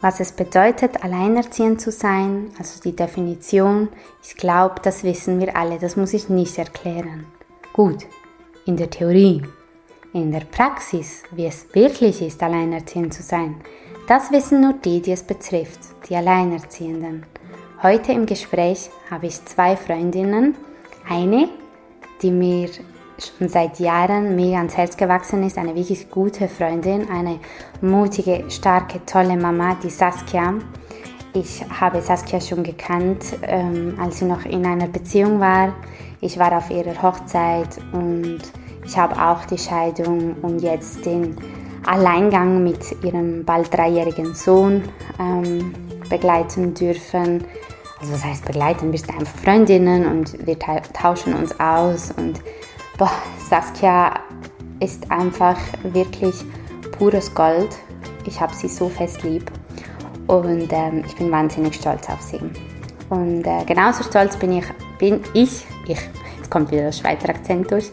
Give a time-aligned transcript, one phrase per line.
[0.00, 3.88] Was es bedeutet, alleinerziehend zu sein, also die Definition,
[4.22, 7.26] ich glaube, das wissen wir alle, das muss ich nicht erklären.
[7.72, 8.06] Gut,
[8.66, 9.42] in der Theorie.
[10.12, 13.56] In der Praxis, wie es wirklich ist, alleinerziehend zu sein,
[14.06, 17.26] das wissen nur die, die es betrifft, die Alleinerziehenden.
[17.82, 20.54] Heute im Gespräch habe ich zwei Freundinnen.
[21.08, 21.48] Eine,
[22.22, 22.70] die mir
[23.18, 27.38] schon seit Jahren mega ans Herz gewachsen ist, eine wirklich gute Freundin, eine
[27.80, 30.54] mutige, starke, tolle Mama, die Saskia.
[31.32, 35.74] Ich habe Saskia schon gekannt, ähm, als sie noch in einer Beziehung war.
[36.20, 38.40] Ich war auf ihrer Hochzeit und
[38.84, 41.36] ich habe auch die Scheidung und jetzt den
[41.84, 44.82] Alleingang mit ihrem bald dreijährigen Sohn
[45.20, 45.74] ähm,
[46.08, 47.44] begleiten dürfen.
[48.00, 52.40] Also das heißt begleiten, wir sind einfach Freundinnen und wir tauschen uns aus und
[52.96, 53.12] boah,
[53.48, 54.14] Saskia
[54.80, 56.34] ist einfach wirklich
[56.98, 57.68] pures Gold.
[58.26, 59.50] Ich habe sie so fest lieb
[60.26, 62.40] und ähm, ich bin wahnsinnig stolz auf sie.
[63.10, 64.64] Und äh, genauso stolz bin ich,
[64.98, 65.98] bin ich, ich,
[66.36, 67.90] jetzt kommt wieder der Schweizer Akzent durch,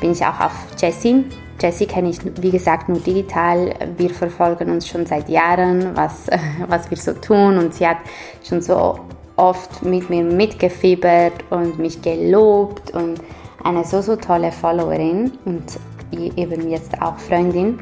[0.00, 1.24] bin ich auch auf Jessie.
[1.60, 3.74] Jessie kenne ich, wie gesagt, nur digital.
[3.96, 6.26] Wir verfolgen uns schon seit Jahren, was,
[6.68, 7.98] was wir so tun und sie hat
[8.46, 8.98] schon so
[9.36, 13.20] oft mit mir mitgefiebert und mich gelobt und
[13.64, 15.78] eine so, so tolle Followerin und
[16.12, 17.80] eben jetzt auch Freundin.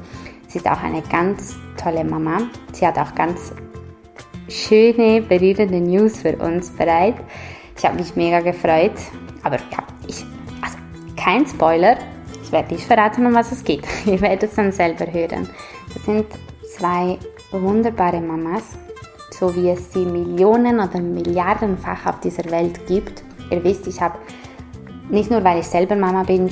[0.49, 2.39] Sie ist auch eine ganz tolle Mama.
[2.73, 3.53] Sie hat auch ganz
[4.49, 7.15] schöne, berührende News für uns bereit.
[7.77, 8.93] Ich habe mich mega gefreut.
[9.43, 10.25] Aber ja, ich,
[10.61, 10.77] also
[11.17, 11.97] kein Spoiler.
[12.43, 13.85] Ich werde nicht verraten, um was es geht.
[14.07, 15.49] Ihr werdet es dann selber hören.
[15.95, 16.27] Das sind
[16.77, 17.19] zwei
[17.53, 18.65] wunderbare Mamas,
[19.31, 23.23] so wie es sie Millionen oder Milliardenfach auf dieser Welt gibt.
[23.51, 24.19] Ihr wisst, ich habe
[25.11, 26.49] nicht nur, weil ich selber Mama bin,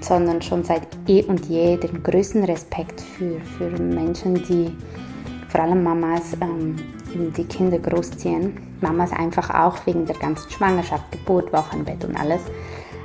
[0.00, 4.76] sondern schon seit eh und je den größten Respekt für, für Menschen, die
[5.48, 6.76] vor allem Mamas ähm,
[7.36, 8.54] die Kinder großziehen.
[8.80, 12.42] Mamas einfach auch wegen der ganzen Schwangerschaft, Geburt, Wochenbett und alles.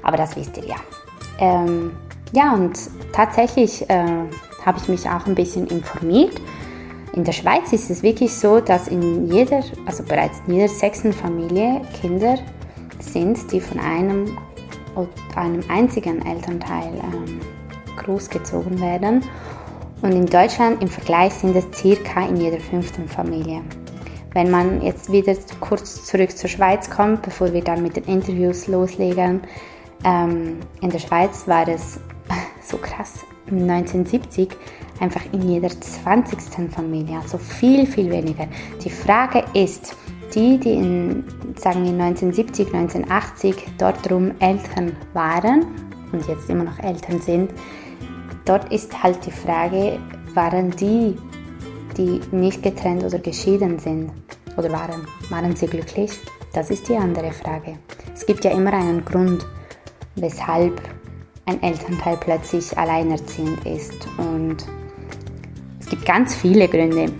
[0.03, 0.75] Aber das wisst ihr ja.
[1.39, 1.91] Ähm,
[2.31, 2.77] ja, und
[3.11, 4.05] tatsächlich äh,
[4.65, 6.33] habe ich mich auch ein bisschen informiert.
[7.13, 11.13] In der Schweiz ist es wirklich so, dass in jeder, also bereits in jeder sechsten
[11.13, 12.37] Familie Kinder
[12.99, 14.37] sind, die von einem
[15.35, 17.39] einem einzigen Elternteil ähm,
[17.97, 19.23] großgezogen werden.
[20.01, 23.61] Und in Deutschland im Vergleich sind es circa in jeder fünften Familie.
[24.33, 28.67] Wenn man jetzt wieder kurz zurück zur Schweiz kommt, bevor wir dann mit den Interviews
[28.67, 29.41] loslegen,
[30.03, 31.99] ähm, in der Schweiz war es
[32.61, 34.49] so krass, 1970
[34.99, 36.71] einfach in jeder 20.
[36.71, 38.47] Familie, also viel, viel weniger.
[38.83, 39.95] Die Frage ist,
[40.35, 41.23] die, die in,
[41.55, 45.65] sagen wir 1970, 1980 dort drum Eltern waren
[46.11, 47.51] und jetzt immer noch Eltern sind,
[48.45, 49.99] dort ist halt die Frage,
[50.33, 51.15] waren die,
[51.97, 54.11] die nicht getrennt oder geschieden sind
[54.57, 56.11] oder waren, waren sie glücklich?
[56.53, 57.77] Das ist die andere Frage.
[58.13, 59.45] Es gibt ja immer einen Grund,
[60.15, 60.81] weshalb
[61.45, 64.57] ein Elternteil plötzlich alleinerziehend ist und
[65.79, 67.11] es gibt ganz viele Gründe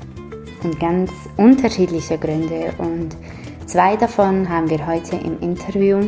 [0.63, 2.73] und ganz unterschiedliche Gründe.
[2.77, 3.15] Und
[3.65, 6.07] zwei davon haben wir heute im Interview.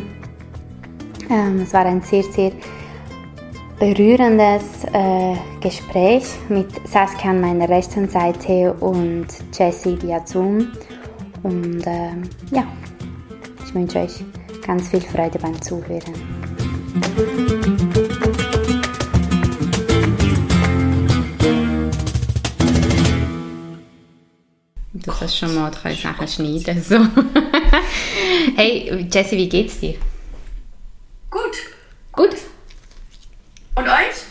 [1.30, 2.52] Ähm, es war ein sehr, sehr
[3.78, 10.68] berührendes äh, Gespräch mit Saskia an meiner rechten Seite und Jessie via Zoom.
[11.42, 12.10] Und äh,
[12.50, 12.64] ja,
[13.64, 14.24] ich wünsche euch
[14.66, 16.14] ganz viel Freude beim Zuhören.
[25.06, 26.82] Du kannst schon mal drei Sachen schneiden.
[26.82, 26.96] So.
[28.56, 29.94] hey, Jessie, wie geht's dir?
[31.30, 31.56] Gut.
[32.10, 32.34] Gut?
[33.76, 34.24] Und euch?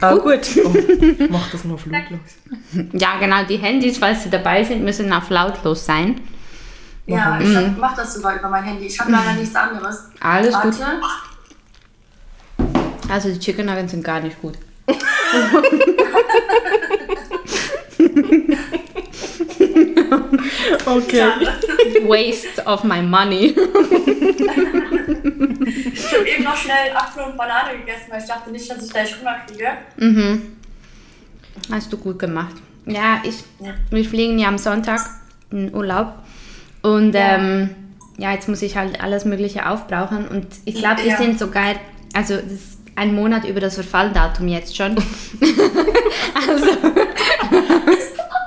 [0.00, 0.40] Ah, gut.
[0.64, 0.72] Oh,
[1.28, 2.20] mach das nur auf lautlos.
[2.94, 3.44] Ja, genau.
[3.44, 6.22] Die Handys, falls sie dabei sind, müssen auf lautlos sein.
[7.06, 8.86] Ja, ich hab, mach das sogar über mein Handy.
[8.86, 10.04] Ich habe leider nichts anderes.
[10.20, 10.70] Alles Warte.
[10.70, 10.78] gut.
[13.10, 14.54] Also die Chicken Nuggets sind gar nicht gut.
[20.86, 21.30] Okay.
[22.06, 23.54] Waste of my money.
[25.92, 28.90] Ich habe eben noch schnell Apfel und Banane gegessen, weil ich dachte nicht, dass ich
[28.92, 29.68] gleich Hunger kriege.
[29.96, 30.56] mhm.
[31.70, 32.54] Hast du gut gemacht.
[32.86, 33.74] Ja, ich, Ja.
[33.90, 35.00] wir fliegen ja am Sonntag
[35.50, 36.14] in Urlaub.
[36.82, 37.36] Und Ja.
[37.36, 37.70] ähm,
[38.18, 40.26] ja, jetzt muss ich halt alles Mögliche aufbrauchen.
[40.28, 41.16] Und ich glaube, wir Ja.
[41.18, 41.74] sind sogar,
[42.14, 44.96] also das ist ein Monat über das Verfalldatum jetzt schon.
[46.48, 46.66] also,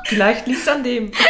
[0.05, 1.11] Vielleicht liegt es an dem.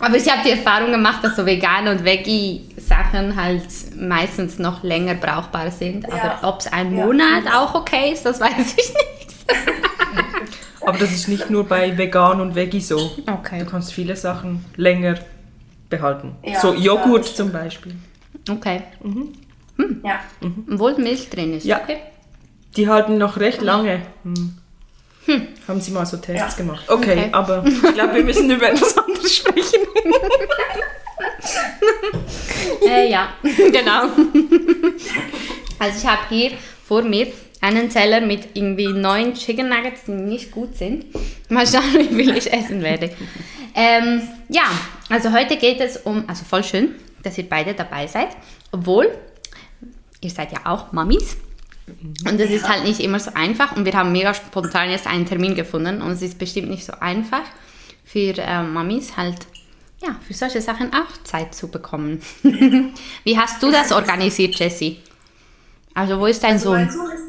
[0.00, 5.14] aber ich habe die Erfahrung gemacht, dass so vegane und Veggie-Sachen halt meistens noch länger
[5.14, 6.04] brauchbar sind.
[6.04, 6.38] Ja.
[6.40, 7.04] Aber ob es ein Ja.
[7.06, 9.34] Monat auch okay ist, das weiß ich nicht.
[10.86, 13.12] Aber das ist nicht nur bei Vegan und Veggie so.
[13.26, 13.60] Okay.
[13.60, 15.14] Du kannst viele Sachen länger
[15.88, 16.36] behalten.
[16.44, 17.94] Ja, so Joghurt zum Beispiel.
[18.50, 18.82] Okay.
[20.02, 20.20] Ja.
[20.70, 21.64] Obwohl Milch drin ist.
[21.64, 21.80] Ja.
[21.82, 21.98] Okay.
[22.76, 24.02] Die halten noch recht lange.
[24.24, 24.58] Hm.
[25.68, 26.56] Haben sie mal so Tests Ja.
[26.56, 26.84] gemacht.
[26.88, 27.28] Okay, Okay.
[27.32, 29.80] aber ich glaube, wir müssen über etwas anderes sprechen.
[32.86, 34.08] Äh, ja, genau.
[35.78, 36.52] Also ich habe hier
[36.86, 37.28] vor mir
[37.60, 41.06] einen Teller mit irgendwie neun Chicken Nuggets, die nicht gut sind.
[41.48, 43.10] Mal schauen, wie viel ich essen werde.
[43.74, 44.62] Ähm, ja,
[45.08, 48.28] also heute geht es um, also voll schön, dass ihr beide dabei seid,
[48.72, 49.10] obwohl
[50.20, 51.36] ihr seid ja auch Mamis.
[51.86, 55.26] Und es ist halt nicht immer so einfach und wir haben mega spontan jetzt einen
[55.26, 57.42] Termin gefunden und es ist bestimmt nicht so einfach
[58.04, 59.46] für äh, Mamis halt
[60.02, 62.20] ja, für solche Sachen auch Zeit zu bekommen.
[63.24, 65.00] Wie hast du das organisiert, Jessie?
[65.94, 67.06] Also wo ist dein Also mein Sohn?
[67.06, 67.24] Sohn ist,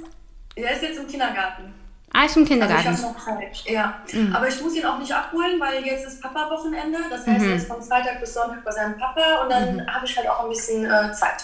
[0.58, 1.74] der ist jetzt im Kindergarten.
[2.14, 2.88] Ah, ist im Also ich Kindergarten.
[2.88, 3.64] habe noch Zeit.
[3.66, 4.00] Ja.
[4.14, 4.34] Mhm.
[4.36, 6.98] Aber ich muss ihn auch nicht abholen, weil jetzt ist Papa-Wochenende.
[7.10, 9.88] Das heißt, er ist von Freitag bis Sonntag bei seinem Papa und dann Mhm.
[9.88, 11.44] habe ich halt auch ein bisschen äh, Zeit.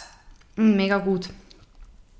[0.56, 1.30] Mm, Mega gut,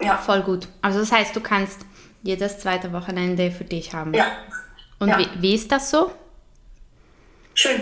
[0.04, 0.18] Ja.
[0.18, 0.68] voll gut.
[0.82, 1.82] Also das heißt, du kannst
[2.24, 4.14] jedes zweite Wochenende für dich haben.
[4.14, 4.28] Ja.
[5.00, 5.20] Und ja.
[5.20, 6.12] wie, wie ist das so?
[7.54, 7.82] Schön.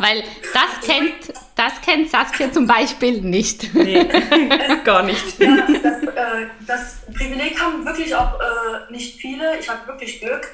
[0.00, 0.22] Weil
[0.52, 3.72] das kennt, das kennt Saskia zum Beispiel nicht.
[3.74, 4.04] Nee,
[4.84, 5.38] gar nicht.
[5.40, 9.58] Ja, das, äh, das Privileg haben wirklich auch äh, nicht viele.
[9.58, 10.48] Ich habe wirklich Glück.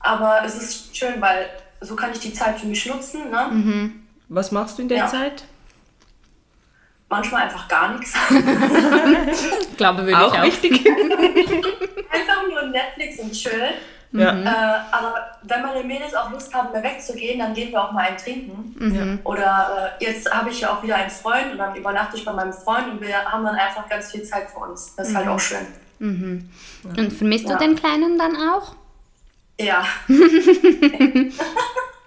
[0.00, 1.48] Aber es ist schön, weil
[1.80, 3.30] so kann ich die Zeit für mich nutzen.
[3.30, 3.48] Ne?
[3.50, 4.02] Mhm.
[4.28, 5.06] Was machst du in der Ja.
[5.08, 5.44] Zeit?
[7.12, 8.14] Manchmal einfach gar nichts.
[9.70, 10.44] Ich glaube, würde Auch ich auch.
[10.44, 10.86] wichtig.
[12.10, 13.68] einfach nur Netflix und chill.
[14.12, 14.32] Ja.
[14.32, 14.46] Mhm.
[14.46, 14.50] Äh,
[14.90, 18.16] aber wenn meine Mädels auch Lust haben, mehr wegzugehen, dann gehen wir auch mal ein
[18.16, 18.74] Trinken.
[18.78, 19.18] Mhm.
[19.24, 22.32] Oder äh, jetzt habe ich ja auch wieder einen Freund und dann übernachte ich bei
[22.32, 24.94] meinem Freund und wir haben dann einfach ganz viel Zeit für uns.
[24.96, 25.66] Das ist halt auch schön.
[26.00, 26.48] Und
[27.12, 27.56] vermisst Ja.
[27.56, 28.74] du den Kleinen dann auch?
[29.60, 29.84] Ja.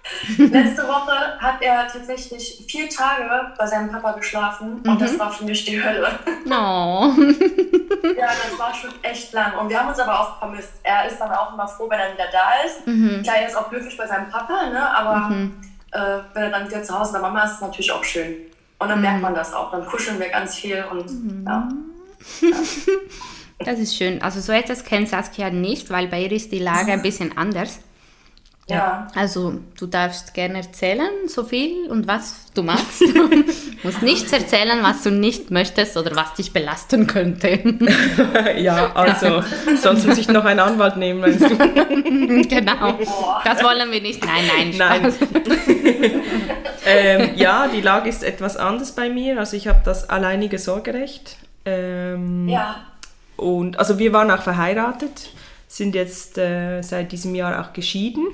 [0.38, 5.44] Letzte Woche hat er tatsächlich vier Tage bei seinem Papa geschlafen und das war für
[5.44, 6.08] mich die Hölle.
[6.48, 6.48] Oh.
[8.16, 9.58] ja, das war schon echt lang.
[9.58, 10.74] Und wir haben uns aber auch vermisst.
[10.84, 12.84] Er ist dann auch immer froh, wenn er wieder da ist.
[13.24, 14.96] Klar, er ist auch glücklich bei seinem Papa, ne?
[14.96, 15.32] aber
[15.90, 18.36] äh, wenn er dann wieder zu Hause bei Mama ist, ist es natürlich auch schön.
[18.78, 19.72] Und dann merkt man das auch.
[19.72, 21.10] Dann kuscheln wir ganz viel und
[21.44, 21.68] ja.
[23.58, 24.22] Das ist schön.
[24.22, 27.80] Also so etwas kennt Saskia nicht, weil bei ihr ist die Lage ein bisschen anders.
[28.68, 29.06] Ja.
[29.14, 33.02] Also du darfst gerne erzählen, so viel und was du magst.
[33.82, 37.50] Du musst nichts erzählen, was du nicht möchtest oder was dich belasten könnte.
[38.58, 39.44] ja, also,
[39.80, 41.56] sonst muss ich noch einen Anwalt nehmen, meinst du?
[42.48, 42.98] genau.
[43.44, 44.24] Das wollen wir nicht.
[44.24, 45.12] Nein, nein, Nein.
[45.12, 45.28] Spaß.
[46.86, 49.38] ähm, ja, die Lage ist etwas anders bei mir.
[49.38, 51.36] Also ich habe das alleinige Sorgerecht.
[51.64, 52.86] Ähm, Ja.
[53.36, 55.30] Und also wir waren auch verheiratet,
[55.68, 58.26] sind jetzt äh, seit diesem Jahr auch geschieden.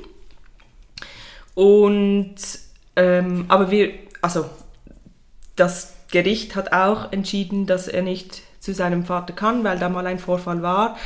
[1.54, 2.34] Und
[2.96, 3.90] ähm, aber wir,
[4.20, 4.46] also
[5.56, 10.06] das Gericht hat auch entschieden, dass er nicht zu seinem Vater kann, weil da mal
[10.06, 10.96] ein Vorfall war.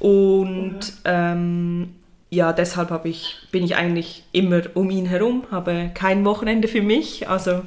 [0.00, 1.94] Und ähm,
[2.30, 6.82] ja, deshalb habe ich, bin ich eigentlich immer um ihn herum, habe kein Wochenende für
[6.82, 7.28] mich.
[7.28, 7.62] Also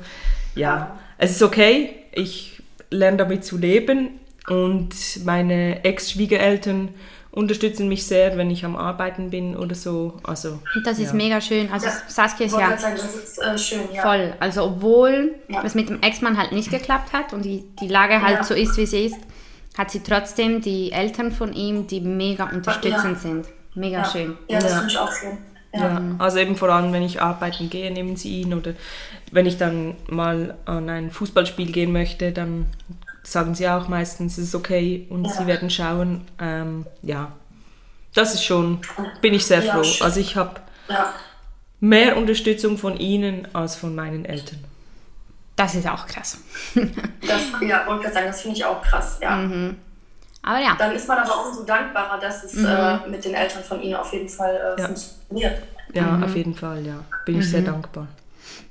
[0.55, 1.91] ja, es ist okay.
[2.11, 4.93] Ich lerne damit zu leben und
[5.23, 6.89] meine Ex-Schwiegereltern
[7.37, 10.17] unterstützen mich sehr, wenn ich am Arbeiten bin oder so.
[10.23, 11.13] Also das ist ja.
[11.13, 11.71] mega schön.
[11.71, 11.93] Also Ja.
[12.07, 14.01] Saskia ist ja sagen, das ist äh, schön, ja.
[14.01, 14.33] voll.
[14.39, 15.61] Also obwohl Ja.
[15.63, 18.43] es mit dem Ex-Mann halt nicht geklappt hat und die, die Lage halt Ja.
[18.43, 19.17] so ist, wie sie ist,
[19.77, 23.45] hat sie trotzdem die Eltern von ihm, die mega unterstützend sind.
[23.75, 24.05] Mega Ja.
[24.05, 24.37] schön.
[24.47, 24.77] Ja, das Ja.
[24.79, 25.37] finde ich auch schön.
[25.73, 25.79] Ja.
[25.81, 28.73] Ja, also eben vor allem, wenn ich arbeiten gehe, nehmen sie ihn oder
[29.31, 32.65] wenn ich dann mal an ein Fußballspiel gehen möchte, dann
[33.27, 35.31] sagen sie auch meistens, es ist okay und Ja.
[35.31, 36.21] sie werden schauen.
[36.39, 37.31] Ähm, ja,
[38.13, 38.79] das ist schon,
[39.21, 39.83] bin ich sehr Ja, froh.
[39.83, 40.05] schön.
[40.05, 41.13] Also ich habe Ja.
[41.81, 44.59] mehr Unterstützung von ihnen als von meinen Eltern.
[45.57, 46.37] Das ist auch krass.
[46.75, 49.35] Das, ja, wollte gerade sagen, das finde ich auch krass, ja.
[49.35, 49.75] Mhm.
[50.43, 53.81] Aber ja, Dann ist man aber umso dankbarer, dass es äh, mit den Eltern von
[53.81, 54.87] Ihnen auf jeden Fall äh, Ja.
[54.87, 55.63] funktioniert.
[55.93, 57.03] Ja, auf jeden Fall, ja.
[57.25, 58.07] Bin ich sehr dankbar.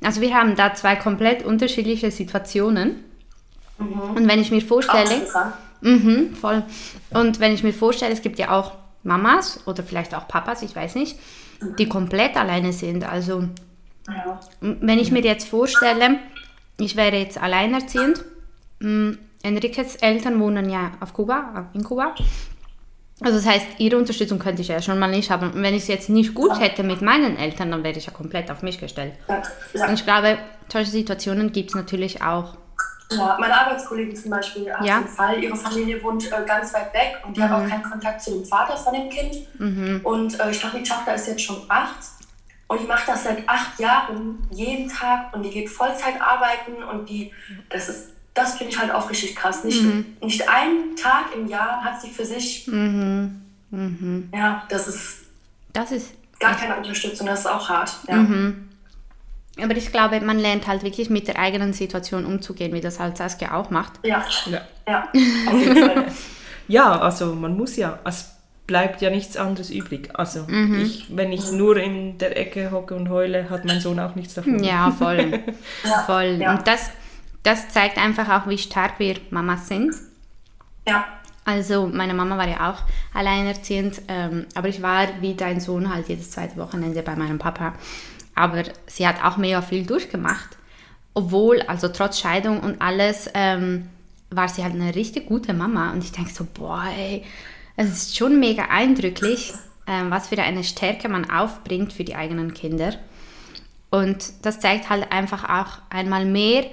[0.02, 3.04] also wir haben da zwei komplett unterschiedliche Situationen.
[3.78, 5.26] Und wenn ich mir vorstelle.
[5.80, 6.62] Mhm, voll.
[7.11, 10.75] Und wenn ich mir vorstelle, es gibt ja auch Mamas oder vielleicht auch Papas, ich
[10.75, 11.16] weiß nicht,
[11.78, 13.04] die komplett alleine sind.
[13.04, 13.45] Also
[14.09, 14.40] Ja.
[14.61, 16.18] wenn ich mir jetzt vorstelle,
[16.78, 18.25] ich wäre jetzt alleinerziehend,
[19.42, 22.14] Enriques Eltern wohnen ja auf Kuba, in Kuba.
[23.21, 25.52] Also das heißt, ihre Unterstützung könnte ich ja schon mal nicht haben.
[25.52, 28.12] Und wenn ich es jetzt nicht gut hätte mit meinen Eltern, dann wäre ich ja
[28.12, 29.14] komplett auf mich gestellt.
[29.75, 30.37] Und ich glaube,
[30.71, 32.56] solche Situationen gibt es natürlich auch.
[33.10, 34.96] Ja, meine Arbeitskollegin zum Beispiel hat ja.
[34.96, 37.44] einen Fall, ihre Familie wohnt äh, ganz weit weg und die mhm.
[37.44, 39.36] hat auch keinen Kontakt zu dem Vater von dem Kind.
[39.58, 40.00] Mhm.
[40.02, 42.00] Und äh, ich glaube, die Tochter ist jetzt schon acht
[42.68, 47.08] und die macht das seit acht Jahren jeden Tag und die geht Vollzeit arbeiten und
[47.08, 47.32] die,
[47.70, 49.62] das ist, das finde ich halt auch richtig krass.
[49.62, 50.16] Nicht, mhm.
[50.20, 52.66] nicht einen Tag im Jahr hat sie für sich.
[52.66, 53.42] Mhm.
[53.70, 54.30] Mhm.
[54.34, 55.26] Ja, das ist.
[55.72, 56.12] Das ist.
[56.38, 57.92] Gar keine Unterstützung, das ist auch hart.
[58.08, 58.16] Ja.
[58.16, 58.65] Mhm.
[59.60, 63.16] Aber ich glaube, man lernt halt wirklich mit der eigenen Situation umzugehen, wie das halt
[63.16, 63.92] Saskia auch macht.
[64.04, 64.25] Ja.
[64.46, 64.60] Ja.
[64.86, 65.08] Ja,
[66.68, 67.98] ja also man muss ja.
[68.04, 68.36] Es
[68.66, 70.10] bleibt ja nichts anderes übrig.
[70.14, 70.80] Also mhm.
[70.82, 74.34] ich, wenn ich nur in der Ecke hocke und heule, hat mein Sohn auch nichts
[74.34, 74.62] davon.
[74.62, 75.40] Ja, voll.
[75.84, 76.02] ja.
[76.04, 76.38] voll.
[76.40, 76.52] Ja.
[76.52, 76.90] Und das,
[77.42, 79.94] das zeigt einfach auch, wie stark wir Mamas sind.
[80.86, 81.04] Ja.
[81.44, 82.82] Also meine Mama war ja auch
[83.14, 87.75] alleinerziehend, ähm, aber ich war wie dein Sohn halt jedes zweite Wochenende bei meinem Papa.
[88.36, 90.56] Aber sie hat auch mega viel durchgemacht.
[91.14, 93.88] Obwohl, also trotz Scheidung und alles, ähm,
[94.30, 95.90] war sie halt eine richtig gute Mama.
[95.92, 97.24] Und ich denke so, boah, ey,
[97.76, 99.52] es ist schon mega eindrücklich,
[99.86, 102.94] ähm, was für eine Stärke man aufbringt für die eigenen Kinder.
[103.90, 106.66] Und das zeigt halt einfach auch einmal mehr,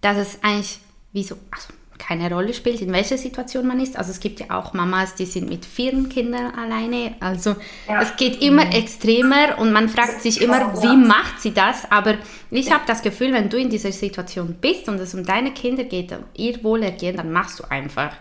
[0.00, 0.80] dass es eigentlich
[1.12, 1.68] wie so, also
[1.98, 3.96] keine Rolle spielt, in welcher Situation man ist.
[3.96, 7.14] Also es gibt ja auch Mamas, die sind mit vielen Kindern alleine.
[7.20, 7.56] Also
[7.88, 8.02] ja.
[8.02, 8.72] es geht immer mhm.
[8.72, 11.90] extremer und man fragt sich immer, wie macht sie das?
[11.90, 12.14] Aber
[12.50, 15.84] ich habe das Gefühl, wenn du in dieser Situation bist und es um deine Kinder
[15.84, 18.12] geht, ihr Wohlergehen, dann machst du einfach.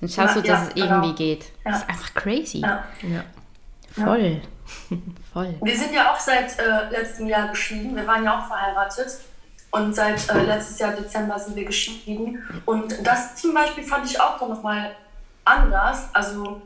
[0.00, 1.14] Dann schaust ja, du, dass ja, es irgendwie genau.
[1.14, 1.44] geht.
[1.64, 2.60] Das ist einfach crazy.
[2.60, 2.84] Ja.
[3.92, 4.40] Voll.
[5.32, 5.54] Voll.
[5.62, 7.94] Wir sind ja auch seit äh, letztem Jahr geschieden.
[7.94, 9.18] Wir waren ja auch verheiratet.
[9.74, 12.40] Und seit äh, letztes Jahr Dezember sind wir geschieden.
[12.64, 14.92] Und das zum Beispiel fand ich auch noch mal
[15.44, 16.10] anders.
[16.12, 16.62] Also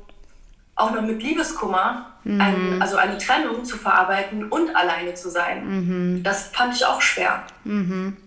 [0.77, 2.39] auch noch mit Liebeskummer, mhm.
[2.39, 5.65] ein, also eine Trennung zu verarbeiten und alleine zu sein.
[5.65, 6.23] Mhm.
[6.23, 7.45] Das fand ich auch schwer.
[7.65, 8.19] Mhm.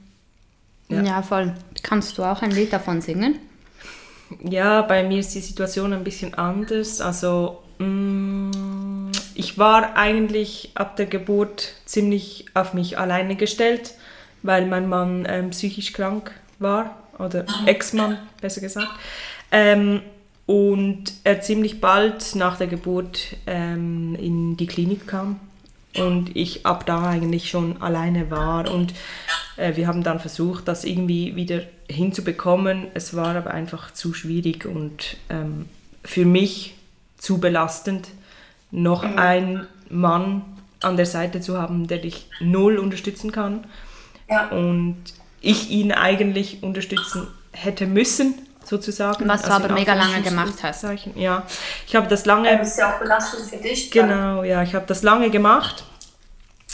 [0.88, 1.04] Ja.
[1.04, 1.54] ja, voll.
[1.84, 3.38] Kannst du auch ein Lied davon singen?
[4.40, 7.02] Ja, bei mir ist die Situation ein bisschen anders.
[7.02, 13.94] Also mh, mm, ich war eigentlich ab der Geburt ziemlich auf mich alleine gestellt
[14.44, 18.90] weil mein Mann ähm, psychisch krank war, oder Ex-Mann besser gesagt.
[19.52, 20.02] Ähm,
[20.46, 25.40] und er ziemlich bald nach der Geburt ähm, in die Klinik kam
[25.96, 28.94] und ich ab da eigentlich schon alleine war und
[29.58, 32.88] äh, wir haben dann versucht, das irgendwie wieder hinzubekommen.
[32.94, 35.70] Es war aber einfach zu schwierig und ähm,
[36.04, 36.76] für mich
[37.18, 38.10] zu belastend,
[38.72, 39.18] noch mhm.
[39.18, 40.44] einen Mann
[40.82, 43.66] an der Seite zu haben, der dich null unterstützen kann
[44.32, 44.48] ja.
[44.48, 45.04] Und
[45.42, 49.28] ich ihn eigentlich unterstützen hätte müssen, sozusagen.
[49.28, 50.86] Was also du aber mega lange gemacht hast.
[51.16, 51.44] Ja,
[51.88, 52.58] ich habe das lange...
[52.58, 53.92] Das ist ja auch belastend für dich.
[53.92, 55.84] Genau, ja, ich habe das lange gemacht,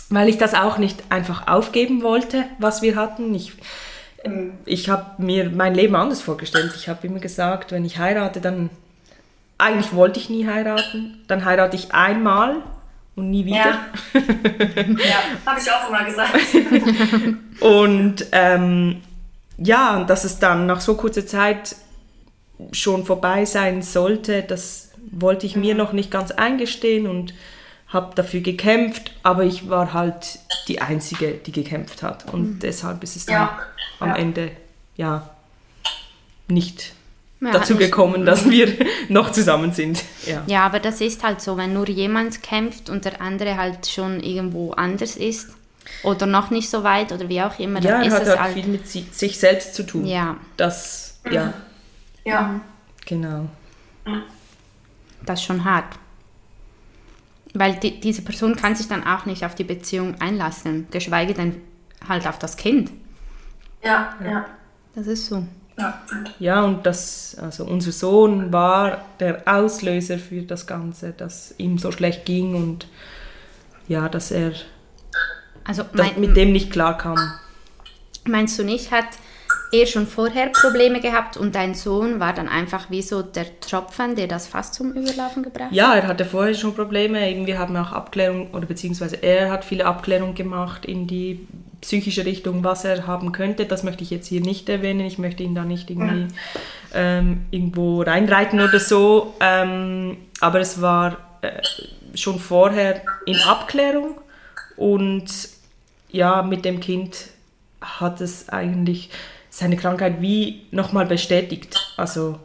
[0.10, 3.34] weil ich das auch nicht einfach aufgeben wollte, was wir hatten.
[3.34, 3.54] Ich,
[4.26, 4.54] mhm.
[4.66, 6.74] ich habe mir mein Leben anders vorgestellt.
[6.76, 8.70] Ich habe immer gesagt, wenn ich heirate, dann...
[9.60, 11.24] Eigentlich wollte ich nie heiraten.
[11.28, 12.58] Dann heirate ich einmal
[13.18, 13.58] und nie wieder.
[13.58, 16.34] Ja, ja habe ich auch immer gesagt.
[17.60, 19.02] und ähm,
[19.58, 21.76] ja, dass es dann nach so kurzer Zeit
[22.72, 27.34] schon vorbei sein sollte, das wollte ich mir noch nicht ganz eingestehen und
[27.88, 32.32] habe dafür gekämpft, aber ich war halt die Einzige, die gekämpft hat.
[32.32, 32.60] Und mhm.
[32.60, 33.60] deshalb ist es dann ja.
[34.00, 34.16] am ja.
[34.16, 34.52] Ende
[34.96, 35.30] ja
[36.50, 36.94] nicht
[37.40, 38.74] ja, dazu gekommen, dass wir
[39.10, 40.04] noch zusammen sind.
[40.26, 40.44] Ja.
[40.48, 44.20] ja, aber das ist halt so, wenn nur jemand kämpft und der andere halt schon
[44.22, 45.50] irgendwo anders ist
[46.04, 47.82] oder noch nicht so weit oder wie auch immer.
[47.82, 50.06] Ja, dann ist hat halt viel mit sich selbst zu tun.
[50.06, 50.38] Ja.
[50.58, 51.54] Das, ja.
[52.26, 52.60] Ja.
[53.06, 53.48] Genau.
[55.26, 55.98] Das ist schon hart.
[57.54, 61.62] Weil die, diese Person kann sich dann auch nicht auf die Beziehung einlassen, geschweige denn
[62.08, 62.92] halt auf das Kind.
[63.84, 64.46] Ja, ja.
[64.96, 65.46] Das ist so.
[65.78, 66.02] Ja,
[66.40, 71.92] ja, und das, also unser Sohn war der Auslöser für das Ganze, dass ihm so
[71.92, 72.88] schlecht ging und
[73.88, 74.54] ja, dass er
[75.64, 77.18] also mein, mit dem nicht klarkam.
[78.26, 79.06] Meinst du nicht, hat
[79.72, 84.16] er schon vorher Probleme gehabt und dein Sohn war dann einfach wie so der Tropfen,
[84.16, 85.74] der das fast zum Überlaufen gebracht hat?
[85.74, 87.30] Ja, er hatte vorher schon Probleme.
[87.30, 91.48] Eben, wir haben auch Abklärung, oder beziehungsweise er hat viele Abklärungen gemacht in die
[91.82, 93.66] psychische Richtung, was er haben könnte.
[93.66, 95.06] Das möchte ich jetzt hier nicht erwähnen.
[95.06, 96.28] Ich möchte ihn da nicht irgendwie
[96.94, 99.36] ähm, irgendwo reinreiten oder so.
[99.40, 101.62] Ähm, aber es war äh,
[102.16, 104.16] schon vorher in Abklärung
[104.76, 105.26] und
[106.10, 107.28] ja, mit dem Kind
[107.82, 109.10] hat es eigentlich
[109.58, 111.80] seine Krankheit wie nochmal bestätigt.
[111.98, 112.38] Also,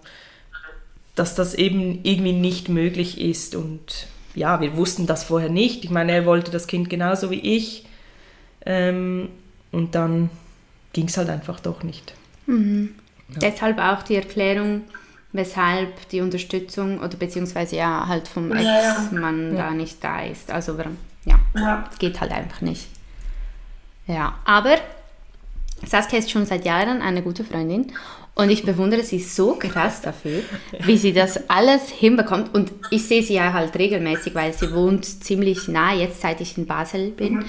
[1.15, 5.85] dass das eben irgendwie nicht möglich ist und ja, wir wussten das vorher nicht.
[5.85, 7.85] Ich meine, er wollte das Kind genauso wie ich
[8.65, 9.29] ähm,
[9.73, 10.31] und dann
[10.95, 12.15] ging es halt einfach doch nicht.
[12.47, 12.95] Mhm.
[13.29, 13.51] Ja.
[13.51, 14.85] Deshalb auch die Erklärung,
[15.33, 19.65] weshalb die Unterstützung oder beziehungsweise ja halt vom Ex-Mann ja.
[19.65, 20.51] da nicht da ist.
[20.51, 20.97] Also warum?
[21.27, 22.89] Ja, ja, geht halt einfach nicht.
[24.07, 24.79] Ja, aber
[25.87, 27.93] Saskia ist schon seit Jahren eine gute Freundin
[28.35, 30.41] und ich bewundere sie so krass dafür,
[30.85, 32.55] wie sie das alles hinbekommt.
[32.55, 36.57] Und ich sehe sie ja halt regelmäßig, weil sie wohnt ziemlich nah, jetzt seit ich
[36.57, 37.45] in Basel bin.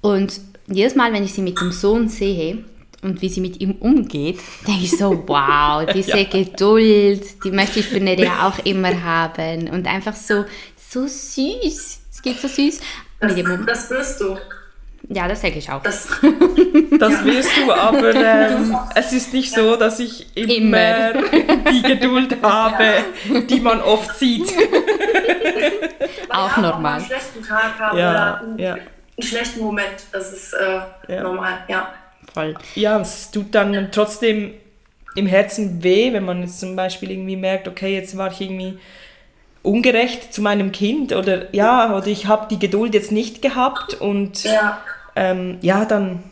[0.00, 2.64] Und jedes Mal, wenn ich sie mit dem Sohn sehe,
[3.04, 6.24] und wie sie mit ihm umgeht, denke ich so, wow, diese ja.
[6.24, 9.68] Geduld, die möchte ich für Nerea auch immer haben.
[9.68, 11.98] Und einfach so, so süß.
[12.10, 12.80] Es geht so süß.
[13.20, 13.34] Das,
[13.66, 14.36] das wirst du.
[15.08, 15.82] Ja, das denke ich auch.
[15.82, 16.08] Das,
[16.98, 17.24] das ja.
[17.24, 21.22] wirst du, aber ähm, es ist nicht so, dass ich immer, immer.
[21.70, 22.84] die Geduld habe,
[23.28, 23.40] ja.
[23.40, 24.52] die man oft sieht.
[26.30, 26.92] auch normal.
[26.92, 28.82] Auch einen schlechten Tag haben ja, oder einen, einen,
[29.18, 30.04] schlechten Moment.
[30.12, 30.54] Das ist
[31.08, 31.92] äh, normal, ja.
[32.32, 32.54] Voll.
[32.74, 34.54] Ja, es tut dann trotzdem
[35.14, 38.78] im Herzen weh, wenn man jetzt zum Beispiel irgendwie merkt, okay, jetzt war ich irgendwie
[39.62, 44.44] ungerecht zu meinem Kind oder ja, oder ich habe die Geduld jetzt nicht gehabt und
[44.44, 44.78] ja.
[45.16, 46.22] Ähm, ja, dann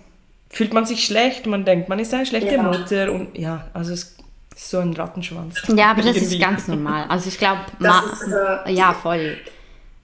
[0.50, 2.62] fühlt man sich schlecht, man denkt, man ist eine schlechte ja.
[2.62, 4.16] Mutter und ja, also es
[4.54, 5.62] ist so ein Rattenschwanz.
[5.68, 7.06] Ja, aber das ist ganz normal.
[7.08, 9.38] Also ich glaube, äh, ja, voll.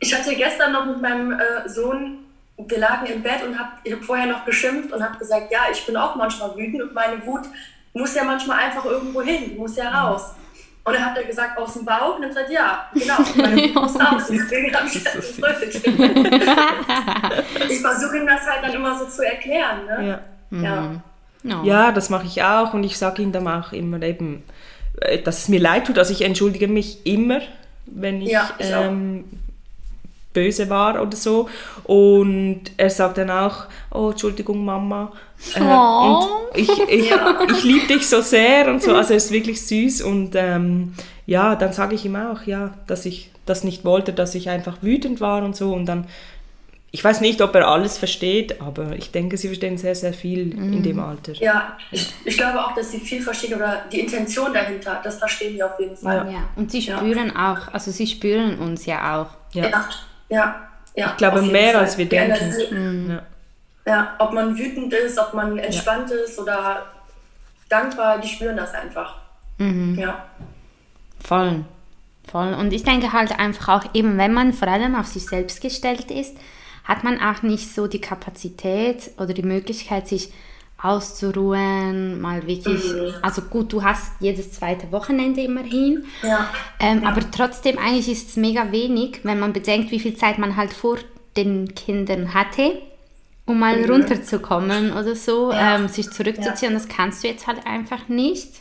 [0.01, 2.19] Ich hatte gestern noch mit meinem äh, Sohn
[2.67, 5.61] wir lagen im Bett und hab, ich habe vorher noch geschimpft und habe gesagt, ja,
[5.71, 7.43] ich bin auch manchmal wütend und meine Wut
[7.93, 10.33] muss ja manchmal einfach irgendwo hin, muss ja raus.
[10.89, 12.17] Und dann hat er gesagt, aus dem Bauch.
[12.17, 14.23] Und dann sagt ja, genau, meine muss raus.
[14.31, 15.47] Deswegen habe ich das so
[17.69, 19.85] Ich versuche ihm das halt dann immer so zu erklären.
[19.87, 20.21] Ne?
[20.51, 20.63] Ja.
[20.63, 20.81] Ja.
[20.81, 21.01] Mhm.
[21.45, 21.63] No.
[21.63, 24.43] ja, das mache ich auch und ich sage ihm dann auch immer eben,
[25.01, 25.97] äh, dass es mir leid tut.
[25.99, 27.41] Also ich entschuldige mich immer,
[27.87, 29.25] wenn ich, ja, ich ähm,
[30.33, 31.49] böse war oder so.
[31.85, 35.13] Und er sagt dann auch, oh, Entschuldigung, Mama.
[35.55, 36.47] Äh, oh.
[36.53, 37.39] und ich, ich, ja.
[37.51, 38.95] ich liebe dich so sehr und so.
[38.95, 40.03] Also er ist wirklich süß.
[40.03, 40.95] Und ähm,
[41.27, 44.79] ja, dann sage ich ihm auch, ja, dass ich das nicht wollte, dass ich einfach
[44.83, 45.73] wütend war und so.
[45.73, 46.07] Und dann,
[46.91, 50.47] ich weiß nicht, ob er alles versteht, aber ich denke, sie verstehen sehr, sehr viel
[50.47, 50.73] mhm.
[50.73, 51.33] in dem Alter.
[51.35, 55.55] Ja, ich, ich, glaube auch, dass sie viel verstehen oder die Intention dahinter, das verstehen
[55.55, 56.27] die auf jeden Fall.
[56.27, 56.49] Ja, ja.
[56.57, 57.53] und sie spüren ja.
[57.53, 59.55] auch, also sie spüren uns ja auch.
[59.55, 59.69] Ja.
[59.69, 59.89] ja.
[60.31, 61.07] Ja, ja.
[61.11, 61.83] Ich glaube mehr Fall.
[61.83, 63.21] als wir denken.
[63.89, 63.95] Ja.
[63.95, 66.17] ja, ob man wütend ist, ob man entspannt ja.
[66.17, 66.87] ist oder
[67.69, 69.17] dankbar, die spüren das einfach.
[69.59, 69.99] Mhm.
[69.99, 70.27] Ja.
[71.21, 71.65] Voll.
[72.31, 72.55] Voll.
[72.55, 76.11] Und ich denke halt einfach auch, eben wenn man vor allem auf sich selbst gestellt
[76.11, 76.37] ist,
[76.85, 80.33] hat man auch nicht so die Kapazität oder die Möglichkeit, sich
[80.81, 83.15] auszuruhen, mal wirklich, mhm.
[83.21, 86.49] also gut, du hast jedes zweite Wochenende immerhin, ja.
[86.79, 87.09] Ähm, ja.
[87.09, 90.73] aber trotzdem eigentlich ist es mega wenig, wenn man bedenkt, wie viel Zeit man halt
[90.73, 90.99] vor
[91.37, 92.81] den Kindern hatte,
[93.49, 93.91] um mal mhm.
[93.91, 95.77] runterzukommen oder so, ja.
[95.77, 98.61] ähm, sich zurückzuziehen, das kannst du jetzt halt einfach nicht.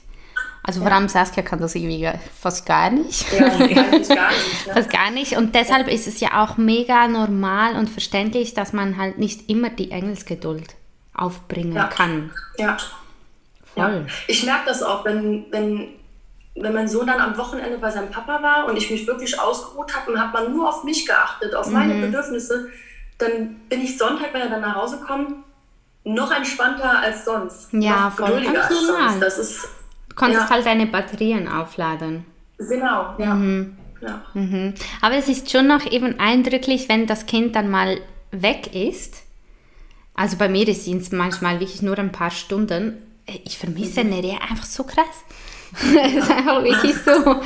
[0.64, 2.10] Also vor allem Saskia kann das irgendwie
[2.42, 3.32] fast gar nicht.
[3.32, 4.68] Ja, gar nicht, gar nicht.
[4.68, 4.74] Ne?
[4.74, 5.38] fast gar nicht.
[5.38, 9.70] Und deshalb ist es ja auch mega normal und verständlich, dass man halt nicht immer
[9.70, 10.76] die Engelsgeduld
[11.14, 11.88] aufbringen ja.
[11.88, 12.32] kann.
[12.58, 12.76] Ja.
[13.64, 14.06] Voll.
[14.08, 14.14] Ja.
[14.28, 15.88] Ich merke das auch, wenn, wenn,
[16.56, 19.96] wenn mein Sohn dann am Wochenende bei seinem Papa war und ich mich wirklich ausgeruht
[19.96, 22.02] habe und hat man nur auf mich geachtet, auf meine mhm.
[22.02, 22.70] Bedürfnisse,
[23.18, 25.34] dann bin ich Sonntag, wenn er dann nach Hause kommt,
[26.04, 27.70] noch entspannter als sonst.
[27.74, 28.46] Ja, voll.
[28.48, 29.22] Als sonst.
[29.22, 29.68] Das ist,
[30.10, 30.50] du konntest ja.
[30.50, 32.26] halt deine Batterien aufladen.
[32.58, 33.36] Genau, ja.
[33.36, 33.78] Mhm.
[34.02, 34.22] ja.
[34.34, 34.74] Mhm.
[35.02, 38.00] Aber es ist schon noch eben eindrücklich, wenn das Kind dann mal
[38.32, 39.28] weg ist
[40.18, 42.98] also bei mir sind es manchmal wirklich nur ein paar Stunden.
[43.46, 44.10] Ich vermisse mhm.
[44.10, 45.06] Nerea einfach so krass.
[46.04, 47.42] Es ist einfach wirklich so.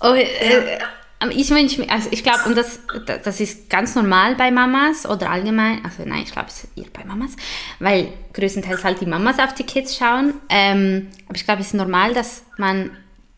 [0.00, 0.78] Oh, äh,
[1.28, 5.30] ich wünsche mir, also ich glaube, und das, das ist ganz normal bei Mamas oder
[5.30, 7.36] allgemein, also nein, ich glaube, es ist eher bei Mamas,
[7.78, 10.34] weil größtenteils halt die Mamas auf die Kids schauen.
[10.48, 12.90] Ähm, aber ich glaube, es ist normal, dass man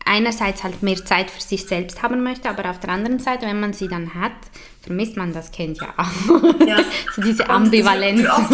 [0.05, 3.59] einerseits halt mehr Zeit für sich selbst haben möchte, aber auf der anderen Seite, wenn
[3.59, 4.31] man sie dann hat,
[4.81, 6.65] vermisst man das Kind ja auch.
[6.65, 6.77] Ja.
[7.15, 8.21] so diese Ambivalenz.
[8.21, 8.51] Wie oft,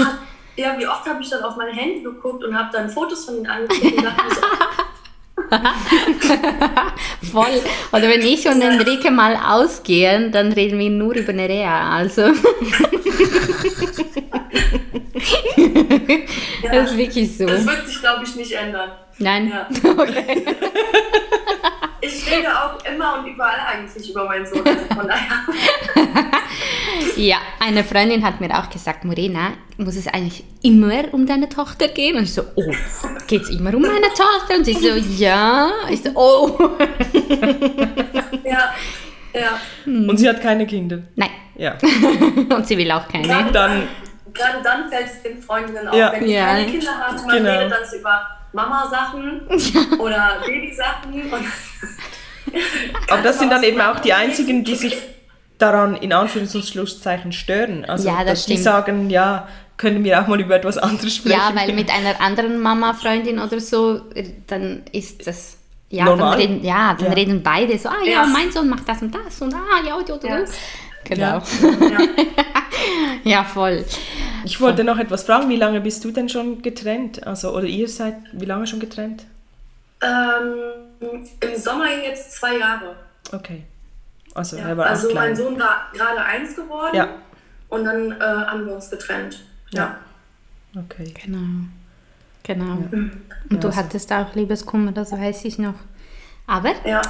[0.55, 3.37] ja, wie oft habe ich dann auf mein Handy geguckt und habe dann Fotos von
[3.37, 4.41] ihnen angeguckt und dachte so,
[7.31, 7.61] Voll.
[7.91, 11.89] Oder wenn ich und Enrique mal ausgehen, dann reden wir nur über Nerea.
[11.89, 12.21] Also.
[12.21, 12.33] ja.
[16.71, 17.45] Das ist wirklich so.
[17.45, 18.91] Das wird sich, glaube ich, nicht ändern.
[19.17, 19.49] Nein.
[19.49, 19.67] Ja.
[19.97, 20.45] Okay.
[22.01, 24.65] Ich rede auch immer und überall eigentlich über meinen Sohn.
[24.65, 25.45] Also von daher.
[27.17, 31.89] ja, eine Freundin hat mir auch gesagt, Morena, muss es eigentlich immer um deine Tochter
[31.89, 32.15] gehen?
[32.15, 32.71] Und ich so, oh,
[33.27, 34.55] geht es immer um meine Tochter?
[34.57, 35.69] Und sie so, ja.
[35.89, 36.57] Ich so, oh.
[38.43, 38.73] ja,
[39.33, 39.59] ja.
[39.85, 40.99] Und sie hat keine Kinder?
[41.15, 41.29] Nein.
[41.55, 41.77] Ja.
[42.55, 43.27] und sie will auch keine.
[43.27, 43.87] Gerade dann,
[44.33, 46.13] gerade dann fällt es den Freundinnen auf, ja.
[46.13, 46.45] wenn die ja.
[46.45, 47.51] keine Kinder haben, man genau.
[47.51, 49.41] redet dann über Mama-Sachen
[49.99, 51.31] oder Baby-Sachen.
[53.09, 54.97] Aber das sind dann eben auch die einzigen, die sich
[55.57, 57.85] daran in Anführungs- und Schlusszeichen stören.
[57.85, 58.63] Also Ja, das dass die stimmt.
[58.63, 61.37] sagen, ja, können wir auch mal über etwas anderes sprechen.
[61.37, 64.01] Ja, weil mit einer anderen Mama-Freundin oder so,
[64.47, 65.57] dann ist das.
[65.91, 66.31] Ja, Normal.
[66.31, 67.13] dann reden, ja, dann Ja.
[67.13, 68.25] reden beide so, ah ja, Ja.
[68.25, 70.43] mein Sohn macht das und das und ah ja, du, du, Ja.
[71.05, 71.21] Genau.
[71.21, 71.41] Ja.
[73.25, 73.85] Ja, voll.
[74.45, 77.25] Ich wollte noch etwas fragen, wie lange bist du denn schon getrennt?
[77.27, 79.25] Also, oder ihr seid wie lange schon getrennt?
[80.01, 80.55] Ähm,
[81.41, 82.95] Im Sommer jetzt zwei Jahre.
[83.33, 83.63] Okay.
[84.33, 84.69] Also, Ja.
[84.69, 85.35] er war Also mein.
[85.35, 87.09] Sohn war gerade eins geworden Ja,
[87.67, 89.43] und dann äh, haben wir uns getrennt.
[89.71, 89.97] Ja.
[90.77, 91.13] okay.
[91.25, 91.65] Genau.
[92.43, 92.75] Genau.
[92.89, 93.11] Mhm.
[93.49, 95.75] Und du Ja, also- hattest auch Liebeskummer, das weiß ich noch.
[96.49, 97.01] Aber Ja.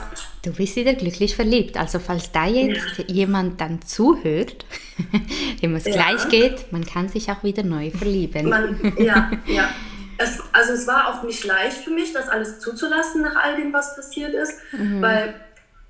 [0.43, 1.77] du bist wieder glücklich verliebt.
[1.77, 4.65] Also falls da jetzt jemand dann zuhört,
[5.61, 5.93] dem es Ja.
[5.93, 8.49] gleich geht, man kann sich auch wieder neu verlieben.
[8.49, 9.69] Man, ja, ja.
[10.17, 13.71] Es, also es war auch nicht leicht für mich, das alles zuzulassen nach all dem,
[13.71, 14.51] was passiert ist,
[14.99, 15.33] weil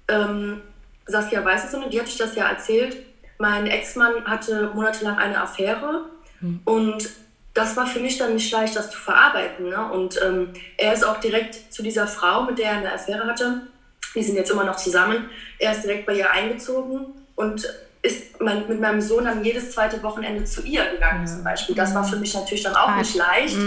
[0.08, 0.62] ähm,
[1.08, 2.96] Saskia weiß es noch, die hatte ich das ja erzählt.
[3.40, 6.06] Mein Ex-Mann hatte monatelang eine Affäre
[6.66, 7.10] und
[7.54, 9.70] das war für mich dann nicht leicht, das zu verarbeiten.
[9.70, 9.92] Ne?
[9.92, 13.62] Und ähm, er ist auch direkt zu dieser Frau, mit der er eine Affäre hatte,
[14.16, 17.68] die sind jetzt immer noch zusammen, er ist direkt bei ihr eingezogen und
[18.02, 21.76] ist mein, mit meinem Sohn dann jedes zweite Wochenende zu ihr gegangen zum Beispiel.
[21.76, 23.58] Das war für mich natürlich dann auch nicht leicht,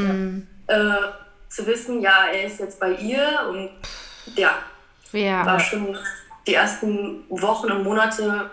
[0.68, 0.94] äh,
[1.48, 3.70] zu wissen, ja, er ist jetzt bei ihr und
[4.36, 4.54] ja,
[5.12, 5.96] ja, war schon
[6.46, 8.50] die ersten Wochen und Monate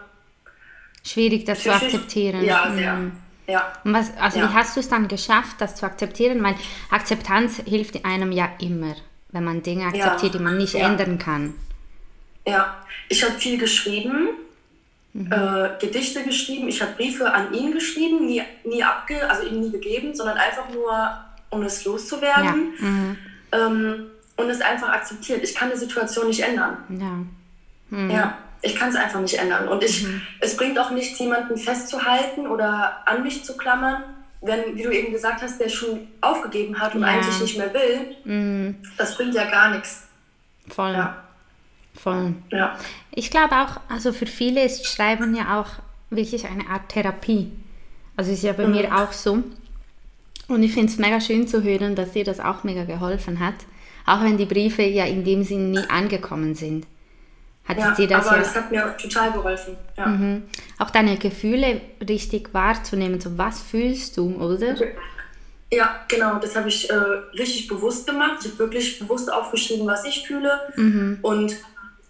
[1.06, 2.44] schwierig, das zu akzeptieren.
[2.44, 2.94] Ja, sehr.
[2.94, 3.12] Mhm.
[3.50, 3.74] Ja.
[3.84, 4.50] Und was, also Ja.
[4.50, 6.44] wie hast du es dann geschafft, das zu akzeptieren?
[6.44, 6.56] Weil
[6.92, 8.96] Akzeptanz hilft einem ja immer,
[9.32, 10.88] wenn man Dinge akzeptiert, die man nicht Ja.
[10.88, 11.54] ändern kann.
[12.46, 12.78] Ja,
[13.10, 14.30] ich habe viel geschrieben,
[15.14, 15.32] Mhm.
[15.32, 19.72] äh, Gedichte geschrieben, ich habe Briefe an ihn geschrieben, nie, nie abge, also ihm nie
[19.72, 21.12] gegeben, sondern einfach nur,
[21.50, 21.92] um es Ja.
[21.92, 23.18] loszuwerden Mhm.
[23.52, 24.06] ähm,
[24.38, 25.44] und es einfach akzeptiert.
[25.44, 26.78] Ich kann die Situation nicht ändern.
[26.90, 27.98] Ja.
[27.98, 28.12] Mhm.
[28.12, 29.68] Ja, ich kann es einfach nicht ändern.
[29.68, 30.06] Und ich,
[30.42, 34.04] es bringt auch nichts, jemanden festzuhalten oder an mich zu klammern,
[34.42, 37.08] wenn, wie du eben gesagt hast, der schon aufgegeben hat und Ja.
[37.08, 38.16] eigentlich nicht mehr will.
[38.24, 38.76] Mhm.
[38.98, 40.08] Das bringt ja gar nichts.
[40.70, 40.92] Voll.
[40.94, 41.24] Ja,
[41.96, 42.34] Voll.
[42.52, 42.78] ja.
[43.12, 45.68] Ich glaube auch, also für viele ist Schreiben ja auch
[46.10, 47.52] wirklich eine Art Therapie.
[48.16, 49.44] Also ist ja bei mir auch so.
[50.48, 53.56] Und ich finde es mega schön zu hören, dass dir das auch mega geholfen hat.
[54.06, 56.86] Auch wenn die Briefe ja in dem Sinn nie angekommen sind.
[57.70, 59.78] Hat ja dir das aber ja es hat mir total geholfen.
[59.96, 60.08] Ja.
[60.08, 60.44] Mhm.
[60.80, 63.22] auch deine Gefühle richtig wahrzunehmen.
[63.22, 64.76] So, was fühlst du, oder?
[65.72, 68.40] Ja, genau, das habe ich äh, richtig bewusst gemacht.
[68.42, 70.60] Ich habe wirklich bewusst aufgeschrieben, was ich fühle.
[70.76, 71.20] Mhm.
[71.22, 71.58] Und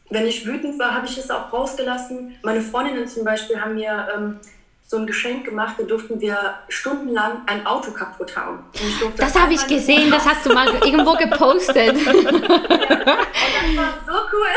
[0.09, 2.35] wenn ich wütend war, habe ich es auch rausgelassen.
[2.41, 4.37] Meine Freundinnen zum Beispiel haben mir ähm,
[4.89, 8.63] so ein Geschenk gemacht, da durften wir stundenlang ein Auto kaputt hauen.
[9.17, 11.95] Das habe ich gesehen, das hast du mal irgendwo gepostet.
[12.07, 14.47] Und das war so cool.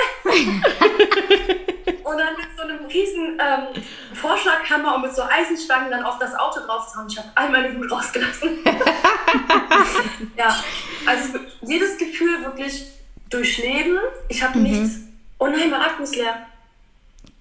[2.03, 3.83] und dann mit so einem riesen ähm,
[4.15, 7.09] Vorschlaghammer und mit so Eisenstangen dann auf das Auto drauf zu hauen.
[7.11, 8.59] Ich habe all meine Wut rausgelassen.
[10.37, 10.57] ja,
[11.05, 12.87] also jedes Gefühl wirklich
[13.29, 13.99] durchleben.
[14.29, 15.01] Ich habe nichts.
[15.39, 16.47] Oh nein, mein Akku ist leer.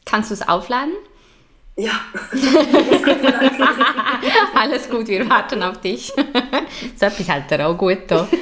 [0.05, 0.93] Kannst du es aufladen?
[1.77, 1.91] Ja.
[4.53, 6.11] Alles gut, wir warten auf dich.
[6.95, 8.27] so etwas hält er auch gut da.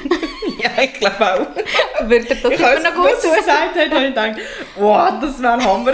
[0.62, 1.46] Ja, ich glaube auch.
[2.06, 3.34] Würde er das Ich immer habe noch gut tun?
[3.34, 4.34] gesagt, habe ich gedacht,
[4.76, 5.92] wow, das wäre ein Hammer.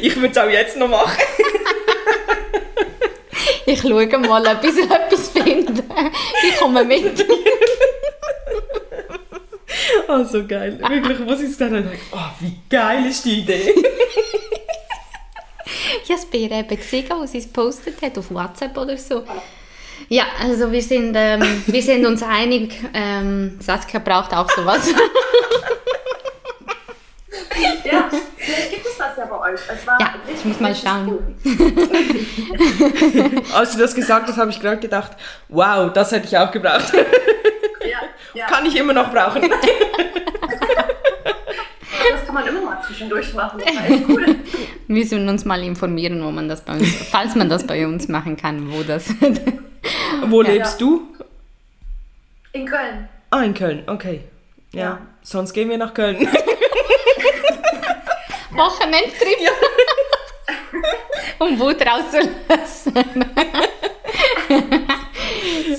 [0.00, 1.22] ich würde es auch jetzt noch machen.
[3.66, 5.82] Ich schaue mal, bis ich etwas finde.
[6.48, 7.26] Ich komme mit.
[10.08, 10.78] Oh, so geil.
[10.80, 13.74] Wirklich, was ich gesagt habe, oh, wie geil ist die Idee.
[16.34, 19.22] Bei ihr eben gesehen, wo sie es postet hat, auf WhatsApp oder so.
[20.08, 24.88] Ja, also wir sind, ähm, wir sind uns einig, ähm, Saskia braucht auch sowas.
[27.84, 29.60] ja, vielleicht gibt es das ja bei euch.
[29.72, 31.36] Es war Ja, ich muss mal schauen.
[33.54, 35.12] Als du das gesagt hast, habe ich gerade gedacht,
[35.48, 36.92] wow, das hätte ich auch gebraucht.
[37.88, 37.98] Ja,
[38.34, 38.46] ja.
[38.46, 39.42] Kann ich immer noch brauchen.
[42.34, 43.62] Kann man immer mal zwischendurch machen.
[44.08, 44.26] Cool.
[44.88, 48.08] Wir müssen uns mal informieren, wo man das bei uns, falls man das bei uns
[48.08, 49.08] machen kann, wo das.
[50.26, 50.50] Wo Ja.
[50.52, 51.02] lebst du?
[52.52, 53.08] In Köln.
[53.30, 54.22] Ah, in Köln, okay.
[54.72, 54.98] Ja, Ja.
[55.22, 56.16] sonst gehen wir nach Köln.
[58.50, 59.38] Wochenendtrip.
[61.38, 62.94] um Wut rauszulassen.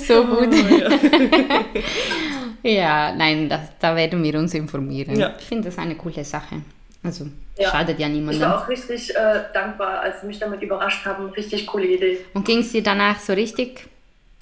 [0.06, 0.54] so gut.
[2.66, 5.18] Ja, nein, das, da werden wir uns informieren.
[5.18, 5.34] Ja.
[5.38, 6.56] Ich finde das eine coole Sache.
[7.02, 7.26] Also,
[7.58, 7.70] Ja.
[7.70, 8.42] schadet ja Ich niemandem.
[8.42, 11.28] war auch richtig äh, dankbar, als sie mich damit überrascht haben.
[11.30, 12.18] Richtig coole Idee.
[12.34, 13.86] Und ging es dir danach so richtig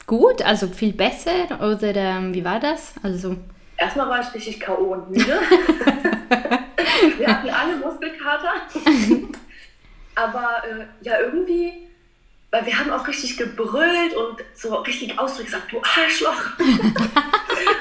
[0.06, 2.94] gut, also viel besser oder ähm, wie war das?
[3.02, 3.36] Also
[3.76, 4.92] Erstmal war ich richtig K.O.
[4.94, 5.26] und müde.
[7.18, 8.52] wir hatten alle Muskelkater.
[10.14, 11.88] Aber äh, ja, irgendwie,
[12.54, 16.40] weil wir haben auch richtig gebrüllt und so richtig ausdrücklich gesagt, du Arschloch.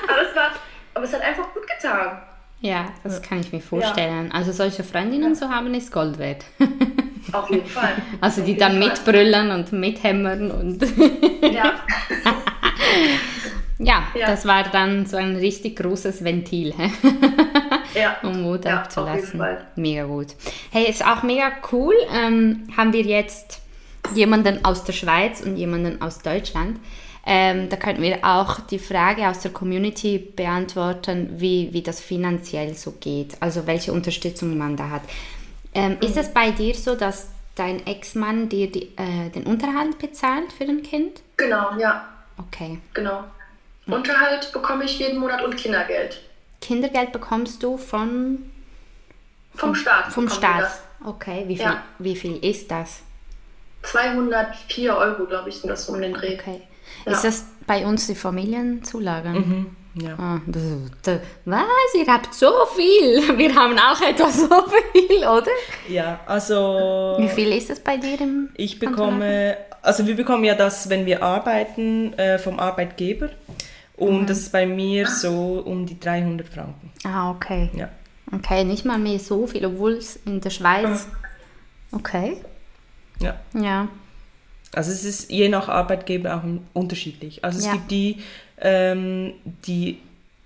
[0.08, 0.52] aber, es war,
[0.96, 2.20] aber es hat einfach gut getan.
[2.60, 4.30] Ja, das kann ich mir vorstellen.
[4.30, 4.34] Ja.
[4.34, 6.46] Also solche Freundinnen zu haben, ist Gold wert.
[7.32, 7.94] Auf jeden Fall.
[8.22, 8.90] Also die dann Fall.
[8.90, 10.82] mitbrüllen und mithämmern und...
[11.42, 11.74] ja.
[13.78, 14.04] ja.
[14.16, 16.74] ja, das war dann so ein richtig großes Ventil.
[17.94, 18.18] ja.
[18.24, 19.40] um Mut ja, abzulassen.
[19.76, 20.28] Mega gut.
[20.72, 21.94] Hey, ist auch mega cool.
[22.12, 23.63] Ähm, haben wir jetzt
[24.16, 26.80] jemanden aus der Schweiz und jemanden aus Deutschland.
[27.26, 32.74] Ähm, da könnten wir auch die Frage aus der Community beantworten, wie, wie das finanziell
[32.74, 35.04] so geht, also welche Unterstützung man da hat.
[35.74, 35.98] Ähm, mhm.
[36.02, 40.66] Ist es bei dir so, dass dein Ex-Mann dir die, äh, den Unterhalt bezahlt für
[40.66, 41.22] dein Kind?
[41.38, 42.10] Genau, ja.
[42.38, 42.80] Okay.
[42.94, 43.24] Genau.
[43.86, 46.22] Unterhalt bekomme ich jeden Monat und Kindergeld.
[46.62, 48.50] Kindergeld bekommst du von?
[49.56, 50.12] Vom Staat.
[50.12, 50.82] Vom Staat.
[51.06, 51.84] Okay, wie viel, ja.
[52.00, 53.02] wie viel ist das?
[53.84, 56.36] 204 Euro, glaube ich, sind das um den Dreh.
[56.40, 56.62] Okay.
[57.06, 57.12] Ja.
[57.12, 59.30] Ist das bei uns die Familienzulage?
[59.30, 59.76] Mhm.
[59.96, 60.16] Ja.
[60.18, 60.64] Ah, das,
[61.04, 61.62] das, was?
[61.96, 63.38] Ihr habt so viel?
[63.38, 64.48] Wir haben auch etwa so
[64.92, 65.52] viel, oder?
[65.88, 67.16] Ja, also.
[67.20, 71.06] Wie viel ist das bei dir im Ich bekomme, also wir bekommen ja das, wenn
[71.06, 73.30] wir arbeiten, äh, vom Arbeitgeber.
[73.96, 74.26] Und mhm.
[74.26, 76.92] das ist bei mir so um die 300 Franken.
[77.04, 77.70] Ah, okay.
[77.76, 77.90] Ja.
[78.34, 81.08] Okay, nicht mal mehr so viel, obwohl es in der Schweiz.
[81.92, 82.38] Okay.
[83.22, 83.40] Ja.
[83.54, 83.88] Ja.
[84.74, 86.42] Also es ist je nach Arbeitgeber auch
[86.74, 87.44] unterschiedlich.
[87.44, 87.74] Also es ja.
[87.74, 88.18] gibt die,
[88.60, 89.34] ähm,
[89.68, 90.00] die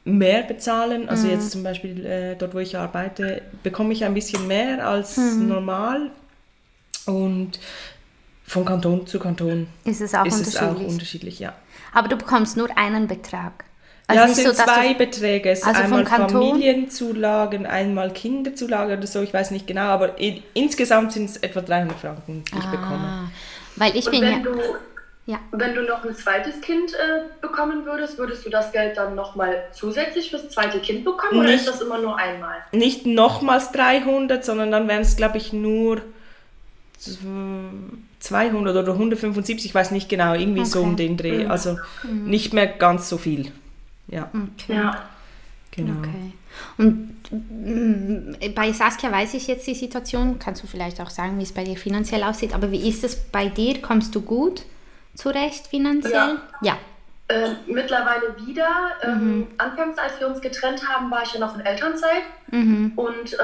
[0.04, 1.08] mehr bezahlen.
[1.10, 1.34] Also mhm.
[1.34, 5.48] jetzt zum Beispiel äh, dort, wo ich arbeite, bekomme ich ein bisschen mehr als mhm.
[5.48, 6.12] normal.
[7.06, 7.60] Und
[8.44, 10.56] von Kanton zu Kanton ist es auch, ist unterschiedlich.
[10.56, 11.40] Es auch unterschiedlich.
[11.40, 11.54] Ja.
[11.94, 13.66] Aber du bekommst nur einen Betrag.
[14.10, 15.50] Also ja, es sind so, zwei du, Beträge.
[15.50, 21.12] Es also einmal Familienzulagen, einmal Kinderzulagen oder so, ich weiß nicht genau, aber in, insgesamt
[21.12, 23.32] sind es etwa 300 Franken, die ah, ich bekomme.
[23.76, 24.60] Weil ich Und bin wenn ja, du,
[25.26, 25.40] ja.
[25.52, 29.66] Wenn du noch ein zweites Kind äh, bekommen würdest, würdest du das Geld dann nochmal
[29.74, 32.56] zusätzlich fürs zweite Kind bekommen nicht, oder ist das immer nur einmal?
[32.72, 36.02] Nicht nochmals 300, sondern dann wären es, glaube ich, nur
[38.20, 40.70] 200 oder 175, ich weiß nicht genau, irgendwie okay.
[40.70, 41.44] so um den Dreh.
[41.44, 41.52] Mhm.
[41.52, 42.30] Also mhm.
[42.30, 43.52] nicht mehr ganz so viel.
[44.08, 44.30] Ja.
[44.34, 44.76] Okay.
[44.76, 45.04] Ja.
[45.72, 46.00] Genau.
[46.00, 46.34] Okay.
[46.78, 51.44] Und mm, bei Saskia weiß ich jetzt die Situation, kannst du vielleicht auch sagen, wie
[51.44, 53.82] es bei dir finanziell aussieht, aber wie ist es bei dir?
[53.82, 54.64] Kommst du gut
[55.14, 56.14] zurecht finanziell?
[56.14, 56.38] Ja.
[56.62, 56.78] ja.
[57.30, 58.70] Äh, mittlerweile wieder.
[59.04, 59.48] Ähm, mhm.
[59.58, 62.94] Anfangs, als wir uns getrennt haben, war ich ja noch in Elternzeit mhm.
[62.96, 63.38] und äh,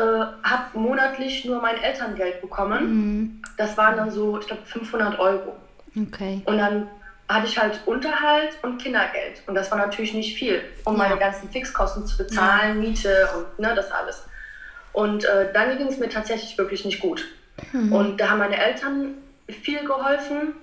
[0.44, 2.86] habe monatlich nur mein Elterngeld bekommen.
[2.86, 3.42] Mhm.
[3.58, 5.58] Das waren dann so, ich glaube, 500 Euro.
[5.96, 6.42] Okay.
[6.46, 6.88] Und dann
[7.34, 9.42] hatte ich halt Unterhalt und Kindergeld.
[9.48, 11.00] Und das war natürlich nicht viel, um ja.
[11.00, 12.90] meine ganzen Fixkosten zu bezahlen, ja.
[12.90, 14.26] Miete und ne, das alles.
[14.92, 17.26] Und äh, dann ging es mir tatsächlich wirklich nicht gut.
[17.72, 17.92] Mhm.
[17.92, 19.16] Und da haben meine Eltern
[19.48, 20.54] viel geholfen.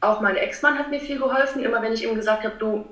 [0.00, 1.62] Auch mein Ex-Mann hat mir viel geholfen.
[1.62, 2.86] Immer wenn ich ihm gesagt habe, du,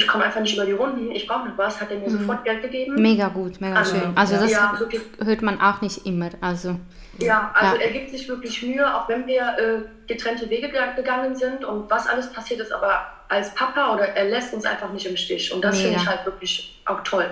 [0.00, 2.20] ich komme einfach nicht über die Runden, ich brauche noch was, hat er mir mhm.
[2.20, 2.94] sofort Geld gegeben.
[3.00, 4.12] Mega gut, mega also, schön.
[4.16, 4.78] Also das ja,
[5.22, 6.30] hört man auch nicht immer.
[6.40, 6.76] Also,
[7.18, 7.82] ja, also ja.
[7.82, 12.06] er gibt sich wirklich Mühe, auch wenn wir äh, getrennte Wege gegangen sind und was
[12.06, 15.52] alles passiert ist, aber als Papa oder er lässt uns einfach nicht im Stich.
[15.52, 17.28] Und das finde ich halt wirklich auch toll.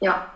[0.00, 0.26] Ja.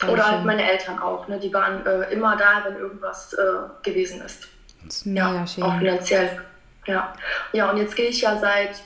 [0.00, 1.38] Voll oder halt meine Eltern auch, ne?
[1.38, 3.38] die waren äh, immer da, wenn irgendwas äh,
[3.82, 4.48] gewesen ist.
[4.84, 5.64] Das ist mega ja, schön.
[5.64, 6.42] Auch finanziell.
[6.86, 7.14] Ja.
[7.52, 8.82] ja, und jetzt gehe ich ja seit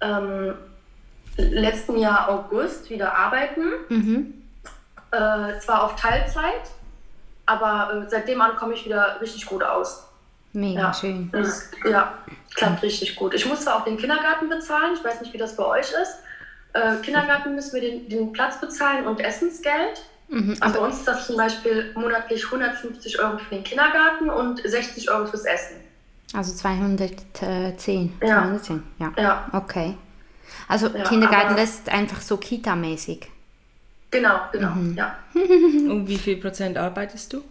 [0.00, 0.54] ähm,
[1.36, 3.64] letzten Jahr August wieder arbeiten.
[3.88, 4.34] Mhm.
[5.10, 6.70] Äh, zwar auf Teilzeit,
[7.46, 10.04] aber äh, seitdem an komme ich wieder richtig gut aus.
[10.52, 10.94] Mega ja.
[10.94, 11.28] schön.
[11.32, 12.14] Das, ja,
[12.54, 13.34] klappt richtig gut.
[13.34, 16.18] Ich muss zwar auch den Kindergarten bezahlen, ich weiß nicht, wie das bei euch ist.
[16.72, 20.02] Äh, Kindergarten müssen wir den, den Platz bezahlen und Essensgeld.
[20.28, 24.60] Mhm, also bei uns ist das zum Beispiel monatlich 150 Euro für den Kindergarten und
[24.64, 25.76] 60 Euro fürs Essen.
[26.32, 28.12] Also 210.
[28.22, 28.42] Ja.
[28.42, 29.12] 210, ja.
[29.16, 29.48] ja.
[29.52, 29.96] Okay.
[30.68, 33.26] Also ja, Kindergarten, das ist einfach so Kita-mäßig.
[34.10, 34.94] Genau, genau, mhm.
[34.96, 35.18] ja.
[35.34, 37.42] Und wie viel Prozent arbeitest du?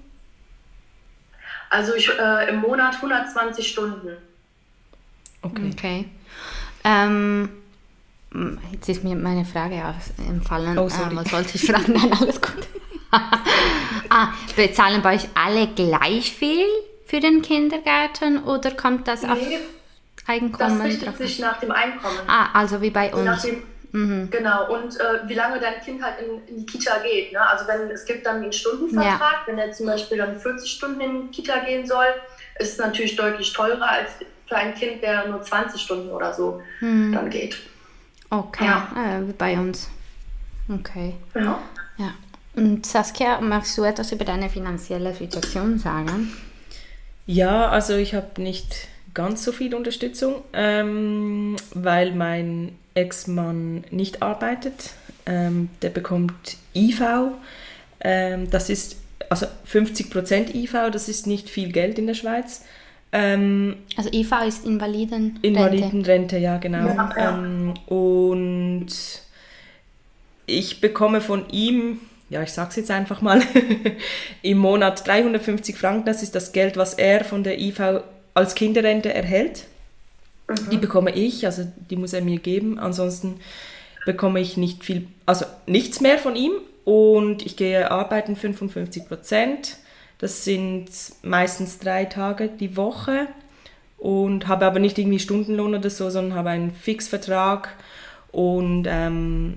[1.70, 4.16] Also ich äh, im Monat 120 Stunden.
[5.42, 5.70] Okay.
[5.74, 6.06] okay.
[6.84, 7.50] Ähm,
[8.72, 9.82] jetzt ist mir meine Frage
[10.28, 10.78] entfallen.
[10.78, 11.14] Oh, sorry.
[11.14, 11.94] Äh, was wollte ich fragen?
[11.94, 12.68] Nein, alles gut.
[14.10, 16.66] ah, bezahlen bei euch alle gleich viel
[17.06, 19.40] für den Kindergarten oder kommt das nee, auf
[20.26, 20.80] Einkommen?
[20.80, 22.20] Das richtet sich nach dem Einkommen.
[22.28, 23.42] Ah, also wie bei uns.
[23.42, 24.30] Dem, mhm.
[24.30, 27.34] Genau, und äh, wie lange dein Kind halt in, in die Kita geht.
[27.34, 27.42] Ne?
[27.42, 29.48] Also wenn es gibt dann einen Stundenvertrag, ja.
[29.48, 32.06] wenn er zum Beispiel dann 40 Stunden in die Kita gehen soll,
[32.60, 34.12] ist es natürlich deutlich teurer als
[34.48, 37.12] für ein Kind, der nur 20 Stunden oder so hm.
[37.12, 37.58] dann geht.
[38.30, 39.20] Okay, ja.
[39.20, 39.90] äh, bei uns.
[40.70, 41.16] Okay.
[41.36, 41.60] Ja.
[41.98, 42.14] ja.
[42.56, 46.34] Und Saskia, magst du etwas über deine finanzielle Situation sagen?
[47.26, 54.92] Ja, also ich habe nicht ganz so viel Unterstützung, ähm, weil mein Ex-Mann nicht arbeitet.
[55.26, 57.02] Ähm, der bekommt IV.
[58.02, 58.98] Ähm, das ist
[59.30, 62.64] also 50% IV, das ist nicht viel Geld in der Schweiz.
[63.12, 65.48] Ähm, also IV ist Invalidenrente.
[65.48, 66.88] Invalidenrente, ja genau.
[66.88, 67.38] Ja, ja.
[67.38, 68.88] Ähm, und
[70.46, 72.00] ich bekomme von ihm,
[72.30, 73.42] ja ich sag's jetzt einfach mal,
[74.42, 76.06] im Monat 350 Franken.
[76.06, 78.02] Das ist das Geld, was er von der IV
[78.34, 79.66] als Kinderrente erhält.
[80.48, 80.70] Mhm.
[80.72, 82.80] Die bekomme ich, also die muss er mir geben.
[82.80, 83.40] Ansonsten
[84.06, 86.54] bekomme ich nicht viel, also nichts mehr von ihm.
[86.86, 89.78] Und ich gehe arbeiten 55 Prozent.
[90.18, 90.90] Das sind
[91.22, 93.28] meistens drei Tage die Woche
[93.98, 97.70] und habe aber nicht irgendwie Stundenlohn oder so, sondern habe einen Fixvertrag.
[98.32, 99.56] Und ähm,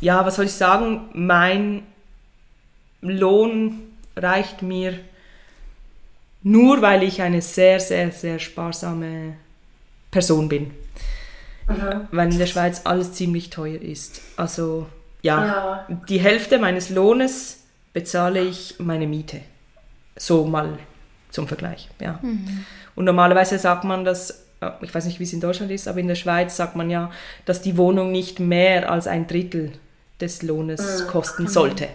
[0.00, 1.08] ja, was soll ich sagen?
[1.12, 1.82] Mein
[3.02, 3.80] Lohn
[4.16, 4.94] reicht mir
[6.42, 9.34] nur, weil ich eine sehr, sehr, sehr sparsame
[10.10, 10.70] Person bin.
[11.68, 12.08] Mhm.
[12.10, 14.22] Weil in der Schweiz alles ziemlich teuer ist.
[14.36, 14.86] Also
[15.22, 19.40] ja, ja, die Hälfte meines Lohnes bezahle ich meine Miete.
[20.16, 20.78] So mal
[21.30, 21.88] zum Vergleich.
[22.00, 22.18] Ja.
[22.22, 22.64] Mhm.
[22.94, 26.00] Und normalerweise sagt man, dass, äh, ich weiß nicht, wie es in Deutschland ist, aber
[26.00, 27.10] in der Schweiz sagt man ja,
[27.44, 29.72] dass die Wohnung nicht mehr als ein Drittel
[30.20, 31.06] des Lohnes mhm.
[31.08, 31.88] kosten sollte.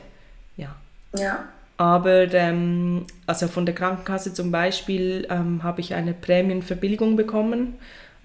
[0.57, 0.75] Ja.
[1.15, 1.45] ja.
[1.77, 7.75] Aber ähm, also von der Krankenkasse zum Beispiel ähm, habe ich eine Prämienverbilligung bekommen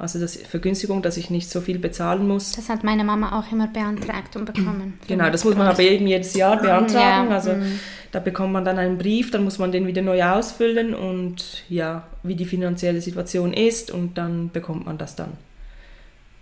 [0.01, 2.53] also das Vergünstigung, dass ich nicht so viel bezahlen muss.
[2.53, 4.99] Das hat meine Mama auch immer beantragt und bekommen.
[5.07, 7.29] Genau, das muss man aber eben jedes Jahr beantragen.
[7.29, 7.35] Ja.
[7.37, 7.79] Also mhm.
[8.11, 12.05] da bekommt man dann einen Brief, dann muss man den wieder neu ausfüllen und ja,
[12.23, 15.33] wie die finanzielle Situation ist und dann bekommt man das dann.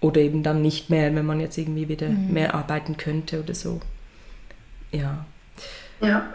[0.01, 2.33] Oder eben dann nicht mehr, wenn man jetzt irgendwie wieder mhm.
[2.33, 3.81] mehr arbeiten könnte oder so.
[4.93, 5.25] Ja.
[6.01, 6.29] Ja.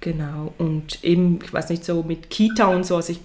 [0.00, 0.52] Genau.
[0.58, 3.20] Und eben, ich weiß nicht, so mit Kita und so, also ich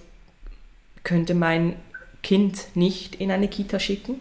[1.02, 1.76] könnte mein
[2.22, 4.20] Kind nicht in eine Kita schicken,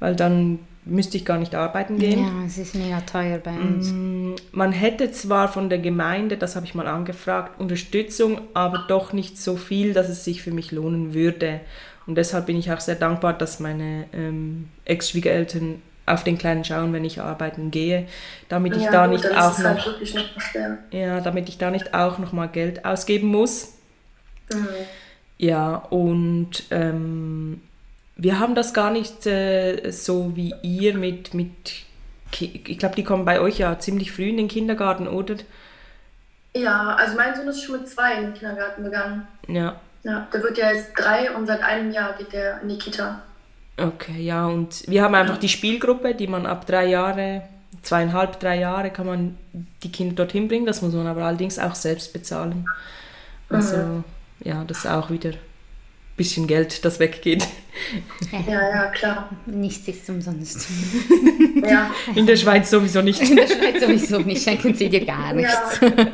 [0.00, 2.20] weil dann müsste ich gar nicht arbeiten gehen.
[2.20, 3.90] Ja, es ist mega teuer bei uns.
[3.90, 9.12] Mm, man hätte zwar von der Gemeinde, das habe ich mal angefragt, Unterstützung, aber doch
[9.12, 11.60] nicht so viel, dass es sich für mich lohnen würde.
[12.06, 16.92] Und deshalb bin ich auch sehr dankbar, dass meine ähm, Ex-Schwiegereltern auf den Kleinen schauen,
[16.92, 18.06] wenn ich arbeiten gehe,
[18.48, 22.18] damit ich ja, da nicht auch halt noch, halt ja, damit ich da nicht auch
[22.18, 23.74] noch mal Geld ausgeben muss.
[24.52, 24.68] Mhm.
[25.38, 27.62] Ja, und ähm,
[28.16, 31.84] wir haben das gar nicht äh, so wie ihr mit, mit
[32.40, 35.36] ich glaube, die kommen bei euch ja ziemlich früh in den Kindergarten, oder?
[36.56, 39.26] Ja, also mein Sohn ist schon mit zwei in den Kindergarten gegangen.
[39.48, 39.80] Ja.
[40.02, 43.22] Ja, der wird ja jetzt drei und seit einem Jahr geht der in die Kita.
[43.76, 47.42] Okay, ja, und wir haben einfach die Spielgruppe, die man ab drei Jahre,
[47.82, 49.36] zweieinhalb, drei Jahre kann man
[49.82, 50.66] die Kinder dorthin bringen.
[50.66, 52.66] Das muss man aber allerdings auch selbst bezahlen.
[53.48, 54.04] Also, mhm
[54.44, 55.38] ja, das ist auch wieder ein
[56.16, 57.46] bisschen Geld, das weggeht.
[58.46, 59.30] Ja, ja, klar.
[59.46, 60.68] Nichts ist umsonst.
[61.64, 61.90] Ja.
[62.14, 63.22] In der Schweiz sowieso nicht.
[63.22, 65.80] In der Schweiz sowieso nicht, schenken sie dir gar nichts.
[65.80, 66.06] Ja,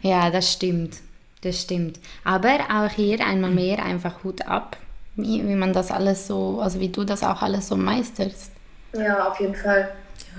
[0.24, 0.96] ja das stimmt.
[1.42, 1.98] Das stimmt.
[2.24, 4.78] Aber auch hier einmal mehr einfach Hut ab,
[5.16, 8.52] wie, wie man das alles so, also wie du das auch alles so meisterst.
[8.92, 9.88] Ja, auf jeden Fall.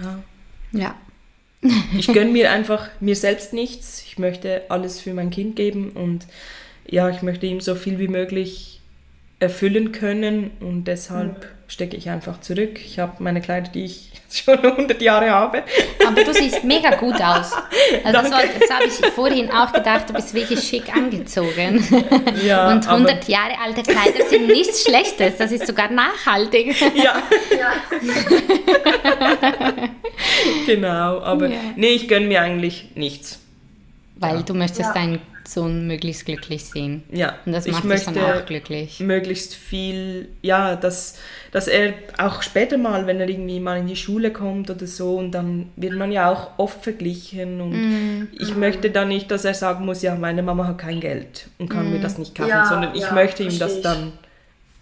[0.02, 0.20] Ja.
[0.72, 0.96] Ja.
[1.98, 4.04] Ich gönne mir einfach mir selbst nichts.
[4.04, 6.28] Ich möchte alles für mein Kind geben und
[6.86, 8.82] ja, ich möchte ihm so viel wie möglich
[9.40, 11.48] erfüllen können und deshalb mhm.
[11.68, 12.80] stecke ich einfach zurück.
[12.84, 15.64] Ich habe meine Kleider, die ich schon 100 Jahre habe.
[16.06, 17.52] Aber du siehst mega gut aus.
[18.04, 21.86] Also das, das habe ich vorhin auch gedacht, du bist wirklich schick angezogen.
[22.46, 26.76] Ja, und 100 Jahre alte Kleider sind nichts Schlechtes, das ist sogar nachhaltig.
[26.96, 27.22] Ja.
[27.58, 27.74] ja.
[30.66, 31.58] genau, aber ja.
[31.76, 33.40] nee, ich gönne mir eigentlich nichts.
[34.16, 34.42] Weil ja.
[34.42, 34.94] du möchtest ja.
[34.94, 37.04] deinen Sohn möglichst glücklich sehen.
[37.12, 37.36] Ja.
[37.46, 39.00] Und das macht dich dann auch glücklich.
[39.00, 41.18] Möglichst viel, ja, dass,
[41.52, 45.18] dass er auch später mal, wenn er irgendwie mal in die Schule kommt oder so,
[45.18, 47.62] und dann wird man ja auch oft verglichen.
[47.62, 48.28] Und mm.
[48.40, 51.70] ich möchte da nicht, dass er sagen muss, ja, meine Mama hat kein Geld und
[51.70, 51.94] kann mm.
[51.94, 54.14] mir das nicht kaufen, ja, sondern ich ja, möchte ihm das dann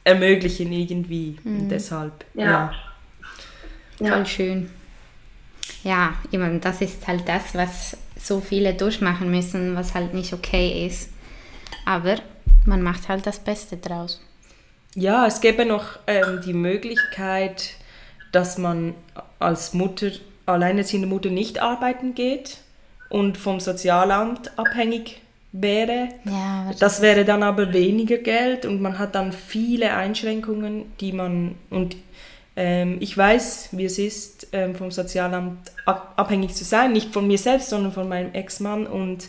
[0.04, 1.38] ermöglichen irgendwie.
[1.44, 1.60] Mm.
[1.60, 2.74] Und deshalb, ja.
[4.00, 4.08] ja.
[4.08, 4.70] Voll schön.
[5.84, 10.86] Ja, eben, das ist halt das, was so viele durchmachen müssen, was halt nicht okay
[10.88, 11.10] ist.
[11.86, 12.16] Aber
[12.66, 14.22] man macht halt das Beste draus.
[14.96, 17.72] Ja, es gäbe noch ähm, die Möglichkeit,
[18.32, 18.96] dass man
[19.40, 20.12] als Mutter,
[20.46, 22.60] alleinerziehende Mutter nicht arbeiten geht
[23.10, 26.10] und vom Sozialamt abhängig wäre.
[26.26, 31.56] Ja, das wäre dann aber weniger Geld und man hat dann viele Einschränkungen, die man
[31.70, 31.96] und
[32.58, 37.70] ich weiß, wie es ist, ähm, vom Sozialamt abhängig zu sein, nicht von mir selbst,
[37.70, 39.28] sondern von meinem Ex-Mann und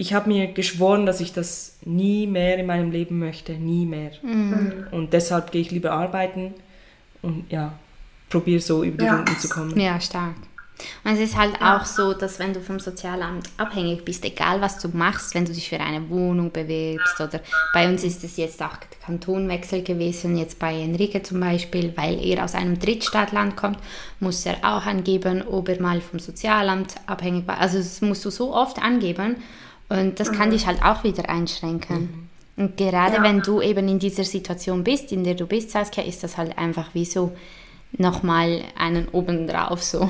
[0.00, 4.12] ich habe mir geschworen, dass ich das nie mehr in meinem Leben möchte, nie mehr.
[4.22, 4.86] Mhm.
[4.92, 6.54] Und deshalb gehe ich lieber arbeiten
[7.20, 7.72] und ja,
[8.30, 9.16] probiere so über die ja.
[9.16, 9.78] Runden zu kommen.
[9.78, 10.36] Ja, stark.
[11.04, 11.76] Und es ist halt ja.
[11.76, 15.52] auch so, dass wenn du vom Sozialamt abhängig bist, egal was du machst, wenn du
[15.52, 17.40] dich für eine Wohnung bewirbst oder
[17.74, 22.24] bei uns ist es jetzt auch der Kantonwechsel gewesen, jetzt bei Enrique zum Beispiel, weil
[22.24, 23.78] er aus einem Drittstaatland kommt,
[24.20, 27.58] muss er auch angeben, ob er mal vom Sozialamt abhängig war.
[27.58, 29.36] Also das musst du so oft angeben
[29.88, 30.34] und das mhm.
[30.36, 32.00] kann dich halt auch wieder einschränken.
[32.00, 32.28] Mhm.
[32.58, 33.22] Und gerade ja.
[33.22, 36.58] wenn du eben in dieser Situation bist, in der du bist, Saskia, ist das halt
[36.58, 37.32] einfach wie so
[37.92, 40.08] nochmal einen oben drauf so.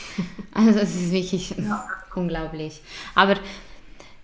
[0.54, 1.84] also es ist wirklich ja.
[2.14, 2.80] unglaublich.
[3.14, 3.36] Aber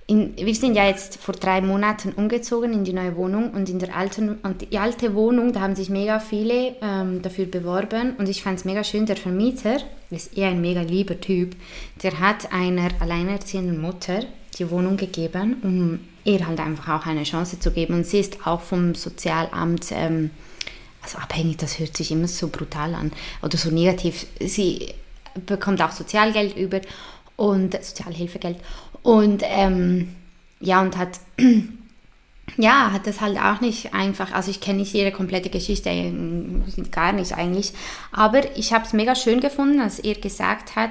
[0.09, 3.79] in, wir sind ja jetzt vor drei Monaten umgezogen in die neue Wohnung und in
[3.79, 8.27] der alten und die alte Wohnung, da haben sich mega viele ähm, dafür beworben und
[8.27, 9.77] ich fand es mega schön, der Vermieter,
[10.11, 11.55] ist eher ein mega lieber Typ,
[12.03, 14.21] der hat einer alleinerziehenden Mutter
[14.59, 18.47] die Wohnung gegeben, um ihr halt einfach auch eine Chance zu geben und sie ist
[18.47, 20.31] auch vom Sozialamt ähm,
[21.09, 24.27] also abhängig, das hört sich immer so brutal an oder so negativ.
[24.41, 24.95] Sie
[25.47, 26.81] bekommt auch Sozialgeld über
[27.37, 28.59] und Sozialhilfegeld
[29.03, 30.15] und ähm,
[30.61, 31.21] ja und hat
[32.57, 35.91] ja, hat das halt auch nicht einfach, also ich kenne nicht ihre komplette Geschichte,
[36.91, 37.73] gar nicht eigentlich,
[38.13, 40.91] aber ich habe es mega schön gefunden, als er gesagt hat,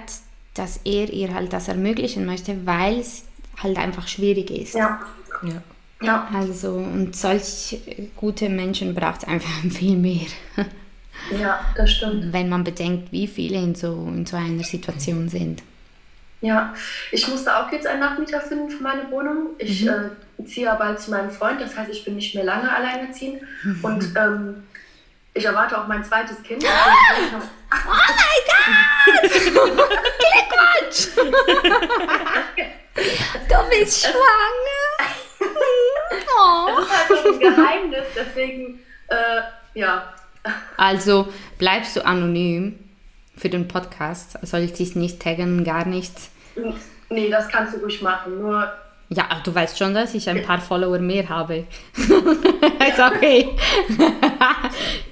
[0.54, 3.26] dass er ihr halt das ermöglichen möchte, weil es
[3.62, 4.74] halt einfach schwierig ist.
[4.74, 5.00] Ja.
[5.44, 5.62] ja.
[6.02, 6.28] Ja.
[6.34, 7.80] Also, und solch
[8.16, 10.28] gute Menschen braucht es einfach viel mehr.
[11.40, 12.32] Ja, das stimmt.
[12.32, 15.64] Wenn man bedenkt, wie viele in so, in so einer Situation sind.
[16.40, 16.74] Ja,
[17.12, 19.48] ich musste auch jetzt einen Nachmieter finden für meine Wohnung.
[19.58, 20.12] Ich mhm.
[20.40, 23.42] äh, ziehe aber zu meinem Freund, das heißt, ich bin nicht mehr lange alleinerziehend.
[23.64, 23.80] Mhm.
[23.84, 24.64] Und ähm,
[25.34, 26.64] ich erwarte auch mein zweites Kind.
[26.64, 26.68] Oh,
[27.72, 28.42] oh mein
[29.12, 29.32] Gott!
[30.92, 31.10] Glückwunsch!
[33.50, 35.27] du bist schwanger!
[35.40, 36.68] Oh.
[36.68, 39.42] Das ist halt so ein Geheimnis, deswegen, äh,
[39.74, 40.14] ja.
[40.78, 41.28] Also
[41.58, 42.78] bleibst du anonym
[43.36, 44.38] für den Podcast?
[44.46, 46.30] Soll ich dich nicht taggen, gar nichts?
[47.10, 48.72] Nee, das kannst du ruhig machen, nur...
[49.10, 51.66] Ja, du weißt schon, dass ich ein paar Follower mehr habe.
[51.96, 53.56] ist okay.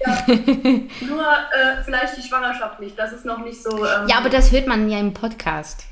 [0.05, 0.25] ja,
[1.07, 3.69] nur äh, vielleicht die Schwangerschaft nicht, das ist noch nicht so...
[3.85, 5.85] Ähm, ja, aber das hört man ja im Podcast.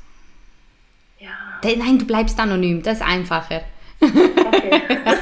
[1.18, 1.30] Ja.
[1.62, 3.62] Nein, du bleibst anonym, das ist einfacher.
[4.04, 4.82] Okay.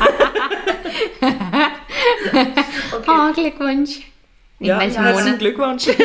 [2.92, 3.08] okay.
[3.08, 4.00] Oh, Glückwunsch.
[4.58, 5.38] In ja, herzlichen?
[5.38, 5.88] Glückwunsch.
[5.88, 5.96] es,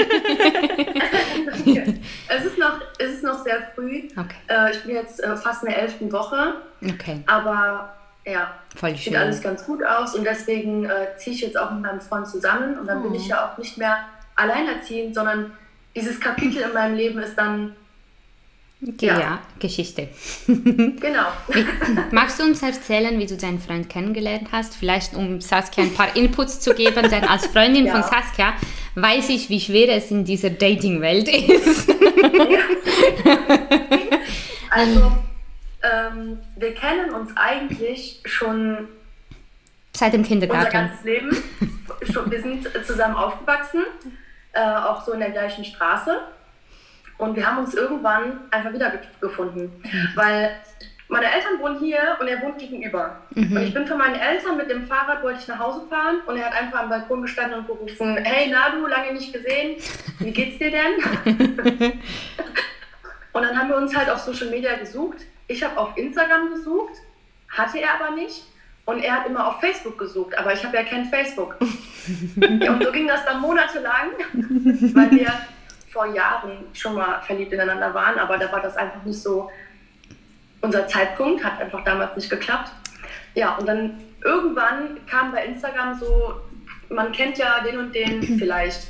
[2.45, 4.07] ist noch, es ist noch sehr früh.
[4.15, 4.35] Okay.
[4.47, 6.55] Äh, ich bin jetzt äh, fast in der elften Woche.
[6.83, 7.21] Okay.
[7.27, 7.93] Aber
[8.25, 11.83] ja, Voll sieht alles ganz gut aus und deswegen äh, ziehe ich jetzt auch mit
[11.83, 13.03] meinem Freund zusammen und dann oh.
[13.03, 13.99] bin ich ja auch nicht mehr
[14.35, 15.51] alleinerziehend, sondern
[15.95, 17.75] dieses Kapitel in meinem Leben ist dann
[18.79, 19.19] ja.
[19.19, 20.09] ja, Geschichte.
[20.47, 21.27] Genau.
[22.11, 24.75] Magst du uns erzählen, wie du deinen Freund kennengelernt hast?
[24.75, 27.93] Vielleicht um Saskia ein paar Inputs zu geben, denn als Freundin ja.
[27.93, 28.53] von Saskia
[28.95, 31.89] weiß ich, wie schwer es in dieser Dating-Welt ist.
[34.69, 35.11] also,
[35.83, 38.87] ähm, wir kennen uns eigentlich schon
[39.93, 40.65] seit dem Kindergarten.
[40.65, 41.37] Unser ganzes Leben.
[42.31, 43.83] wir sind zusammen aufgewachsen,
[44.53, 46.19] äh, auch so in der gleichen Straße.
[47.17, 50.09] Und wir haben uns irgendwann einfach wieder gefunden, mhm.
[50.15, 50.51] weil
[51.09, 53.21] meine Eltern wohnen hier und er wohnt gegenüber.
[53.33, 53.55] Mhm.
[53.55, 56.37] Und ich bin für meine Eltern mit dem Fahrrad, wollte ich nach Hause fahren und
[56.37, 59.77] er hat einfach am Balkon gestanden und gerufen, hey Nadu, lange nicht gesehen,
[60.19, 60.97] wie geht's dir denn?
[63.33, 65.19] und dann haben wir uns halt auf Social Media gesucht.
[65.47, 66.93] Ich habe auf Instagram gesucht,
[67.49, 68.43] hatte er aber nicht.
[68.85, 71.57] Und er hat immer auf Facebook gesucht, aber ich habe ja kein Facebook.
[71.59, 74.11] und so ging das dann monatelang,
[74.93, 75.27] weil wir
[75.97, 79.49] vor Jahren schon mal verliebt ineinander waren, aber da war das einfach nicht so
[80.61, 82.71] unser Zeitpunkt, hat einfach damals nicht geklappt.
[83.33, 86.35] Ja, und dann irgendwann kam bei Instagram so,
[86.89, 88.87] man kennt ja den und den vielleicht.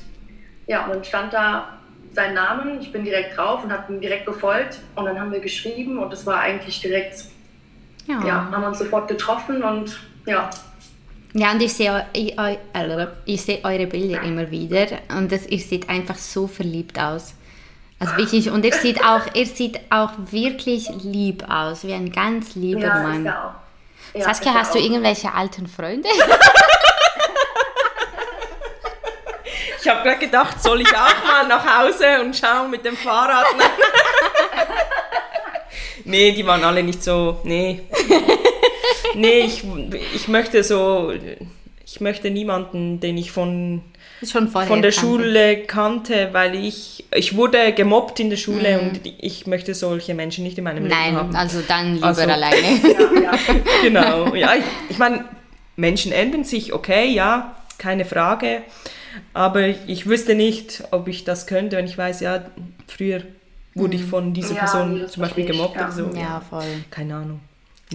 [0.68, 1.80] Ja, und dann stand da
[2.12, 5.40] sein Name, ich bin direkt drauf und habe ihn direkt gefolgt und dann haben wir
[5.40, 7.24] geschrieben und es war eigentlich direkt,
[8.06, 8.22] ja.
[8.26, 10.50] ja, haben uns sofort getroffen und ja,
[11.34, 12.36] ja, und ich sehe, ich,
[13.26, 17.34] ich sehe eure Bilder immer wieder und das, ihr seht einfach so verliebt aus.
[18.00, 22.56] Also wirklich, und er sieht auch, er sieht auch wirklich lieb aus, wie ein ganz
[22.56, 23.26] lieber ja, Mann.
[23.26, 23.56] Ja,
[24.14, 26.08] ja, Saskia, hast du irgendwelche alten Freunde?
[29.82, 33.46] ich habe gerade gedacht, soll ich auch mal nach Hause und schauen mit dem Fahrrad?
[36.06, 37.82] nee, die waren alle nicht so, nee.
[39.18, 39.64] Nee, ich,
[40.16, 41.12] ich möchte so,
[41.86, 43.82] ich möchte niemanden, den ich von,
[44.26, 44.92] von der kannte.
[44.92, 50.44] Schule kannte, weil ich, ich wurde gemobbt in der Schule und ich möchte solche Menschen
[50.44, 51.36] nicht in meinem Leben Nein, haben.
[51.36, 52.58] also dann lieber Also- alleine.
[52.84, 53.32] Ja, ja.
[53.84, 54.36] Genau.
[54.36, 55.26] Ja, ich, ich meine,
[55.76, 58.62] Menschen ändern sich, okay, ja, keine Frage.
[59.34, 62.46] Aber ich wüsste nicht, ob ich das könnte, wenn ich weiß, ja,
[62.88, 63.22] früher
[63.76, 65.86] wurde ich von dieser Ja, Person zum Beispiel gemobbt ja.
[65.86, 66.10] oder so.
[66.16, 66.64] Ja, voll.
[66.90, 67.40] Keine Ahnung.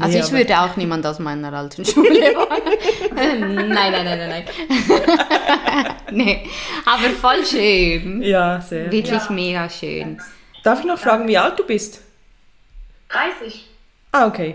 [0.00, 3.08] Also Nee, ich aber- würde auch niemand aus meiner alten Schule wollen.
[3.68, 5.94] nein, nein, nein, nein, nein.
[6.10, 6.46] nee,
[6.86, 8.22] aber voll schön.
[8.22, 8.90] Ja, sehr.
[8.90, 9.30] Wirklich Ja.
[9.30, 10.20] mega schön.
[10.62, 12.00] Darf ich noch fragen, wie alt du bist?
[13.10, 13.68] 30.
[14.12, 14.54] Ah, okay.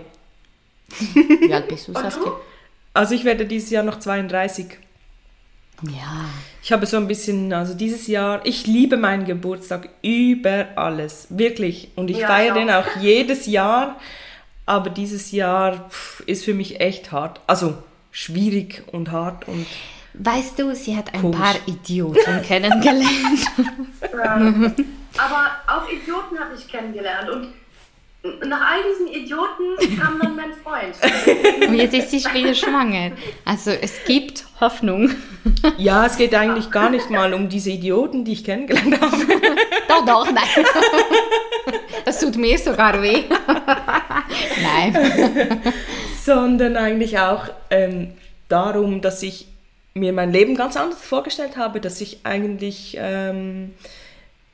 [1.14, 2.32] Wie alt bist du, Saskia?
[2.94, 4.66] Also ich werde dieses Jahr noch 32.
[5.82, 6.24] Ja.
[6.62, 11.90] Ich habe so ein bisschen, also dieses Jahr, ich liebe meinen Geburtstag über alles, wirklich.
[11.94, 14.00] Und ich Ja, feiere ich den auch jedes Jahr,
[14.68, 17.40] aber dieses Jahr pff, ist für mich echt hart.
[17.46, 17.78] Also
[18.10, 19.66] schwierig und hart und
[20.20, 21.38] Weißt du, sie hat ein Komisch.
[21.38, 23.40] paar Idioten kennengelernt.
[24.02, 24.74] Ähm,
[25.16, 27.28] aber auch Idioten habe ich kennengelernt.
[27.30, 27.48] Und
[28.22, 30.94] nach all diesen Idioten kam dann mein Freund.
[31.68, 33.12] Und jetzt ist sie schon wieder schwanger.
[33.44, 35.10] Also es gibt Hoffnung.
[35.76, 39.16] ja, es geht eigentlich gar nicht mal um diese Idioten, die ich kennengelernt habe,
[39.88, 40.64] Doch, doch, nein.
[42.04, 43.24] Das tut mir sogar weh.
[44.62, 45.72] Nein.
[46.24, 48.12] sondern eigentlich auch ähm,
[48.48, 49.46] darum, dass ich
[49.94, 53.74] mir mein Leben ganz anders vorgestellt habe, dass ich eigentlich ähm,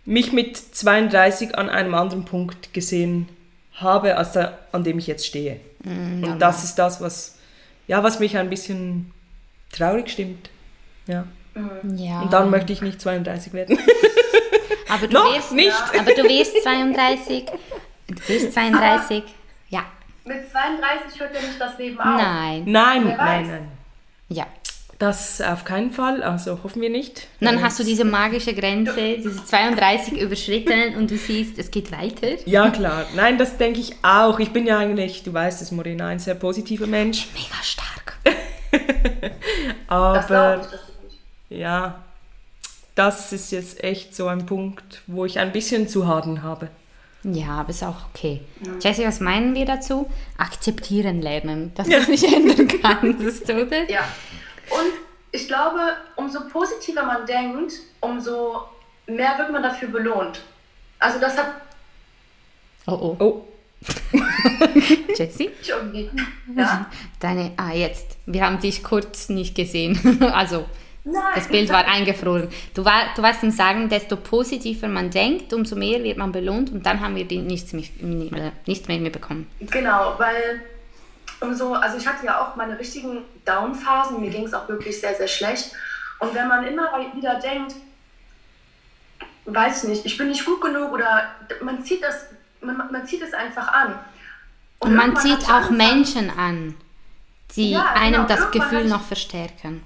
[0.04, 3.43] mich mit 32 an einem anderen Punkt gesehen habe,
[3.80, 5.60] als der, an dem ich jetzt stehe.
[5.84, 7.36] Und das ist das, was,
[7.86, 9.12] ja, was mich ein bisschen
[9.72, 10.50] traurig stimmt.
[11.06, 11.24] Ja.
[11.96, 12.22] Ja.
[12.22, 13.78] Und dann möchte ich nicht 32 werden.
[14.88, 15.72] aber du Noch wirst, nicht.
[15.98, 17.46] Aber du wirst 32.
[18.08, 19.22] Du wirst 32.
[19.68, 19.84] Ja.
[20.24, 22.06] Mit 32 hört ja nicht das Leben auf.
[22.06, 22.64] Nein.
[22.66, 23.68] Nein, nein, nein.
[24.28, 24.46] Ja.
[24.98, 27.26] Das auf keinen Fall, also hoffen wir nicht.
[27.40, 31.90] Und dann hast du diese magische Grenze, diese 32 überschritten und du siehst, es geht
[31.90, 32.28] weiter.
[32.46, 33.04] Ja, klar.
[33.16, 34.38] Nein, das denke ich auch.
[34.38, 37.26] Ich bin ja eigentlich, du weißt es, Morena, ein sehr positiver Mensch.
[37.34, 38.18] Mega stark.
[39.88, 40.68] Aber das
[41.48, 42.02] ja,
[42.94, 46.68] das ist jetzt echt so ein Punkt, wo ich ein bisschen zu hadern habe.
[47.22, 48.42] Ja, aber ist auch okay.
[48.82, 50.10] Jessie, was meinen wir dazu?
[50.36, 53.90] Akzeptieren lernen, dass du es nicht ändern kannst, oder?
[53.90, 54.02] Ja.
[54.70, 54.92] Und
[55.32, 55.80] ich glaube,
[56.16, 58.62] umso positiver man denkt, umso
[59.06, 60.40] mehr wird man dafür belohnt.
[60.98, 61.54] Also das hat
[62.86, 63.16] Oh oh.
[63.18, 63.46] Oh,
[65.16, 65.50] Jessie?
[66.56, 66.86] Ja?
[67.20, 68.16] Deine, ah, jetzt.
[68.26, 69.98] Wir haben dich kurz nicht gesehen.
[70.32, 70.64] also,
[71.04, 71.22] Nein.
[71.34, 72.48] das Bild war eingefroren.
[72.74, 76.70] Du, war, du warst am Sagen, desto positiver man denkt, umso mehr wird man belohnt
[76.72, 79.46] und dann haben wir die nichts, mehr- nichts mehr mitbekommen.
[79.60, 80.62] Genau, weil
[81.44, 85.14] umso, also ich hatte ja auch meine richtigen Down-Phasen, mir ging es auch wirklich sehr,
[85.14, 85.72] sehr schlecht.
[86.18, 87.74] Und wenn man immer wieder denkt,
[89.46, 91.28] weiß ich nicht, ich bin nicht gut genug oder
[91.62, 92.26] man zieht das,
[92.60, 93.94] man, man zieht es einfach an.
[94.78, 96.74] Und man irgendwann zieht auch angefangen- Menschen an,
[97.54, 98.00] die Ja, genau.
[98.00, 99.82] einem das Irgendwann Gefühl noch verstärken.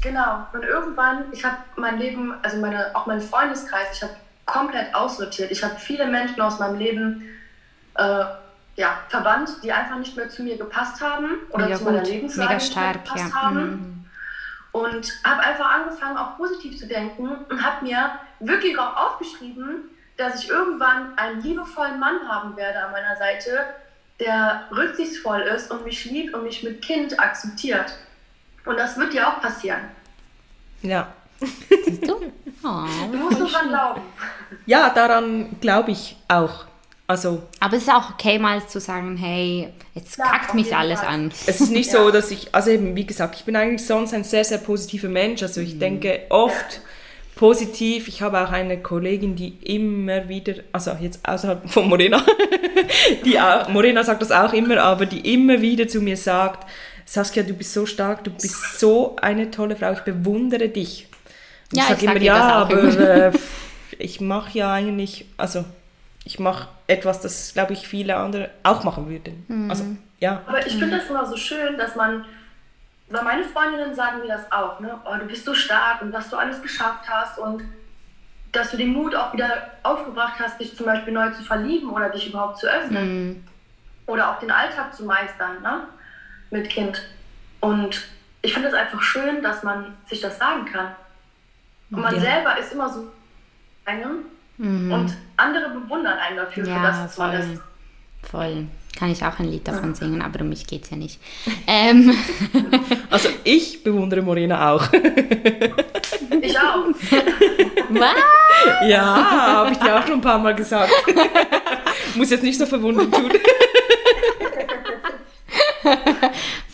[0.00, 0.46] Genau.
[0.52, 4.14] Und irgendwann, ich habe mein Leben, also meine, auch meinen Freundeskreis, ich habe
[4.46, 5.50] komplett aussortiert.
[5.50, 7.24] Ich habe viele Menschen aus meinem Leben
[7.96, 8.24] äh,
[8.78, 12.08] ja, verbannt, die einfach nicht mehr zu mir gepasst haben oder Mega zu meiner gut,
[12.08, 13.42] Lebenslage mega nicht mehr stark, gepasst ja.
[13.42, 13.70] haben.
[13.70, 14.04] Mhm.
[14.70, 20.44] Und habe einfach angefangen, auch positiv zu denken und habe mir wirklich auch aufgeschrieben, dass
[20.44, 23.64] ich irgendwann einen liebevollen Mann haben werde an meiner Seite,
[24.20, 27.92] der rücksichtsvoll ist und mich liebt und mich mit Kind akzeptiert.
[28.64, 29.80] Und das wird dir auch passieren.
[30.82, 31.08] ja.
[31.84, 32.14] Siehst du?
[32.64, 34.02] Oh, Du musst nur dran glauben.
[34.66, 36.66] Ja, daran glaube ich auch.
[37.10, 41.00] Also Aber es ist auch okay, mal zu sagen, hey, jetzt Ja, kackt mich alles
[41.00, 41.08] Fall.
[41.08, 41.32] an.
[41.46, 42.04] es ist nicht Ja.
[42.04, 45.08] so, dass ich, also eben, wie gesagt, ich bin eigentlich sonst ein sehr, sehr positiver
[45.08, 45.42] Mensch.
[45.42, 46.82] Also ich denke oft
[47.34, 48.08] positiv.
[48.08, 52.22] Ich habe auch eine Kollegin, die immer wieder, also jetzt außerhalb von Morena,
[53.24, 56.68] die auch, Morena sagt das auch immer, aber die immer wieder zu mir sagt,
[57.06, 61.06] Saskia, du bist so stark, du bist so eine tolle Frau, ich bewundere dich.
[61.72, 63.00] Und Ja, ich sag immer, ja, das auch aber immer.
[63.00, 63.32] äh,
[63.98, 65.64] ich mache ja eigentlich, also
[66.28, 69.46] ich mache etwas, das glaube ich viele andere auch machen würden.
[69.48, 69.70] Mhm.
[69.70, 69.84] Also
[70.20, 72.26] ja, Aber ich finde das immer so schön, dass man,
[73.08, 75.00] weil meine Freundinnen sagen mir das auch, ne?
[75.06, 77.62] Oh, du bist so stark und was du alles geschafft hast und
[78.52, 82.10] dass du den Mut auch wieder aufgebracht hast, dich zum Beispiel neu zu verlieben oder
[82.10, 83.44] dich überhaupt zu öffnen Mhm.
[84.06, 85.84] oder auch den Alltag zu meistern, ne?
[86.50, 87.00] Mit Kind.
[87.60, 88.02] Und
[88.42, 90.94] ich finde es einfach schön, dass man sich das sagen kann.
[91.90, 92.20] Und man Ja.
[92.20, 93.10] selber ist immer so
[93.86, 94.26] einem
[94.58, 94.92] Mhm.
[94.92, 97.40] und andere bewundern einen dafür, für das, Ja, was man voll.
[97.54, 97.60] ist.
[98.30, 98.66] Voll.
[98.98, 101.20] Kann ich auch ein Lied davon singen, aber um mich geht es ja nicht.
[101.68, 102.12] Ähm.
[103.10, 104.84] Also ich bewundere Morena auch.
[106.40, 106.84] Ich auch.
[107.90, 108.88] Was?
[108.88, 109.04] Ja,
[109.54, 110.90] habe ich dir auch schon ein paar Mal gesagt.
[112.14, 113.30] Muss jetzt nicht so verwundert tun.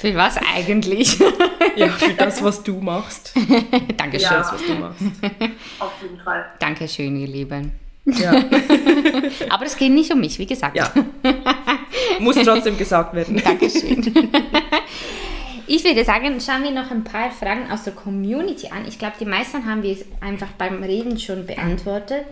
[0.05, 1.18] Für was eigentlich?
[1.76, 3.34] Ja, für das, was du machst.
[3.96, 4.30] Dankeschön.
[4.30, 4.38] Ja.
[4.38, 5.02] Das, was du machst.
[5.80, 6.44] Auf jeden Fall.
[6.61, 7.72] Dankeschön, ihr Lieben.
[8.05, 8.30] Ja,
[9.48, 10.76] Aber es geht nicht um mich, wie gesagt.
[10.76, 10.92] ja.
[12.20, 13.42] Muss trotzdem gesagt werden.
[13.42, 14.30] Dankeschön.
[15.66, 18.86] Ich würde sagen, schauen wir noch ein paar Fragen aus der Community an.
[18.86, 22.24] Ich glaube, die meisten haben wir einfach beim Reden schon beantwortet.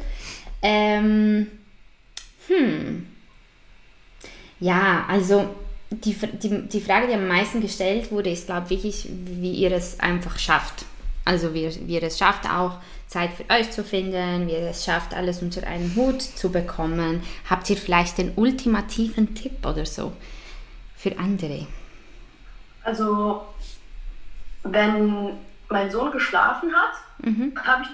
[0.62, 1.48] Ähm,
[2.46, 3.06] hm.
[4.60, 5.52] Ja, also
[5.92, 9.72] die, die, die Frage, die am meisten gestellt wurde, ist, glaube ich, wirklich, wie ihr
[9.72, 10.84] es einfach schafft.
[11.24, 14.70] Also wie, ihr- wie ihr es schafft, auch Zeit für euch zu finden, wie ihr
[14.70, 17.22] es schafft, alles unter einen Hut zu bekommen.
[17.48, 20.12] Habt ihr vielleicht den ultimativen Tipp oder so
[20.96, 21.66] für andere?
[22.84, 23.42] Also,
[24.64, 25.34] wenn
[25.68, 27.88] mein Sohn geschlafen hat, habe ich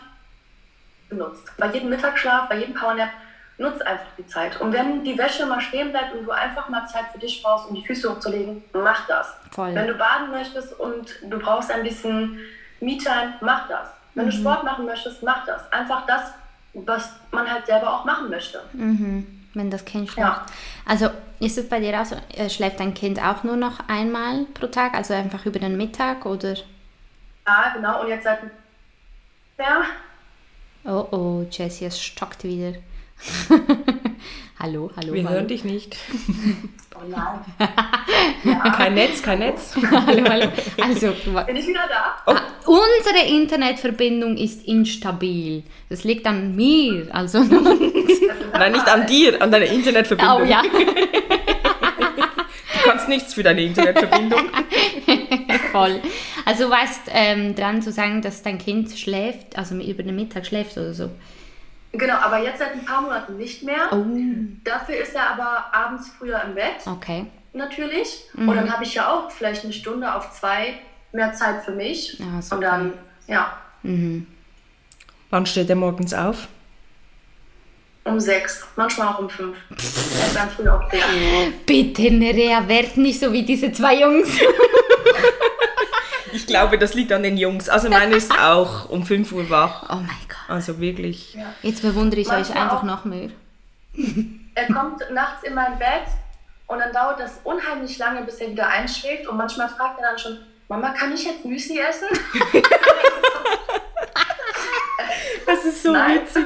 [1.11, 1.45] benutzt.
[1.59, 3.11] Bei jedem Mittagsschlaf, bei jedem Powernap,
[3.59, 4.61] nutz einfach die Zeit.
[4.61, 7.69] Und wenn die Wäsche mal stehen bleibt und du einfach mal Zeit für dich brauchst,
[7.69, 9.35] um die Füße hochzulegen, mach das.
[9.51, 9.75] Voll.
[9.75, 12.39] Wenn du baden möchtest und du brauchst ein bisschen
[12.81, 13.89] Me-Time, mach das.
[14.15, 15.71] Wenn du Sport machen möchtest, mach das.
[15.73, 16.33] Einfach das,
[16.73, 18.61] was man halt selber auch machen möchte.
[18.73, 20.29] Wenn das Kind schläft.
[20.29, 20.47] Ja.
[20.87, 24.45] Also ist es bei dir auch so, äh, schläft dein Kind auch nur noch einmal
[24.55, 26.55] pro Tag, also einfach über den Mittag oder?
[27.47, 28.03] Ja, genau.
[28.03, 28.41] Und jetzt seit
[29.59, 29.83] ja,
[30.85, 32.79] Oh oh, Jessie, es stockt wieder.
[34.59, 35.35] hallo, hallo, Wir hallo.
[35.35, 35.97] hören dich nicht.
[36.95, 37.41] oh nein.
[38.77, 39.75] Kein Netz, kein Netz.
[39.91, 40.49] hallo, hallo.
[40.81, 41.13] Also,
[41.47, 42.17] Bin ich wieder da?
[42.33, 45.65] ah, unsere Internetverbindung ist instabil.
[45.89, 47.41] Das liegt an mir, also.
[47.43, 50.43] Nein, nicht an dir, an deiner Internetverbindung.
[50.43, 50.63] oh ja.
[50.63, 50.69] Du
[52.91, 54.49] kannst nichts für deine Internetverbindung.
[55.73, 56.01] Voll.
[56.47, 60.47] Also du weißt ähm, dran zu sagen, dass dein Kind schläft, also über den Mittag
[60.47, 61.11] schläft oder so.
[61.99, 63.89] Genau, aber jetzt seit ein paar Monaten nicht mehr.
[63.91, 64.05] Oh,
[64.65, 67.27] Dafür ist er aber abends früher im Bett, okay.
[67.53, 68.25] natürlich.
[68.37, 70.75] Und dann habe ich ja auch vielleicht eine Stunde auf zwei
[71.13, 72.19] mehr Zeit für mich.
[72.19, 72.55] Ja, super.
[72.57, 72.93] Und dann,
[73.27, 73.53] ja,
[75.31, 76.49] Wann steht er morgens auf?
[78.05, 79.57] um sechs, manchmal auch um fünf.
[79.71, 79.77] Er
[80.27, 81.03] ist dann früh auch der.
[81.67, 84.31] Bitte, Nerea, werd nicht so wie diese zwei Jungs.
[86.33, 87.69] Ich glaube, das liegt an den Jungs.
[87.69, 89.85] Also meine ist auch um 5 Uhr wach.
[89.89, 90.28] Oh mein Gott.
[90.49, 91.37] Also wirklich.
[91.63, 92.83] Jetzt bewundere ich euch einfach auch.
[92.83, 93.31] noch mehr.
[94.55, 96.09] Er kommt nachts in mein Bett
[96.67, 99.29] und dann dauert das unheimlich lange, bis er wieder einschläft.
[99.29, 100.37] Und manchmal fragt er dann schon,
[100.67, 102.09] Mama, kann ich jetzt Müsli essen?
[105.47, 106.21] Das ist so Nein.
[106.21, 106.45] witzig.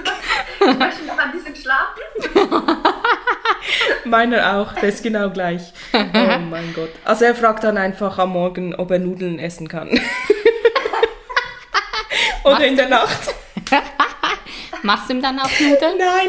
[0.60, 2.02] Ich möchte noch ein bisschen schlafen.
[4.04, 5.72] Meiner auch, der ist genau gleich.
[5.92, 6.90] Oh mein Gott.
[7.04, 9.98] Also er fragt dann einfach am Morgen, ob er Nudeln essen kann.
[12.44, 13.34] Oder in der Nacht.
[14.82, 15.98] Machst du ihm dann auch Nudeln?
[15.98, 16.28] Nein.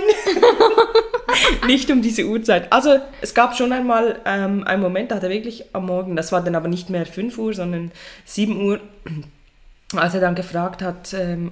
[1.67, 2.71] Nicht um diese Uhrzeit.
[2.71, 6.31] Also es gab schon einmal ähm, einen Moment, da hat er wirklich am Morgen, das
[6.31, 7.91] war dann aber nicht mehr 5 Uhr, sondern
[8.25, 8.79] 7 Uhr,
[9.95, 11.51] als er dann gefragt hat, ähm,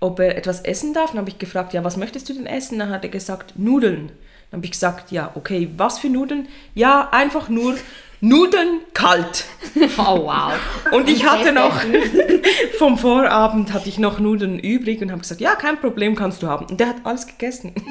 [0.00, 1.10] ob er etwas essen darf.
[1.10, 2.78] Dann habe ich gefragt, ja, was möchtest du denn essen?
[2.78, 4.10] Dann hat er gesagt, Nudeln.
[4.50, 6.48] Dann habe ich gesagt, ja, okay, was für Nudeln?
[6.74, 7.76] Ja, einfach nur
[8.24, 9.44] Nudeln kalt.
[9.98, 10.52] Oh wow.
[10.92, 11.80] Und ich hatte noch,
[12.78, 16.46] vom Vorabend hatte ich noch Nudeln übrig und habe gesagt, ja, kein Problem, kannst du
[16.46, 16.66] haben.
[16.66, 17.74] Und der hat alles gegessen.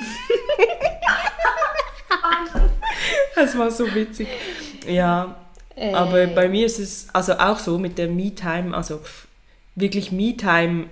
[3.36, 4.28] Das war so witzig.
[4.88, 5.36] Ja,
[5.76, 9.02] aber bei mir ist es also auch so mit der Me-Time, also
[9.76, 10.86] wirklich Me-Time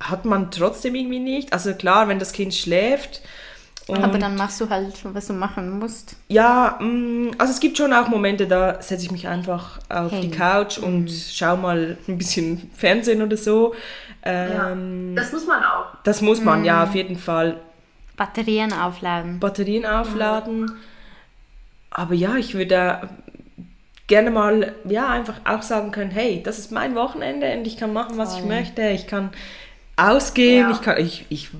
[0.00, 1.52] hat man trotzdem irgendwie nicht.
[1.52, 3.20] Also klar, wenn das Kind schläft.
[3.88, 6.16] Und Aber dann machst du halt, was du machen musst.
[6.28, 10.16] ja, mm, also es gibt schon auch Momente, da setze ich mich einfach auf die
[10.22, 10.30] Hin.
[10.32, 13.74] Couch und schaue mal ein bisschen Fernsehen oder so.
[14.24, 15.84] Ja, Ähm, das muss man auch.
[16.02, 17.60] das muss man, ja, auf jeden Fall.
[18.16, 19.38] Batterien aufladen.
[19.38, 20.72] Batterien aufladen.
[21.90, 23.08] Aber ja, ich würde
[24.08, 27.92] gerne mal, ja, einfach auch sagen können, hey, das ist mein Wochenende und ich kann
[27.92, 28.48] machen, was ich Voll.
[28.48, 28.82] möchte.
[28.88, 29.30] Ich kann
[29.96, 30.74] ausgehen, Ja.
[30.74, 31.50] ich kann, ich, ich,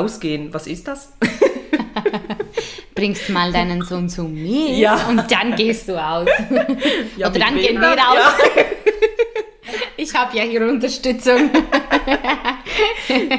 [0.00, 1.12] ausgehen, was ist das?
[2.94, 5.06] Bringst mal deinen Sohn zu mir Ja.
[5.08, 6.28] und dann gehst du aus.
[7.16, 8.18] Ja, Oder dann gehen wir raus.
[8.56, 8.62] Ja.
[9.96, 11.50] Ich habe ja hier Unterstützung.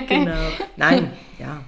[0.07, 0.31] genau.
[0.75, 1.61] Nein, ja.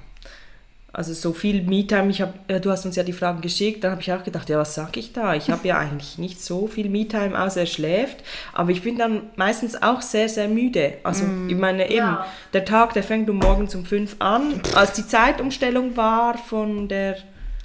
[0.98, 3.91] Also so viel Me-Time, ich hab, äh, du hast uns ja die Fragen geschickt, dann
[3.91, 5.36] habe ich auch gedacht, ja, was sag ich da?
[5.36, 8.18] Ich habe ja eigentlich nicht so viel Me-Time, außer er schläft,
[8.54, 10.93] aber ich bin dann meistens auch sehr, sehr müde.
[11.04, 12.26] Also ich meine eben, Ja.
[12.54, 14.62] der Tag, der fängt um morgens um fünf an.
[14.74, 17.18] Als die Zeitumstellung war von der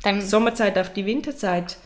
[0.02, 1.76] Dann, Sommerzeit auf die Winterzeit,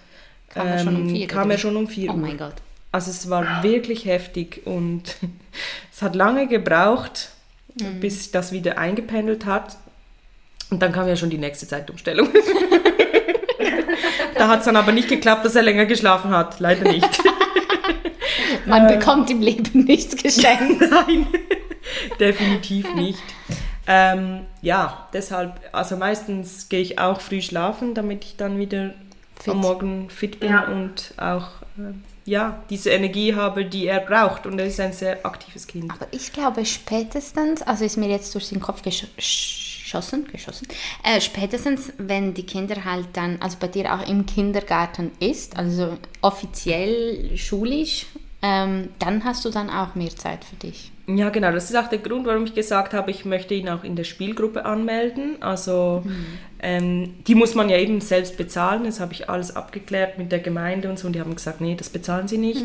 [0.49, 1.23] Kam er schon um vier?
[1.23, 2.19] Ähm, kam er schon um 4 Oh Uhr.
[2.21, 2.55] mein Gott.
[2.93, 5.17] Also es war wirklich heftig und
[5.93, 7.29] es hat lange gebraucht,
[7.81, 7.99] Mhm.
[7.99, 9.77] bis sich das wieder eingependelt hat.
[10.71, 12.29] Und dann kam ja schon die nächste Zeitumstellung.
[14.37, 16.61] da hat es dann aber nicht geklappt, dass er länger geschlafen hat.
[16.61, 17.07] Leider nicht.
[18.67, 20.81] Man bekommt im Leben nichts geschenkt.
[20.91, 21.27] Nein,
[22.19, 23.23] definitiv nicht.
[23.87, 28.95] Ähm, ja, deshalb, also meistens gehe ich auch früh schlafen, damit ich dann wieder
[29.39, 29.53] Fit.
[29.53, 30.65] am Morgen fit bin Ja.
[30.69, 31.49] und auch
[31.79, 31.93] äh,
[32.25, 34.47] ja, diese Energie habe, die er braucht.
[34.47, 35.91] Und er ist ein sehr aktives Kind.
[35.93, 39.07] Aber ich glaube spätestens, also ist mir jetzt durch den Kopf gesch
[39.95, 40.69] geschossen, geschossen,
[41.03, 45.97] äh, spätestens, wenn die Kinder halt dann, also bei dir auch im Kindergarten ist, also
[46.21, 48.07] offiziell schulisch,
[48.43, 50.91] ähm, dann hast du dann auch mehr Zeit für dich.
[51.07, 51.53] Ja, genau.
[51.53, 54.05] Das ist auch der Grund, warum ich gesagt habe, ich möchte ihn auch in der
[54.05, 55.37] Spielgruppe anmelden.
[55.41, 56.03] Also
[56.61, 58.85] ähm, die muss man ja eben selbst bezahlen.
[58.85, 61.07] Das habe ich alles abgeklärt mit der Gemeinde und so.
[61.07, 62.65] Und die haben gesagt, nee, das bezahlen sie nicht.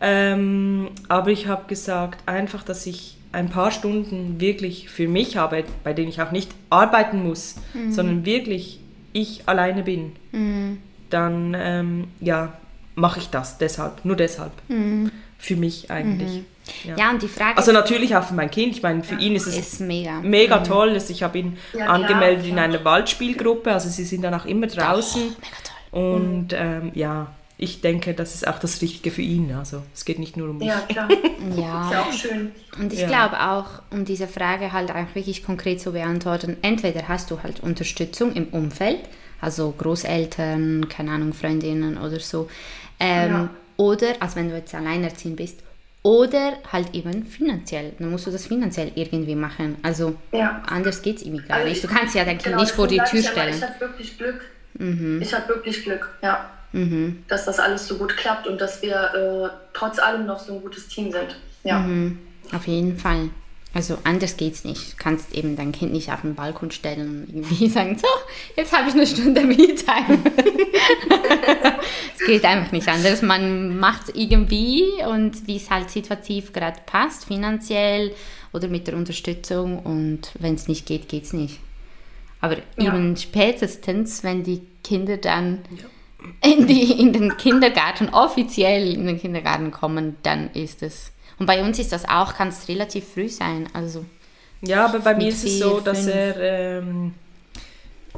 [0.00, 5.64] Ähm, aber ich habe gesagt, einfach, dass ich ein paar Stunden wirklich für mich habe,
[5.84, 7.56] bei denen ich auch nicht arbeiten muss,
[7.90, 8.80] sondern wirklich
[9.12, 10.12] ich alleine bin.
[11.10, 12.52] Dann ähm, ja,
[12.94, 14.52] mache ich das deshalb, nur deshalb.
[15.38, 16.42] Für mich eigentlich.
[16.84, 16.96] Ja.
[16.96, 18.76] Ja, und die Frage Also natürlich auch für mein Kind.
[18.76, 20.20] Ich meine, für ihn ist es ist mega.
[20.20, 20.94] mega toll.
[20.94, 22.64] dass Ich habe ihn Ja, klar, angemeldet in klar.
[22.64, 23.72] einer Waldspielgruppe.
[23.72, 25.22] Also sie sind dann auch immer draußen.
[25.22, 25.36] Mega
[25.90, 26.02] toll.
[26.02, 27.28] Und ähm, ja,
[27.60, 29.52] ich denke, das ist auch das Richtige für ihn.
[29.52, 30.68] Also es geht nicht nur um mich.
[30.68, 31.08] Ja, klar.
[31.56, 31.84] Ja.
[31.84, 32.52] Ist ja auch schön.
[32.78, 33.06] Und ich Ja.
[33.08, 37.60] glaube auch, um diese Frage halt auch wirklich konkret zu beantworten, entweder hast du halt
[37.60, 39.00] Unterstützung im Umfeld,
[39.40, 42.48] also Großeltern, keine Ahnung, Freundinnen oder so,
[43.00, 43.50] ähm, Ja.
[43.76, 45.60] oder, also wenn du jetzt alleinerziehend bist,
[46.04, 47.92] oder halt eben finanziell.
[47.98, 49.76] Dann musst du das finanziell irgendwie machen.
[49.82, 50.62] Also Ja.
[50.66, 51.82] anders geht es irgendwie gar Also nicht.
[51.82, 53.54] Du kannst ja dein Kind Genau, nicht vor die Tür stellen.
[53.54, 54.40] Ich hatte wirklich Glück.
[55.20, 56.48] Ich hatte wirklich Glück, ja.
[56.72, 57.22] Mhm.
[57.28, 58.94] Dass das alles so gut klappt und dass wir
[59.54, 61.36] äh, trotz allem noch so ein gutes Team sind.
[61.64, 61.78] Ja.
[61.80, 62.18] Mhm.
[62.52, 63.30] Auf jeden Fall.
[63.74, 64.92] Also anders geht's nicht.
[64.92, 68.06] Du kannst eben dein Kind nicht auf den Balkon stellen und irgendwie sagen, so,
[68.56, 70.18] jetzt habe ich eine Stunde Me-Time.
[72.18, 73.22] es geht einfach nicht anders.
[73.22, 78.12] Man macht es irgendwie und wie es halt situativ gerade passt, finanziell
[78.52, 81.60] oder mit der Unterstützung und wenn es nicht geht, geht's nicht.
[82.40, 82.94] Aber Ja.
[82.94, 85.58] eben spätestens, wenn die Kinder dann
[86.42, 91.12] in, die, in den Kindergarten, offiziell in den Kindergarten kommen, dann ist es.
[91.38, 93.68] Und bei uns ist das auch, kann es relativ früh sein.
[93.72, 94.04] Also,
[94.60, 96.14] Ja, aber bei mir ist es so, dass fünf.
[96.14, 97.14] er ähm,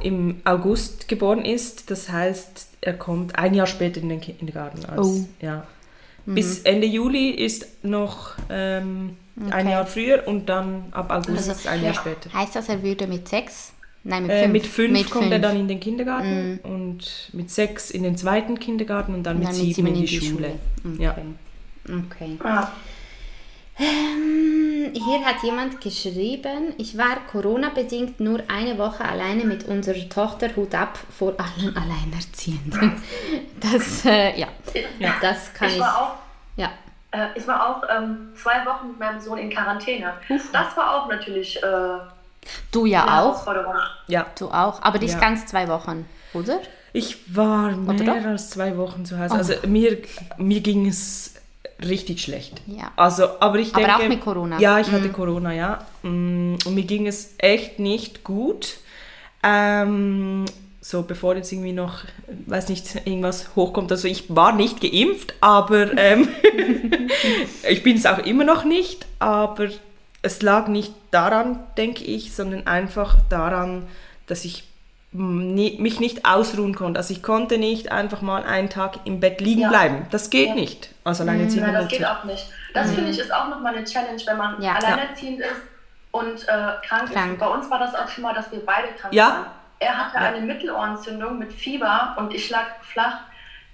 [0.01, 1.91] im August geboren ist.
[1.91, 4.85] Das heißt, er kommt ein Jahr später in den Kindergarten.
[4.85, 5.25] Als, Oh.
[5.41, 5.67] ja.
[6.25, 9.71] Bis Ende Juli ist noch ähm, ein Okay.
[9.71, 11.85] Jahr früher und dann ab August Also, ist ein ja.
[11.87, 12.31] Jahr später.
[12.33, 13.73] heißt das, er würde mit sechs?
[14.03, 14.53] Nein, mit Äh, fünf.
[14.53, 15.41] mit fünf kommt er fünf.
[15.43, 19.53] dann in den Kindergarten und mit sechs in den zweiten Kindergarten und dann mit dann
[19.53, 20.53] sieben in die, Schule.
[20.83, 21.03] Okay.
[21.03, 21.15] Ja.
[21.87, 22.37] okay.
[22.43, 22.71] Ja.
[23.79, 30.55] Ähm, hier hat jemand geschrieben, ich war Corona-bedingt nur eine Woche alleine mit unserer Tochter,
[30.55, 33.01] Hut ab vor allen Alleinerziehenden.
[33.61, 34.47] Das, äh, ja.
[34.97, 35.13] Ja.
[35.21, 35.75] das kann ich.
[35.75, 36.15] Ich war auch
[36.57, 36.71] ja.
[37.11, 40.13] Äh, ich war auch ähm, zwei Wochen mit meinem Sohn in Quarantäne.
[40.51, 41.97] Das war auch natürlich äh,
[42.71, 43.07] Du ja auch.
[43.45, 43.73] Herausforderung.
[44.07, 44.25] ja.
[44.37, 45.19] Du auch, aber nicht Ja.
[45.19, 46.59] ganz zwei Wochen, oder?
[46.93, 48.25] Ich war mehr doch?
[48.29, 49.33] als zwei Wochen zu Hause.
[49.33, 49.37] Oh.
[49.37, 49.97] Also mir,
[50.37, 51.35] mir ging es
[51.81, 52.61] richtig schlecht.
[52.67, 52.91] Ja.
[52.95, 54.03] Also, aber ich Aber denke...
[54.03, 54.59] auch mit Corona?
[54.59, 55.85] Ja, ich hatte Corona, ja.
[56.03, 58.77] Mm, Und mir ging es echt nicht gut.
[59.43, 60.45] Ähm,
[60.81, 61.99] so, bevor jetzt irgendwie noch,
[62.47, 63.91] weiß nicht, irgendwas hochkommt.
[63.91, 66.27] Also ich war nicht geimpft, aber ähm,
[67.69, 69.05] ich bin es auch immer noch nicht.
[69.19, 69.69] Aber
[70.21, 73.87] es lag nicht daran, denke ich, sondern einfach daran,
[74.27, 74.63] dass ich
[75.13, 76.97] mich nicht ausruhen konnte.
[76.99, 79.69] Also ich konnte nicht einfach mal einen Tag im Bett liegen Ja.
[79.69, 80.05] bleiben.
[80.11, 80.55] Das geht Ja.
[80.55, 80.89] nicht.
[81.03, 82.47] Also alleinerziehende Nein, das geht auch nicht.
[82.73, 84.75] Das finde ich ist auch nochmal eine Challenge, wenn man Ja.
[84.75, 85.61] alleinerziehend ist
[86.11, 86.45] und äh,
[86.87, 87.33] krank, Krank.
[87.33, 87.39] ist.
[87.39, 89.27] Bei uns war das auch schon mal, dass wir beide krank Ja.
[89.27, 89.45] waren.
[89.79, 93.21] Er hatte eine Mittelohrentzündung mit Fieber und ich lag flach.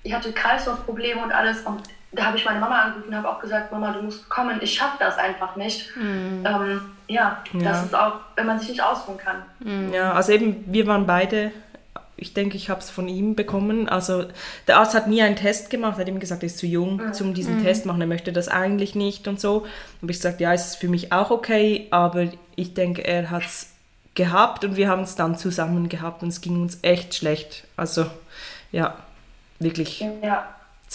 [0.03, 1.61] Ich hatte Kreislaufprobleme und alles.
[1.63, 4.57] Und da habe ich meine Mama angerufen und habe auch gesagt, Mama, du musst kommen.
[4.61, 5.89] Ich schaffe das einfach nicht.
[5.97, 7.63] Ähm, ja, Ja.
[7.63, 9.91] das ist auch, wenn man sich nicht ausruhen kann.
[9.93, 11.51] Ja, also eben, wir waren beide,
[12.15, 13.87] ich denke, ich habe es von ihm bekommen.
[13.89, 14.25] Also
[14.67, 17.13] der Arzt hat nie einen Test gemacht, er hat ihm gesagt, er ist zu jung
[17.13, 19.65] zum diesen Test machen, er möchte das eigentlich nicht und so.
[20.01, 23.43] Und ich gesagt, ja, es ist für mich auch okay, aber ich denke, er hat
[23.43, 23.73] es
[24.15, 27.65] gehabt und wir haben es dann zusammen gehabt und es ging uns echt schlecht.
[27.75, 28.05] Also
[28.71, 28.95] ja,
[29.59, 30.47] wirklich Ja,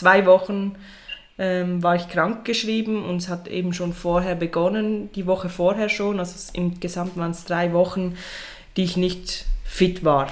[0.02, 0.74] zwei Wochen
[1.38, 5.88] ähm, war ich krank geschrieben und es hat eben schon vorher begonnen, die Woche vorher
[5.88, 6.18] schon.
[6.18, 8.16] Also es, im Gesamt waren es drei Wochen,
[8.76, 10.28] die ich nicht fit war.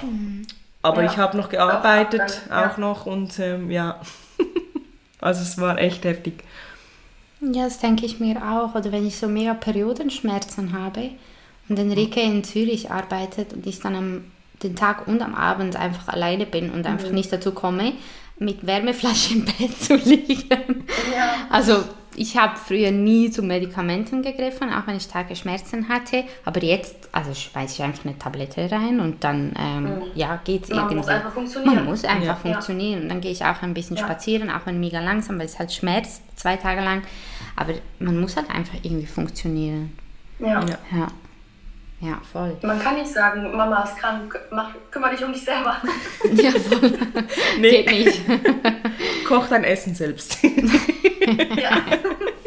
[0.83, 1.11] Aber Ja.
[1.11, 3.99] ich habe noch gearbeitet, war dann- auch noch und ähm, ja.
[5.21, 6.43] also es war echt heftig.
[7.41, 8.75] Ja, das denke ich mir auch.
[8.75, 11.09] Oder wenn ich so mega Periodenschmerzen habe
[11.69, 14.23] und Enrique in Zürich arbeitet und ich dann am
[14.61, 17.93] den Tag und am Abend einfach alleine bin und einfach nicht dazu komme,
[18.41, 20.85] mit Wärmeflasche im Bett zu liegen.
[21.15, 21.35] Ja.
[21.49, 21.83] Also
[22.15, 26.25] ich habe früher nie zu Medikamenten gegriffen, auch wenn ich starke Schmerzen hatte.
[26.43, 30.79] Aber jetzt, also schmeiße ich einfach eine Tablette rein und dann, ähm, ja, geht's Man
[30.79, 30.95] irgendwie.
[30.97, 31.75] muss einfach funktionieren.
[31.75, 32.35] Man muss einfach Ja.
[32.35, 33.03] funktionieren.
[33.03, 34.03] Und dann gehe ich auch ein bisschen Ja.
[34.03, 37.03] spazieren, auch wenn mega langsam, weil es halt schmerzt, zwei Tage lang.
[37.55, 39.95] Aber man muss halt einfach irgendwie funktionieren.
[40.39, 40.65] Ja.
[40.91, 41.07] Ja.
[42.01, 42.57] Ja, voll.
[42.63, 45.77] Man kann nicht sagen, Mama ist krank, mach, kümmere dich um dich selber.
[46.33, 46.93] Ja, voll.
[47.59, 48.21] Nee, Geht nicht.
[49.27, 50.37] koch dein Essen selbst.
[50.43, 51.81] ja.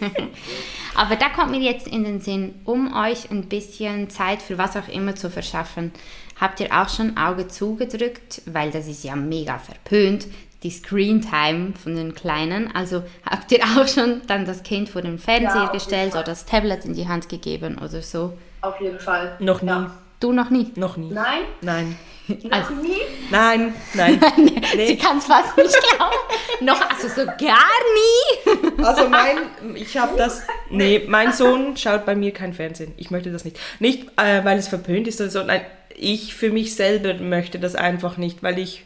[0.97, 4.77] Aber da kommt mir jetzt in den Sinn, um euch ein bisschen Zeit für was
[4.77, 5.93] auch immer zu verschaffen,
[6.41, 10.27] habt ihr auch schon Auge zugedrückt, weil das ist ja mega verpönt,
[10.63, 12.75] die Screen Time von den Kleinen.
[12.75, 16.47] Also habt ihr auch schon dann das Kind vor den Fernseher Ja, gestellt oder das
[16.47, 18.33] Tablet in die Hand gegeben oder so?
[18.65, 19.37] Auf jeden Fall.
[19.41, 19.69] noch nie.
[19.69, 19.91] Ja.
[20.21, 20.73] Du noch nie?
[20.77, 21.11] Noch nie.
[21.11, 21.43] Nein?
[21.61, 21.99] Nein.
[22.29, 22.97] Noch Also- nie?
[23.31, 24.19] Nein, nein.
[24.73, 24.97] Sie Nee.
[24.97, 26.17] kann es fast nicht glauben.
[26.63, 28.83] noch, also so gar nie.
[28.83, 32.95] Also mein, ich habe das, nee, mein Sohn schaut bei mir kein Fernsehen.
[32.97, 33.59] Ich möchte das nicht.
[33.81, 35.61] Nicht, äh, weil es verpönt ist oder so, nein,
[35.95, 38.85] ich für mich selber möchte das einfach nicht, weil ich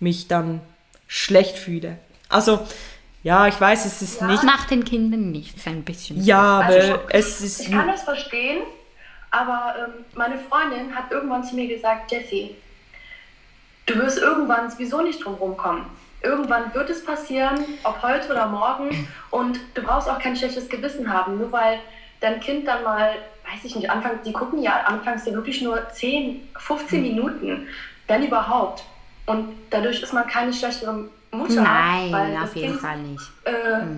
[0.00, 0.62] mich dann
[1.06, 1.98] schlecht fühle.
[2.30, 2.60] Also,
[3.22, 6.24] ja, ich weiß, es ist nicht, Macht den Kindern nichts ein bisschen.
[6.24, 8.62] ja, aber Also es ist, Ich kann das verstehen,
[9.30, 12.54] aber ähm, meine Freundin hat irgendwann zu mir gesagt, Jessie,
[13.86, 15.84] du wirst irgendwann sowieso nicht drum rumkommen.
[16.22, 21.12] Irgendwann wird es passieren, ob heute oder morgen, und du brauchst auch kein schlechtes Gewissen
[21.12, 21.78] haben, nur weil
[22.20, 23.10] dein Kind dann mal,
[23.50, 27.68] weiß ich nicht, anfangs, die gucken ja anfangs ja wirklich nur 10, 15 Minuten,
[28.08, 28.82] wenn überhaupt.
[29.26, 31.62] Und dadurch ist man keine schlechtere Mutter, weil
[32.12, 33.22] Nein, das auf jeden kind, Fall nicht.
[33.44, 33.52] Äh,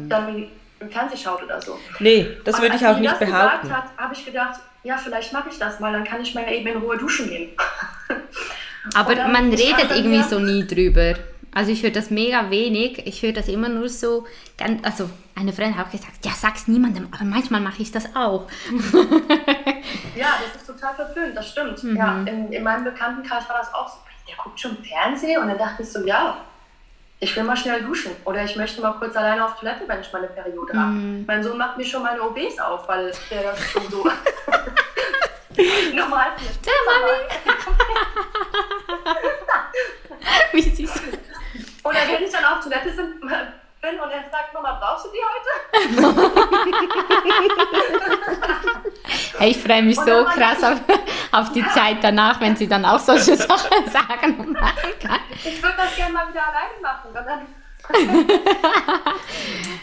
[0.09, 0.47] dann
[0.81, 1.79] im Fernsehen schaut oder so.
[2.01, 3.69] nee, das würde ich als auch sie nicht das behaupten.
[3.69, 6.51] gesagt hat, habe ich gedacht, ja, vielleicht mache ich das mal, dann kann ich mal
[6.51, 7.51] eben in Ruhe duschen gehen.
[8.95, 11.15] Aber Oder man redet irgendwie mir- so nie drüber.
[11.53, 13.05] Also ich höre das mega wenig.
[13.07, 14.27] Ich höre das immer nur so,
[14.57, 18.15] ganz, also eine Freundin hat auch gesagt, ja, sag's niemandem, aber manchmal mache ich das
[18.15, 18.47] auch.
[20.17, 21.83] Ja, das ist total verpönt, das stimmt.
[21.83, 21.97] Mhm.
[21.97, 23.99] Ja, in, in meinem Bekanntenkreis war das auch so.
[24.29, 26.37] Der guckt schon Fernsehen und dann dachte ich so, ja,
[27.23, 30.11] ich will mal schnell duschen oder ich möchte mal kurz alleine auf Toilette, wenn ich
[30.13, 30.91] meine Periode habe.
[30.91, 31.25] Mhm.
[31.27, 34.05] Mein Sohn macht mir schon meine OBs auf, weil der das schon so
[35.95, 36.67] normal findet.
[40.53, 41.03] Wie süß.
[41.85, 43.21] Oder wenn ich dann auf Toilette sind,
[43.81, 45.51] bin und er sagt, Mama, brauchst du die heute?
[49.39, 50.81] Hey, ich freue mich Und so krass auf,
[51.33, 55.21] auf die Zeit danach, wenn sie dann auch solche Sachen sagen und machen kann.
[55.33, 57.09] Ich würde das gerne mal wieder alleine machen.
[57.09, 57.47] Und dann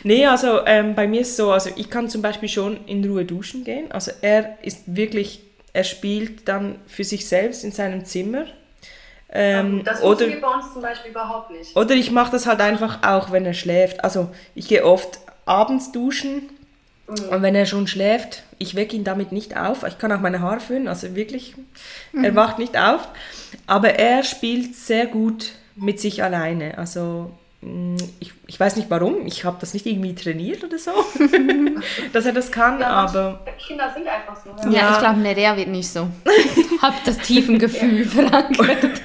[0.03, 3.03] Nee, also ähm, bei mir ist es so, also ich kann zum Beispiel schon in
[3.03, 3.91] Ruhe duschen gehen.
[3.91, 5.41] Also er ist wirklich,
[5.73, 8.45] er spielt dann für sich selbst in seinem Zimmer.
[9.29, 11.75] Ähm, das oder, funktioniert bei uns zum Beispiel überhaupt nicht.
[11.75, 14.03] oder ich mache das halt einfach auch, wenn er schläft.
[14.03, 16.49] Also ich gehe oft abends duschen
[17.07, 19.83] und wenn er schon schläft, ich wecke ihn damit nicht auf.
[19.83, 21.55] Ich kann auch meine Haare föhnen, also wirklich,
[22.21, 23.07] er wacht nicht auf.
[23.65, 26.77] Aber er spielt sehr gut mit sich alleine.
[26.77, 27.31] Also
[28.19, 30.91] ich, ich weiß nicht warum, ich habe das nicht irgendwie trainiert oder so,
[32.13, 34.49] dass er das kann, Ja, aber Kinder sind einfach so.
[34.69, 34.91] Ja, Ja.
[34.93, 36.07] ich glaube, Nerea wird nicht so.
[36.81, 39.01] Hab das Tiefengefühl verankert.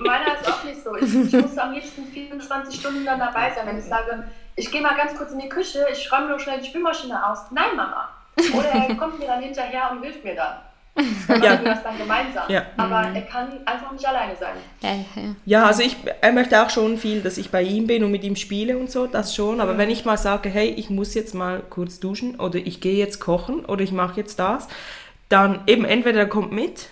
[0.00, 0.94] Meiner ist auch nicht so.
[0.96, 3.66] Ich, ich muss am liebsten 24 Stunden dann dabei sein.
[3.66, 4.24] Wenn ich sage,
[4.56, 7.38] ich gehe mal ganz kurz in die Küche, ich räume nur schnell die Spülmaschine aus.
[7.50, 8.08] Nein, Mama.
[8.54, 10.54] Oder er kommt mir dann hinterher und hilft mir dann.
[11.26, 11.52] Wir Ja.
[11.54, 12.44] machen das dann gemeinsam.
[12.48, 12.66] Ja.
[12.76, 15.36] Aber er kann einfach nicht alleine sein.
[15.44, 18.24] Ja, also ich, er möchte auch schon viel, dass ich bei ihm bin und mit
[18.24, 19.60] ihm spiele und so, das schon.
[19.60, 22.96] Aber wenn ich mal sage, hey, ich muss jetzt mal kurz duschen oder ich gehe
[22.96, 24.68] jetzt kochen oder ich mache jetzt das,
[25.28, 26.88] dann eben entweder er kommt mit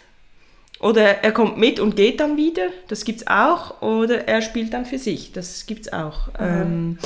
[0.79, 4.85] oder er kommt mit und geht dann wieder, das gibt's auch, oder er spielt dann
[4.85, 6.29] für sich, das gibt's auch.
[6.39, 6.99] Ähm,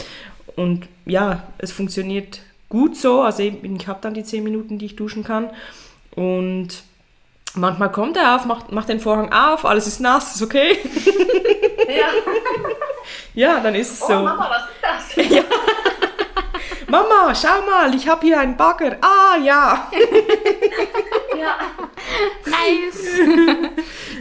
[0.57, 4.97] und ja, es funktioniert gut so, also ich habe dann die 10 Minuten, die ich
[4.97, 5.51] duschen kann
[6.17, 6.83] und
[7.55, 10.79] manchmal kommt er auf, macht, macht den Vorhang auf, alles ist nass, ist okay.
[11.89, 12.07] Ja.
[13.35, 14.13] Ja, dann ist es Oh, so.
[14.15, 15.45] Mama, was ist das?
[16.89, 18.97] Mama, schau mal, ich habe hier einen Bagger.
[19.01, 19.91] Ah, ja.
[21.37, 21.57] Ja.
[22.47, 23.71] Nice.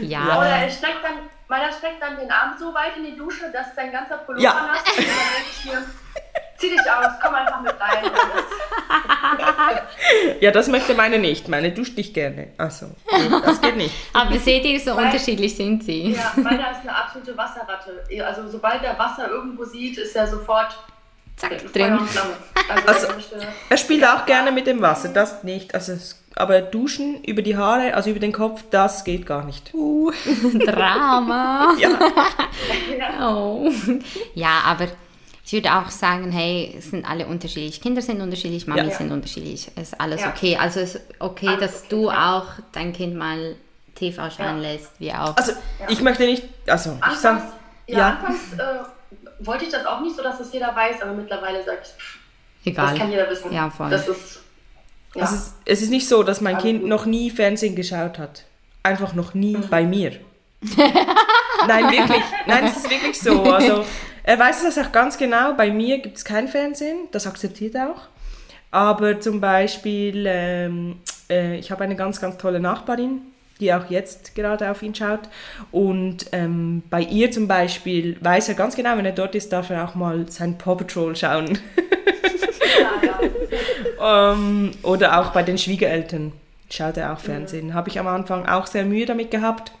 [0.00, 0.38] ja.
[0.38, 3.74] Oder er steckt dann, meiner steckt dann den Arm so weit in die Dusche, dass
[3.74, 4.66] sein ganzer Pullover Ja.
[4.68, 4.98] nass ist.
[4.98, 5.84] Und dann denke ich mir,
[6.56, 8.04] zieh dich aus, komm einfach mit rein.
[10.40, 11.48] Ja, das möchte meine nicht.
[11.48, 12.48] Meine duscht dich gerne.
[12.56, 12.86] Also,
[13.44, 13.94] das geht nicht.
[14.12, 16.12] Aber seht ihr, so Weil, unterschiedlich sind sie.
[16.12, 18.04] Ja, meiner ist eine absolute Wasserratte.
[18.24, 20.76] Also, sobald er Wasser irgendwo sieht, ist er sofort
[21.40, 21.92] Zack, drin.
[21.92, 22.20] Also,
[22.86, 23.06] also,
[23.70, 25.74] er spielt auch gerne mit dem Wasser, das nicht.
[25.74, 25.94] Also,
[26.36, 29.72] aber duschen über die Haare, also über den Kopf, das geht gar nicht.
[29.72, 30.12] Uh,
[30.66, 31.74] Drama.
[31.78, 31.88] ja.
[33.30, 33.70] oh.
[34.34, 34.88] ja, aber
[35.44, 37.80] ich würde auch sagen, hey, es sind alle unterschiedlich.
[37.80, 38.90] Kinder sind unterschiedlich, Mami ja.
[38.90, 39.70] sind unterschiedlich.
[39.76, 40.28] Es ist alles ja.
[40.28, 40.58] okay.
[40.60, 42.36] Also es ist okay, alles dass okay, du ja.
[42.36, 43.56] auch dein Kind mal
[43.94, 45.36] tief ausschauen lässt, wie auch.
[45.38, 45.52] Also
[45.88, 47.42] ich möchte nicht, also ich sag,
[47.86, 48.10] ja.
[48.10, 48.99] Anfangs äh,
[49.40, 52.90] wollte ich das auch nicht so, dass das jeder weiß, aber mittlerweile sage ich, Egal.
[52.90, 53.52] das kann jeder wissen.
[53.52, 53.90] Ja, voll.
[53.90, 54.40] Das ist,
[55.14, 55.24] ja.
[55.24, 58.44] Es, es ist nicht so, dass mein Kind noch nie Fernsehen geschaut hat.
[58.82, 59.68] Einfach noch nie mhm.
[59.68, 60.12] bei mir.
[61.66, 62.22] Nein, wirklich.
[62.46, 63.42] Nein, es ist wirklich so.
[63.52, 63.84] Also
[64.22, 65.54] er weiß das auch ganz genau.
[65.54, 68.02] Bei mir gibt es kein Fernsehen, das akzeptiert er auch.
[68.70, 73.22] Aber zum Beispiel, ähm, äh, ich habe eine ganz, ganz tolle Nachbarin,
[73.60, 75.28] die auch jetzt gerade auf ihn schaut.
[75.70, 79.70] Und ähm, bei ihr zum Beispiel weiß er ganz genau, wenn er dort ist, darf
[79.70, 81.58] er auch mal sein Paw Patrol schauen.
[83.98, 86.32] um, ähm, oder auch bei den Schwiegereltern
[86.70, 87.68] schaut er auch Fernsehen.
[87.68, 87.74] Mhm.
[87.74, 89.72] Habe ich am Anfang auch sehr Mühe damit gehabt.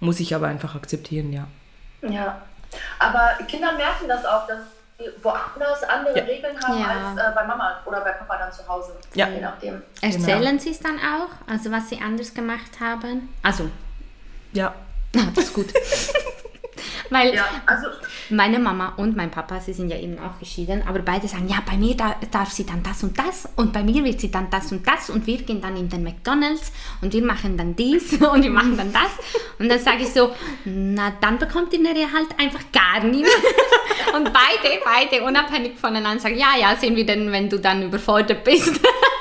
[0.00, 1.46] Muss ich aber einfach akzeptieren, ja.
[2.08, 2.42] Ja,
[2.98, 4.73] aber Kinder merken das auch, dass
[5.22, 6.24] woanders andere ja.
[6.24, 6.88] Regeln haben ja.
[6.88, 8.96] als äh, bei Mama oder bei Papa dann zu Hause.
[9.14, 9.28] Ja.
[9.28, 9.82] Je nachdem.
[10.00, 10.60] Erzählen genau.
[10.60, 11.30] sie es dann auch?
[11.50, 13.34] Also was sie anders gemacht haben?
[13.42, 13.70] Also.
[14.52, 14.74] Ja.
[15.16, 15.72] Ah, das ist gut.
[17.10, 17.88] Weil ja, also,
[18.30, 21.58] meine Mama und mein Papa, sie sind ja eben auch geschieden, aber beide sagen, ja,
[21.68, 24.50] bei mir da, darf sie dann das und das und bei mir wird sie dann
[24.50, 28.12] das und das und wir gehen dann in den McDonalds und wir machen dann dies
[28.20, 29.10] und wir machen dann das.
[29.58, 30.30] Und dann sage ich so,
[30.64, 31.80] na, dann bekommt ihr
[32.12, 33.30] halt einfach gar nichts.
[34.14, 38.44] Und beide, beide unabhängig voneinander sagen, ja, ja, sehen wir denn, wenn du dann überfordert
[38.44, 38.80] bist.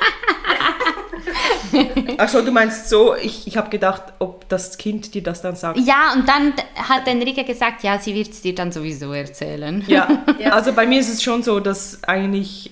[2.17, 5.79] Achso, du meinst so, ich, ich habe gedacht, ob das Kind dir das dann sagt.
[5.79, 9.83] Ja, und dann hat Enrique gesagt, ja, sie wird es dir dann sowieso erzählen.
[9.87, 10.23] Ja.
[10.39, 12.71] ja, also bei mir ist es schon so, dass eigentlich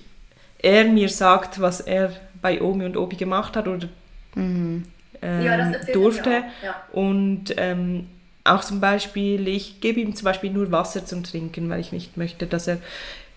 [0.59, 3.87] er mir sagt, was er bei Omi und Obi gemacht hat oder
[4.35, 4.85] mhm.
[5.21, 6.43] ähm, ja, durfte.
[6.63, 6.75] Ja.
[6.91, 8.07] Und ähm,
[8.43, 12.17] auch zum Beispiel, ich gebe ihm zum Beispiel nur Wasser zum Trinken, weil ich nicht
[12.17, 12.77] möchte, dass er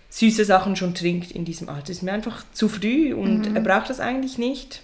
[0.09, 1.87] süße Sachen schon trinkt in diesem Alter.
[1.87, 3.55] Das ist mir einfach zu früh und mhm.
[3.55, 4.81] er braucht das eigentlich nicht.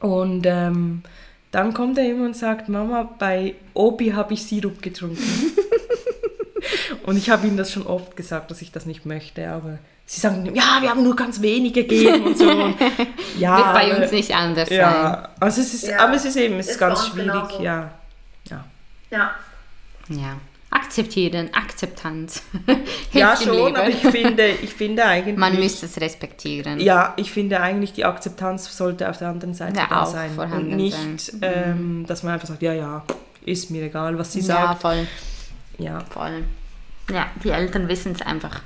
[0.00, 1.02] Und ähm,
[1.50, 5.22] dann kommt er immer und sagt, Mama, bei Obi habe ich Sirup getrunken.
[7.06, 10.20] und ich habe ihm das schon oft gesagt, dass ich das nicht möchte, aber sie
[10.20, 12.48] sagen, ja, wir haben nur ganz wenig gegeben und so.
[13.38, 15.28] ja, Wird bei uns nicht anders ja, sein.
[15.40, 17.62] Also es ist, ja, aber es ist eben, es ist, ist ganz schwierig, genauso.
[17.62, 17.90] ja.
[19.10, 19.34] Ja.
[20.08, 20.36] Ja.
[20.72, 22.42] Ja akzeptieren, Akzeptanz.
[23.12, 25.36] ja, schon, aber ich finde, ich finde eigentlich.
[25.36, 26.80] Man müsste es respektieren.
[26.80, 30.36] Ja, ich finde eigentlich, die Akzeptanz sollte auf der anderen Seite ja, da sein.
[30.38, 31.40] Und nicht, sein.
[31.42, 33.04] Ähm, dass man einfach sagt, ja, ja,
[33.44, 34.60] ist mir egal, was sie sagt.
[34.60, 35.06] Ja, voll.
[35.78, 36.04] Ja.
[36.10, 36.44] Voll.
[37.12, 38.62] Ja, die Eltern wissen es einfach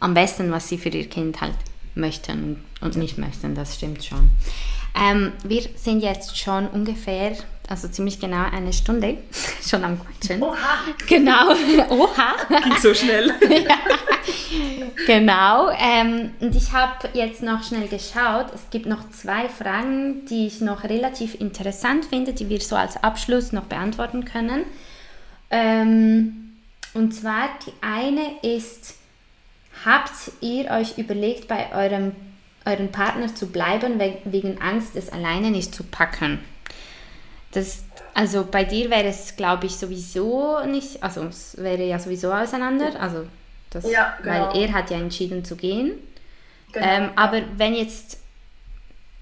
[0.00, 1.54] am besten, was sie für ihr Kind halt
[1.94, 4.30] möchten und nicht möchten, das stimmt schon.
[4.94, 7.32] Ähm, wir sind jetzt schon ungefähr
[7.68, 9.18] also ziemlich genau eine Stunde
[9.66, 10.42] schon am Quatschen.
[10.42, 10.56] Oha!
[11.06, 11.50] Genau,
[11.90, 12.34] oha!
[12.48, 13.28] Ging so schnell.
[13.48, 13.76] ja.
[15.06, 18.46] Genau, ähm, und ich habe jetzt noch schnell geschaut.
[18.54, 23.02] Es gibt noch zwei Fragen, die ich noch relativ interessant finde, die wir so als
[23.02, 24.64] Abschluss noch beantworten können.
[25.50, 26.54] Ähm,
[26.94, 28.96] und zwar die eine ist,
[29.84, 32.12] habt ihr euch überlegt, bei eurem
[32.68, 36.40] euren Partner zu bleiben, wegen Angst, es alleine nicht zu packen?
[37.52, 37.84] Das,
[38.14, 43.00] also bei dir wäre es, glaube ich, sowieso nicht, also es wäre ja sowieso auseinander,
[43.00, 43.26] also
[43.70, 44.52] das, ja, genau.
[44.52, 45.92] weil er hat ja entschieden zu gehen.
[46.72, 46.86] Genau.
[46.86, 48.18] Ähm, aber wenn jetzt,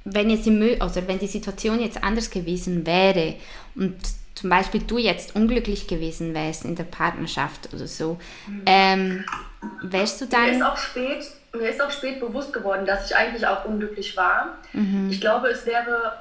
[0.04, 3.36] wenn jetzt die, also wenn die Situation jetzt anders gewesen wäre
[3.74, 3.96] und
[4.34, 8.62] zum Beispiel du jetzt unglücklich gewesen wärst in der Partnerschaft oder so, mhm.
[8.66, 9.24] ähm,
[9.82, 10.46] wärst du dann...
[10.46, 11.24] Mir ist auch spät,
[11.54, 14.58] mir ist auch spät bewusst geworden, dass ich eigentlich auch unglücklich war.
[14.72, 15.08] Mhm.
[15.10, 16.20] Ich glaube, es wäre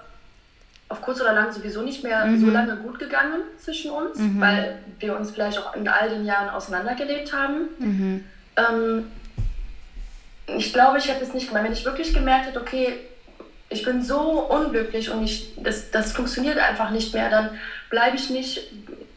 [0.88, 2.46] auf kurz oder lang sowieso nicht mehr mhm.
[2.46, 4.40] so lange gut gegangen zwischen uns, mhm.
[4.40, 7.70] weil wir uns vielleicht auch in all den Jahren auseinandergelebt haben.
[7.80, 8.24] Mhm.
[8.56, 9.06] Ähm,
[10.58, 11.64] ich glaube, ich hätte es nicht gemacht.
[11.64, 12.94] Wenn ich wirklich gemerkt hätte, okay,
[13.70, 17.50] ich bin so unglücklich und ich, das, das funktioniert einfach nicht mehr, dann
[17.90, 18.72] bleibe ich nicht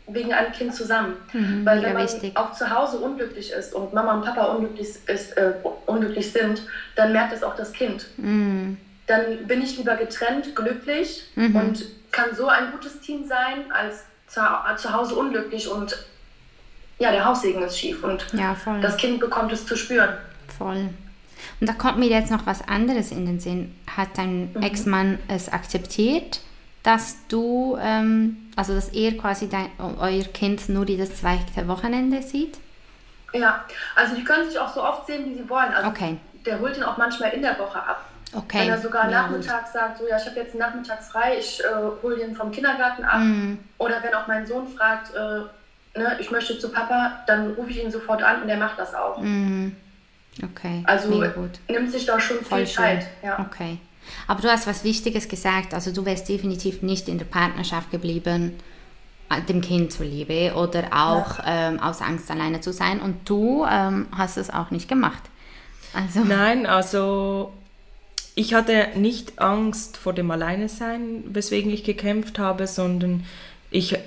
[0.07, 1.16] wegen einem Kind zusammen.
[1.35, 2.35] Mhm, weil wenn man wichtig.
[2.35, 5.53] auch zu Hause unglücklich ist und Mama und Papa unglücklich, ist, äh,
[5.85, 6.62] unglücklich sind,
[6.97, 8.07] dann merkt es auch das Kind.
[8.16, 8.79] Mhm
[9.09, 11.57] dann bin ich lieber getrennt, glücklich mhm.
[11.57, 14.41] und kann so ein gutes Team sein, als zu,
[14.77, 15.97] zu Hause unglücklich und
[16.99, 20.17] ja, der Haussegen ist schief und ja, das Kind bekommt es zu spüren.
[20.57, 20.91] Voll.
[21.61, 23.75] Und da kommt mir jetzt noch was anderes in den Sinn.
[23.97, 24.63] Hat dein mhm.
[24.63, 26.41] Ex-Mann es akzeptiert,
[26.83, 32.59] dass du, ähm, also dass er quasi dein, euer Kind nur das zweite Wochenende sieht?
[33.33, 35.73] Ja, also die können sich auch so oft sehen, wie sie wollen.
[35.73, 36.17] Also okay.
[36.45, 38.05] Der holt ihn auch manchmal in der Woche ab.
[38.35, 38.61] Okay.
[38.61, 42.03] Wenn er sogar ja, nachmittags sagt, so ja, ich habe jetzt nachmittags frei, ich äh,
[42.03, 43.20] hole ihn vom Kindergarten ab.
[43.20, 43.59] Mhm.
[43.79, 47.83] Oder wenn auch mein Sohn fragt, äh, ne, ich möchte zu Papa, dann rufe ich
[47.83, 49.18] ihn sofort an und er macht das auch.
[49.18, 49.74] Mhm.
[50.43, 50.83] Okay.
[50.87, 51.24] Also
[51.68, 52.85] nimmt sich da schon Voll viel schön.
[52.85, 53.07] Zeit.
[53.22, 53.41] Ja.
[53.41, 53.79] Okay.
[54.26, 55.74] Aber du hast was Wichtiges gesagt.
[55.74, 58.59] Also du wärst definitiv nicht in der Partnerschaft geblieben,
[59.31, 61.70] äh, dem Kind zuliebe oder auch ja.
[61.70, 63.01] ähm, aus Angst alleine zu sein.
[63.01, 65.22] Und du ähm, hast es auch nicht gemacht.
[65.95, 66.20] Also.
[66.20, 67.53] Nein, also
[68.39, 73.26] ich hatte nicht Angst vor dem Alleinesein, weswegen ich gekämpft habe, sondern
[73.72, 73.99] ich,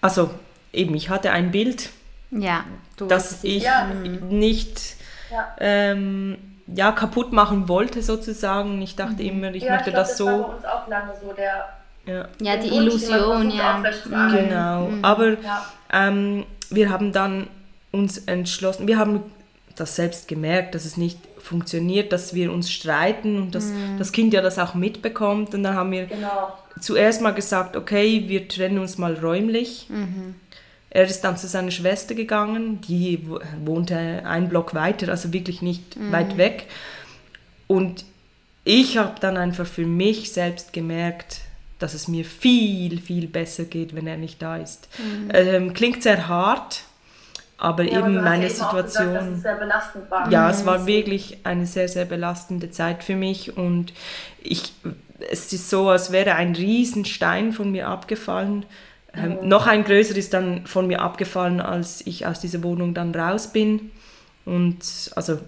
[0.00, 0.30] also
[0.72, 1.90] eben, ich hatte ein Bild,
[2.30, 2.64] ja,
[2.96, 3.84] das ich ja.
[4.30, 4.96] nicht
[5.30, 5.54] ja.
[5.58, 8.80] Ähm, ja, kaputt machen wollte sozusagen.
[8.80, 9.28] Ich dachte mhm.
[9.28, 10.24] immer, ich ja, möchte ich glaub, das, so.
[10.24, 11.68] Das war bei uns auch lange so der.
[12.06, 13.82] Ja, ja die Illusion, ja.
[14.30, 15.04] Genau, mhm.
[15.04, 15.62] aber ja.
[15.92, 17.48] ähm, wir haben dann
[17.92, 19.20] uns entschlossen, wir haben
[19.76, 23.98] das selbst gemerkt, dass es nicht funktioniert, dass wir uns streiten und dass mhm.
[23.98, 25.54] das Kind ja das auch mitbekommt.
[25.54, 26.56] Und dann haben wir genau.
[26.80, 29.86] zuerst mal gesagt, okay, wir trennen uns mal räumlich.
[29.88, 30.34] Mhm.
[30.90, 33.26] Er ist dann zu seiner Schwester gegangen, die
[33.64, 36.12] wohnte einen Block weiter, also wirklich nicht mhm.
[36.12, 36.66] weit weg.
[37.66, 38.04] Und
[38.64, 41.40] ich habe dann einfach für mich selbst gemerkt,
[41.78, 44.88] dass es mir viel, viel besser geht, wenn er nicht da ist.
[44.98, 45.30] Mhm.
[45.34, 46.84] Ähm, klingt sehr hart,
[47.64, 49.08] aber ja, eben meine Situation.
[49.08, 50.30] Gesagt, dass es sehr belastend war.
[50.30, 53.92] Ja, es war wirklich eine sehr, sehr belastende Zeit für mich und
[54.42, 54.72] ich,
[55.30, 58.66] es ist so, als wäre ein Riesenstein von mir abgefallen
[59.16, 63.14] ähm, noch ein größer ist dann von mir abgefallen, als ich aus dieser Wohnung dann
[63.14, 63.90] raus bin.
[64.44, 65.38] Und also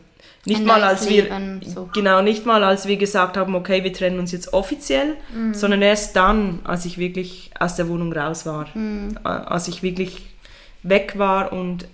[0.45, 1.89] nicht ein mal als Leben, wir so.
[1.93, 5.55] genau nicht mal als wir gesagt haben, okay, wir trennen uns jetzt offiziell, mhm.
[5.55, 9.19] sondern erst dann, als ich wirklich aus der Wohnung raus war, mhm.
[9.25, 10.23] als ich wirklich
[10.83, 11.89] weg war und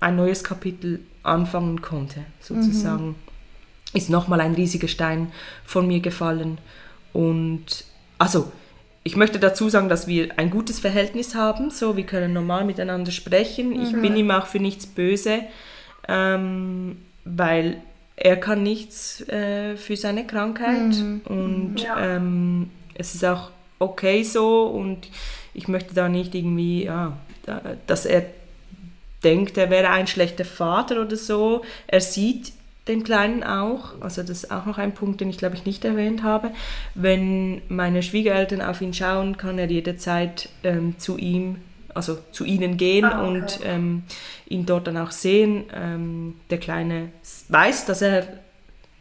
[0.00, 3.14] ein neues Kapitel anfangen konnte, sozusagen, mhm.
[3.94, 5.32] ist nochmal ein riesiger Stein
[5.64, 6.58] von mir gefallen
[7.12, 7.84] und
[8.18, 8.52] also
[9.06, 13.12] ich möchte dazu sagen, dass wir ein gutes Verhältnis haben, so wir können normal miteinander
[13.12, 13.68] sprechen.
[13.68, 13.82] Mhm.
[13.82, 15.42] Ich bin ihm auch für nichts böse,
[16.08, 17.76] ähm, weil
[18.16, 21.20] er kann nichts äh, für seine Krankheit mhm.
[21.24, 22.16] und ja.
[22.16, 25.08] ähm, es ist auch okay so und
[25.54, 27.16] ich möchte da nicht irgendwie, ja,
[27.86, 28.24] dass er
[29.24, 31.62] denkt, er wäre ein schlechter Vater oder so.
[31.86, 32.52] Er sieht
[32.88, 35.84] den Kleinen auch, also das ist auch noch ein Punkt, den ich glaube ich nicht
[35.84, 36.50] erwähnt habe.
[36.94, 41.56] Wenn meine Schwiegereltern auf ihn schauen, kann er jederzeit ähm, zu ihm,
[41.94, 43.28] also zu ihnen gehen ah, okay.
[43.28, 44.02] und ähm,
[44.48, 45.64] ihn dort dann auch sehen.
[45.74, 47.08] Ähm, der Kleine
[47.48, 48.28] weiß, dass er,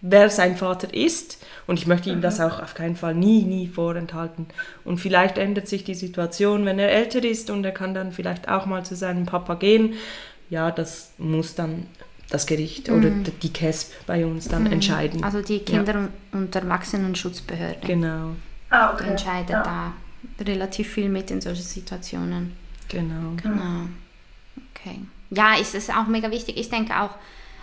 [0.08, 2.46] wer sein Vater ist und ich möchte ihm das mhm.
[2.46, 4.46] auch auf keinen Fall nie, nie vorenthalten.
[4.84, 8.48] Und vielleicht ändert sich die Situation, wenn er älter ist und er kann dann vielleicht
[8.48, 9.96] auch mal zu seinem Papa gehen.
[10.50, 11.88] Ja, das muss dann
[12.30, 12.98] das Gericht mhm.
[12.98, 14.74] oder die KESB bei uns dann mhm.
[14.74, 15.24] entscheiden.
[15.24, 16.10] Also die Kinder- ja.
[16.34, 17.88] und Erwachsenenschutzbehörde.
[17.88, 18.36] Genau.
[18.70, 19.10] Ah, okay.
[19.10, 19.64] Entscheidet ja.
[19.64, 19.94] da
[20.44, 22.54] relativ viel mit in solchen Situationen.
[22.90, 23.34] Genau.
[23.42, 23.88] Genau.
[24.74, 25.00] Okay.
[25.32, 26.58] Ja, ist es auch mega wichtig.
[26.58, 27.12] Ich denke auch,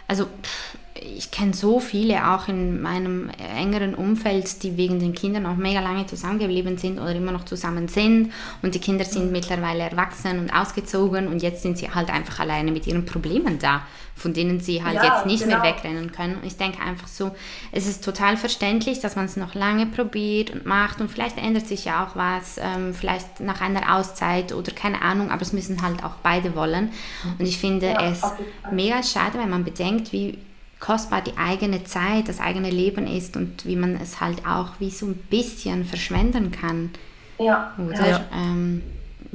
[0.09, 5.47] also pff, ich kenne so viele auch in meinem engeren Umfeld, die wegen den Kindern
[5.47, 9.33] auch mega lange zusammengeblieben sind oder immer noch zusammen sind und die Kinder sind mhm.
[9.33, 13.83] mittlerweile erwachsen und ausgezogen und jetzt sind sie halt einfach alleine mit ihren Problemen da,
[14.15, 15.63] von denen sie halt ja, jetzt nicht genau.
[15.63, 16.37] mehr wegrennen können.
[16.37, 17.35] Und ich denke einfach so,
[17.73, 21.67] es ist total verständlich, dass man es noch lange probiert und macht und vielleicht ändert
[21.67, 25.81] sich ja auch was, ähm, vielleicht nach einer Auszeit oder keine Ahnung, aber es müssen
[25.81, 26.91] halt auch beide wollen.
[27.39, 28.23] Und ich finde ja, es
[28.71, 30.37] mega schade, wenn man bedenkt, wie
[30.83, 34.91] kostbar die eigene Zeit, das eigene Leben ist und wie man es halt auch wie
[34.91, 36.91] so ein bisschen verschwenden kann.
[37.39, 37.73] Ja.
[37.79, 38.09] Oder?
[38.09, 38.21] Ja.
[38.35, 38.83] Ähm,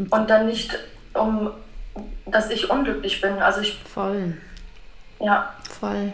[0.10, 0.78] und dann nicht,
[1.14, 1.52] um
[2.26, 3.40] dass ich unglücklich bin.
[3.40, 3.80] Also ich.
[3.94, 4.38] Voll.
[5.20, 5.54] Ja.
[5.80, 6.12] Voll.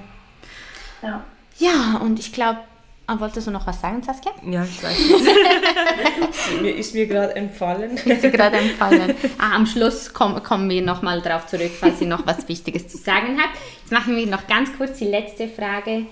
[1.02, 1.24] Ja.
[1.58, 2.60] Ja, und ich glaube,
[3.06, 4.32] Ah, wolltest du noch was sagen, Saskia?
[4.50, 4.98] Ja, ich weiß
[6.54, 6.62] nicht.
[6.62, 7.98] mir ist mir gerade empfallen.
[7.98, 9.14] Ist gerade empfallen.
[9.38, 12.98] Ah, am Schluss komm, kommen wir nochmal drauf zurück, falls ihr noch was Wichtiges zu
[12.98, 13.58] sagen habt.
[13.82, 16.06] Jetzt machen wir noch ganz kurz die letzte Frage.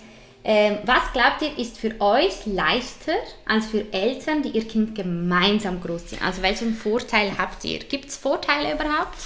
[0.44, 3.14] Ähm, was glaubt ihr, ist für euch leichter
[3.48, 6.22] als für Eltern, die ihr Kind gemeinsam großziehen?
[6.24, 7.78] Also welchen Vorteil habt ihr?
[7.80, 9.18] Gibt es Vorteile überhaupt?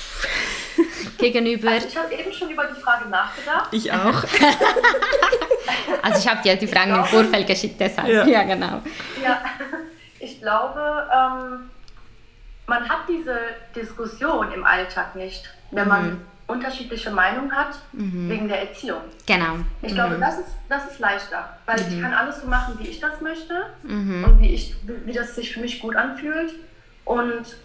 [1.18, 1.72] Gegenüber.
[1.72, 3.70] Also ich habe eben schon über die Frage nachgedacht.
[3.72, 4.24] Ich auch.
[6.02, 8.10] also ich habe dir die Fragen im Vorfeld geschickt, deshalb.
[8.10, 8.82] Ja, ja genau.
[9.24, 9.42] Ja,
[10.20, 11.70] ich glaube, ähm,
[12.68, 13.40] man hat diese
[13.74, 16.22] Diskussion im Alltag nicht, wenn man mhm.
[16.48, 18.30] Unterschiedliche Meinungen hat mhm.
[18.30, 19.02] wegen der Erziehung.
[19.26, 19.58] Genau.
[19.82, 19.96] Ich mhm.
[19.96, 21.88] glaube, das ist, das ist leichter, weil mhm.
[21.90, 24.24] ich kann alles so machen, wie ich das möchte mhm.
[24.24, 26.54] und wie, ich, wie das sich für mich gut anfühlt.
[27.04, 27.58] Und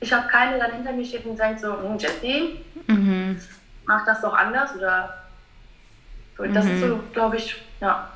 [0.00, 3.40] ich habe keine dann hinter mir steht und sagt so, hm, Jesse, mhm.
[3.86, 5.22] mach das doch anders oder
[6.36, 6.44] so.
[6.44, 8.10] Das ist so, glaube ich, ja.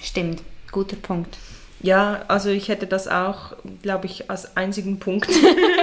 [0.00, 1.36] Stimmt, guter Punkt.
[1.82, 5.28] Ja, also ich hätte das auch, glaube ich, als einzigen Punkt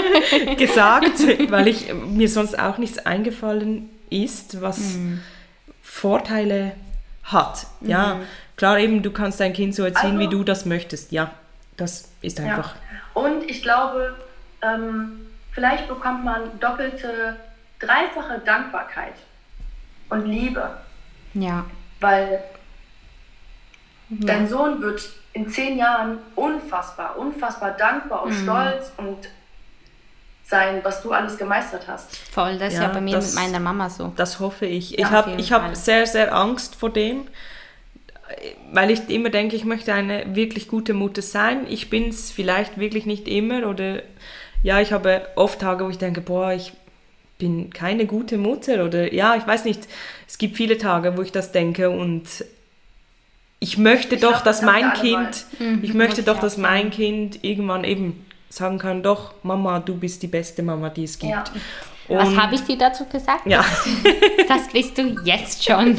[0.58, 1.20] gesagt,
[1.50, 5.22] weil ich mir sonst auch nichts eingefallen ist, was mhm.
[5.82, 6.74] Vorteile
[7.24, 7.66] hat.
[7.82, 7.90] Mhm.
[7.90, 8.20] Ja,
[8.58, 11.12] klar eben, du kannst dein Kind so erziehen, also, wie du das möchtest.
[11.12, 11.32] Ja,
[11.78, 12.76] das ist einfach.
[12.76, 13.22] Ja.
[13.22, 14.16] Und ich glaube,
[14.62, 17.38] ähm, vielleicht bekommt man doppelte,
[17.80, 19.14] dreifache Dankbarkeit
[20.10, 20.78] und Liebe.
[21.34, 21.66] Ja.
[22.00, 22.44] Weil
[24.10, 24.18] ja.
[24.26, 28.44] dein Sohn wird in zehn Jahren unfassbar, unfassbar dankbar und mhm.
[28.44, 29.18] stolz und
[30.44, 32.16] sein, was du alles gemeistert hast.
[32.32, 34.14] Voll, das ist ja, bei mir das, mit meiner Mama so.
[34.16, 34.92] Das hoffe ich.
[34.92, 34.98] Ja,
[35.38, 37.28] ich habe hab sehr, sehr Angst vor dem,
[38.72, 41.66] weil ich immer denke, ich möchte eine wirklich gute Mutter sein.
[41.68, 44.02] Ich bin es vielleicht wirklich nicht immer oder
[44.64, 46.74] ja, ich habe oft Tage, wo ich denke, boah, ich
[47.38, 49.88] bin keine gute Mutter oder ja, ich weiß nicht.
[50.28, 52.24] Es gibt viele Tage, wo ich das denke und
[53.60, 57.44] ich möchte ich doch, glaub, dass mein Kind, mhm, ich möchte doch, dass mein Kind
[57.44, 61.32] irgendwann eben sagen kann, doch, Mama, du bist die beste Mama, die es gibt.
[61.32, 61.44] Ja.
[62.10, 63.46] Was habe ich dir dazu gesagt?
[63.46, 63.66] Ja.
[64.48, 65.98] Das bist du jetzt schon.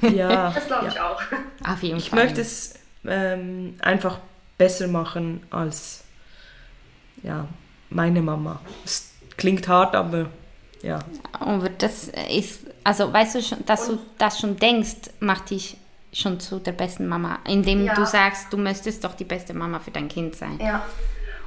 [0.14, 0.52] ja.
[0.52, 1.10] Das glaube ich ja.
[1.10, 1.20] auch.
[1.68, 2.24] Auf jeden ich Fall.
[2.24, 4.20] möchte es ähm, einfach
[4.56, 6.04] besser machen als
[7.24, 7.48] ja,
[7.90, 8.60] meine Mama.
[8.84, 10.26] Es klingt hart, aber
[10.82, 11.00] ja.
[11.32, 15.76] Aber das ist, also weißt du schon, dass Und du das schon denkst, macht dich
[16.16, 17.94] schon zu der besten Mama, indem ja.
[17.94, 20.58] du sagst, du möchtest doch die beste Mama für dein Kind sein.
[20.60, 20.84] Ja.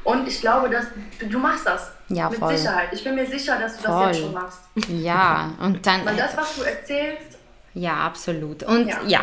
[0.04, 0.86] Und ich glaube, dass
[1.20, 1.92] du, machst das.
[2.08, 2.56] Ja, mit voll.
[2.58, 2.90] Sicherheit.
[2.92, 4.08] Ich bin mir sicher, dass du voll.
[4.08, 4.60] das jetzt schon machst.
[4.90, 6.06] Ja, und dann.
[6.06, 7.38] Weil das, was du erzählst.
[7.74, 8.64] Ja, absolut.
[8.64, 9.22] Und ja, ja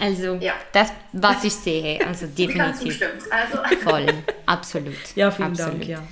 [0.00, 0.54] also ja.
[0.72, 3.02] das, was ich sehe, also definitiv.
[3.30, 3.58] Also.
[3.82, 4.06] Voll,
[4.46, 4.94] absolut.
[5.14, 5.80] Ja, vielen absolut.
[5.80, 6.02] Dank, ja.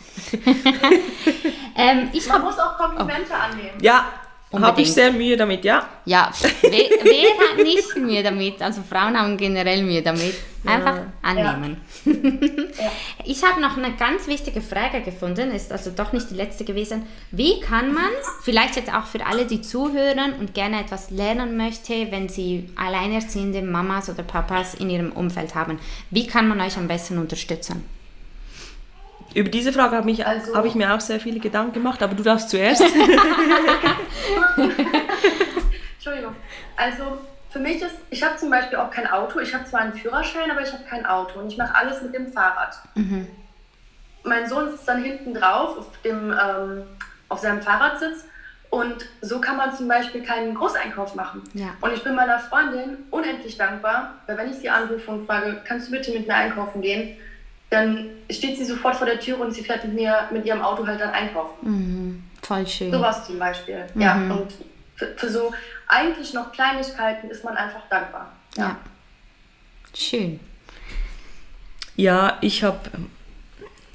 [1.77, 3.35] ähm, ich Man hab, muss auch Komplimente oh.
[3.35, 3.79] annehmen.
[3.81, 4.13] Ja,
[4.53, 5.87] habe ich sehr Mühe damit, ja.
[6.07, 8.63] Ja, wer, wer, hat nicht Mühe damit?
[8.63, 10.35] Also Frauen haben generell Mühe damit.
[10.65, 11.13] Einfach ja.
[11.23, 11.77] annehmen.
[12.05, 12.13] Ja.
[13.25, 17.03] Ich habe noch eine ganz wichtige Frage gefunden, ist also doch nicht die letzte gewesen.
[17.31, 18.09] Wie kann man,
[18.43, 23.61] vielleicht jetzt auch für alle, die zuhören und gerne etwas lernen möchte, wenn sie alleinerziehende
[23.61, 25.79] Mamas oder Papas in ihrem Umfeld haben,
[26.11, 27.85] wie kann man euch am besten unterstützen?
[29.35, 32.15] Über diese Frage habe ich, also, hab ich mir auch sehr viele Gedanken gemacht, aber
[32.15, 32.83] du darfst zuerst.
[35.97, 36.35] Entschuldigung.
[36.77, 37.19] Also
[37.51, 39.41] für mich ist, ich habe zum Beispiel auch kein Auto.
[39.41, 42.15] Ich habe zwar einen Führerschein, aber ich habe kein Auto und ich mache alles mit
[42.15, 42.79] dem Fahrrad.
[42.95, 43.27] Mhm.
[44.25, 46.85] Mein Sohn sitzt dann hinten drauf auf, dem, ähm,
[47.29, 48.25] auf seinem Fahrradsitz
[48.71, 51.43] und so kann man zum Beispiel keinen Großeinkauf machen.
[51.55, 51.69] Ja.
[51.81, 55.89] Und ich bin meiner Freundin unendlich dankbar, weil wenn ich sie anrufe und frage, kannst
[55.89, 57.17] du bitte mit mir einkaufen gehen,
[57.71, 60.87] dann steht sie sofort vor der Tür und sie fährt mit mir mit ihrem Auto
[60.87, 61.55] halt dann einkaufen.
[61.63, 62.25] Mhm.
[62.43, 62.91] Voll schön.
[62.91, 63.85] Sowas zum Beispiel.
[63.95, 64.01] Mhm.
[64.01, 64.53] Ja, und
[64.97, 65.53] für, für, so
[65.87, 68.33] eigentlich noch Kleinigkeiten ist man einfach dankbar.
[68.57, 68.63] Ja.
[68.65, 68.77] ja.
[69.95, 70.41] Schön.
[71.97, 72.79] Ja, ich habe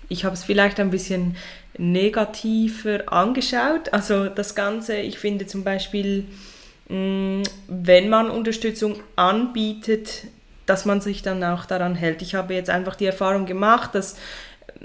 [0.10, 1.36] ich es vielleicht ein bisschen
[1.78, 3.92] negativer angeschaut.
[3.92, 6.26] Also das Ganze, ich finde zum Beispiel,
[6.90, 10.28] mm, wenn man Unterstützung anbietet,
[10.66, 12.22] dass man sich dann auch daran hält.
[12.22, 14.16] Ich habe jetzt einfach die Erfahrung gemacht, dass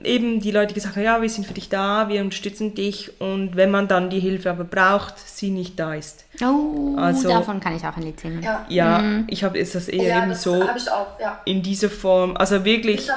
[0.05, 3.57] eben die Leute gesagt haben, ja, wir sind für dich da, wir unterstützen dich und
[3.57, 6.25] wenn man dann die Hilfe aber braucht, sie nicht da ist.
[6.43, 8.43] Oh, also, davon kann ich auch ein Lied singen.
[8.43, 9.25] Ja, ja mhm.
[9.29, 11.41] ich habe ist das eher ja, eben das so auch, ja.
[11.45, 12.37] in dieser Form.
[12.37, 13.09] Also wirklich,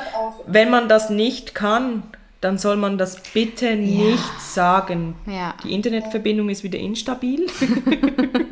[0.48, 2.04] wenn man das nicht kann,
[2.42, 5.16] dann soll man das bitte nicht sagen.
[5.64, 7.46] Die Internetverbindung ist wieder instabil.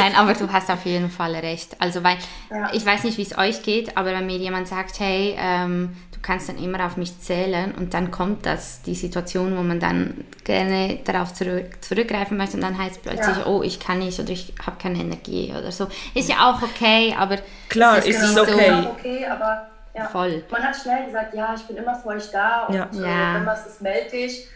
[0.00, 1.76] Nein, aber du hast auf jeden Fall recht.
[1.80, 2.16] Also, weil
[2.50, 2.70] ja.
[2.72, 6.18] ich weiß nicht, wie es euch geht, aber wenn mir jemand sagt, hey, ähm, du
[6.22, 10.24] kannst dann immer auf mich zählen und dann kommt das, die Situation, wo man dann
[10.44, 13.46] gerne darauf zurück, zurückgreifen möchte und dann heißt es plötzlich, ja.
[13.46, 15.88] oh, ich kann nicht oder ich habe keine Energie oder so.
[16.14, 17.38] Ist ja auch okay, aber.
[17.68, 18.82] Klar, ist, ist es okay.
[18.82, 19.66] So, okay, aber.
[19.92, 20.06] Ja.
[20.06, 20.44] Voll.
[20.50, 22.84] Man hat schnell gesagt, ja, ich bin immer für euch da und ja.
[22.84, 24.46] Äh, wenn was ist, melde dich.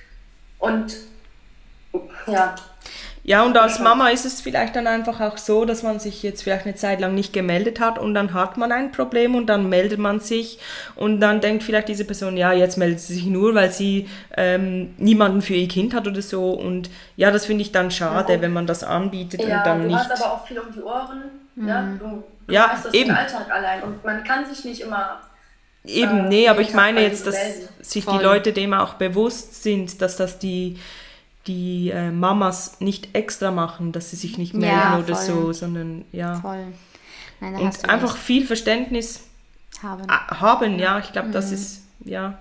[0.58, 0.94] Und
[2.26, 2.54] ja,
[3.26, 6.42] ja, und als Mama ist es vielleicht dann einfach auch so, dass man sich jetzt
[6.42, 9.70] vielleicht eine Zeit lang nicht gemeldet hat und dann hat man ein Problem und dann
[9.70, 10.58] meldet man sich
[10.94, 14.94] und dann denkt vielleicht diese Person, ja, jetzt meldet sie sich nur, weil sie ähm,
[14.98, 16.50] niemanden für ihr Kind hat oder so.
[16.50, 19.80] Und ja, das finde ich dann schade, ja, wenn man das anbietet ja, und dann
[19.80, 19.96] du nicht.
[19.96, 21.22] hast aber auch viel um die Ohren.
[21.54, 21.68] Mhm.
[21.68, 23.08] Ja, du, du ja, hast das eben.
[23.08, 25.20] im Alltag allein und man kann sich nicht immer
[25.86, 27.36] Eben, äh, nee, aber ich meine jetzt, dass
[27.80, 28.18] sich Voll.
[28.18, 30.78] die Leute dem auch bewusst sind, dass das die
[31.46, 36.04] die äh, Mamas nicht extra machen, dass sie sich nicht melden Ja, oder so, sondern
[36.12, 36.36] ja.
[36.36, 36.66] Voll.
[37.40, 38.22] Nein, Und einfach recht.
[38.24, 39.20] viel Verständnis
[39.82, 40.06] haben.
[40.08, 40.98] haben, ja.
[40.98, 41.32] Ich glaube, Mhm.
[41.32, 42.38] das ist, ja.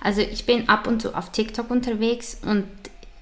[0.00, 2.64] Also ich bin ab und zu auf TikTok unterwegs und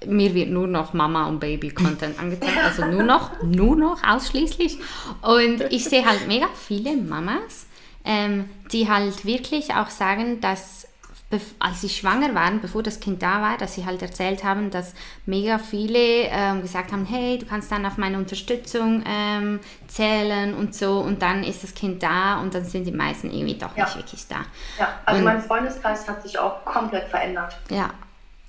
[0.05, 4.77] mir wird nur noch Mama und Baby Content angezeigt, also nur noch, nur noch ausschließlich.
[5.23, 7.65] Und ich sehe halt mega viele Mamas,
[8.05, 10.86] ähm, die halt wirklich auch sagen, dass
[11.59, 14.93] als sie schwanger waren, bevor das Kind da war, dass sie halt erzählt haben, dass
[15.25, 15.97] mega viele
[16.29, 21.21] ähm, gesagt haben, hey, du kannst dann auf meine Unterstützung ähm, zählen und so und
[21.21, 23.83] dann ist das Kind da und dann sind die meisten irgendwie doch Ja.
[23.83, 24.37] nicht wirklich da.
[24.79, 27.57] Ja, also Und- mein Freundeskreis hat sich auch komplett verändert.
[27.69, 27.89] Ja,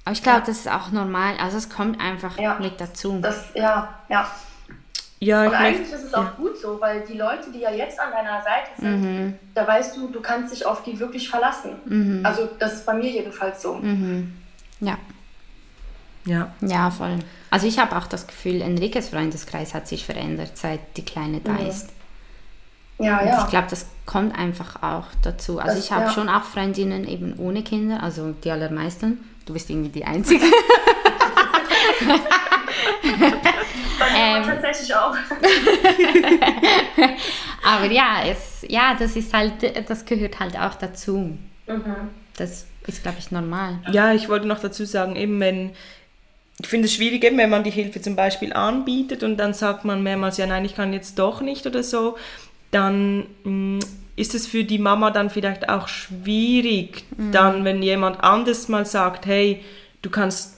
[0.04, 1.34] aber ich glaube, das ist auch normal.
[1.40, 2.58] Also es kommt einfach Ja.
[2.60, 3.18] mit dazu.
[3.20, 4.26] Das, ja, ja.
[5.20, 7.98] Ja, ich Und eigentlich ist es auch gut so, weil die Leute, die ja jetzt
[7.98, 9.34] an deiner Seite sind, Mhm.
[9.54, 12.20] da weißt du, du kannst dich auf die wirklich verlassen.
[12.24, 13.74] Also das ist bei mir jedenfalls so.
[13.74, 14.32] Mhm.
[14.80, 14.96] Ja,
[16.24, 16.52] ja.
[16.60, 17.18] ja, voll.
[17.50, 21.56] Also ich habe auch das Gefühl, Enriques Freundeskreis hat sich verändert, seit die Kleine da
[21.56, 21.88] ist.
[23.00, 23.42] Ja, Und ja.
[23.44, 25.58] ich glaube, das kommt einfach auch dazu.
[25.58, 26.10] Also Das- ich habe ja.
[26.12, 29.18] schon auch Freundinnen eben ohne Kinder, also die allermeisten.
[29.46, 30.44] Du bist irgendwie die Einzige.
[33.98, 35.14] Bei mir ähm, tatsächlich auch.
[37.64, 39.52] Aber ja, es, ja, das ist halt,
[39.88, 41.36] das gehört halt auch dazu.
[41.66, 41.94] Mhm.
[42.36, 43.78] Das ist, glaube ich, normal.
[43.92, 45.70] Ja, ich wollte noch dazu sagen, eben wenn,
[46.60, 49.84] ich finde es schwierig, eben wenn man die Hilfe zum Beispiel anbietet und dann sagt
[49.84, 52.16] man mehrmals, ja nein, ich kann jetzt doch nicht oder so,
[52.70, 53.80] dann mh,
[54.16, 57.32] ist es für die Mama dann vielleicht auch schwierig, Mhm.
[57.32, 59.64] dann, wenn jemand anders mal sagt, hey,
[60.02, 60.57] du kannst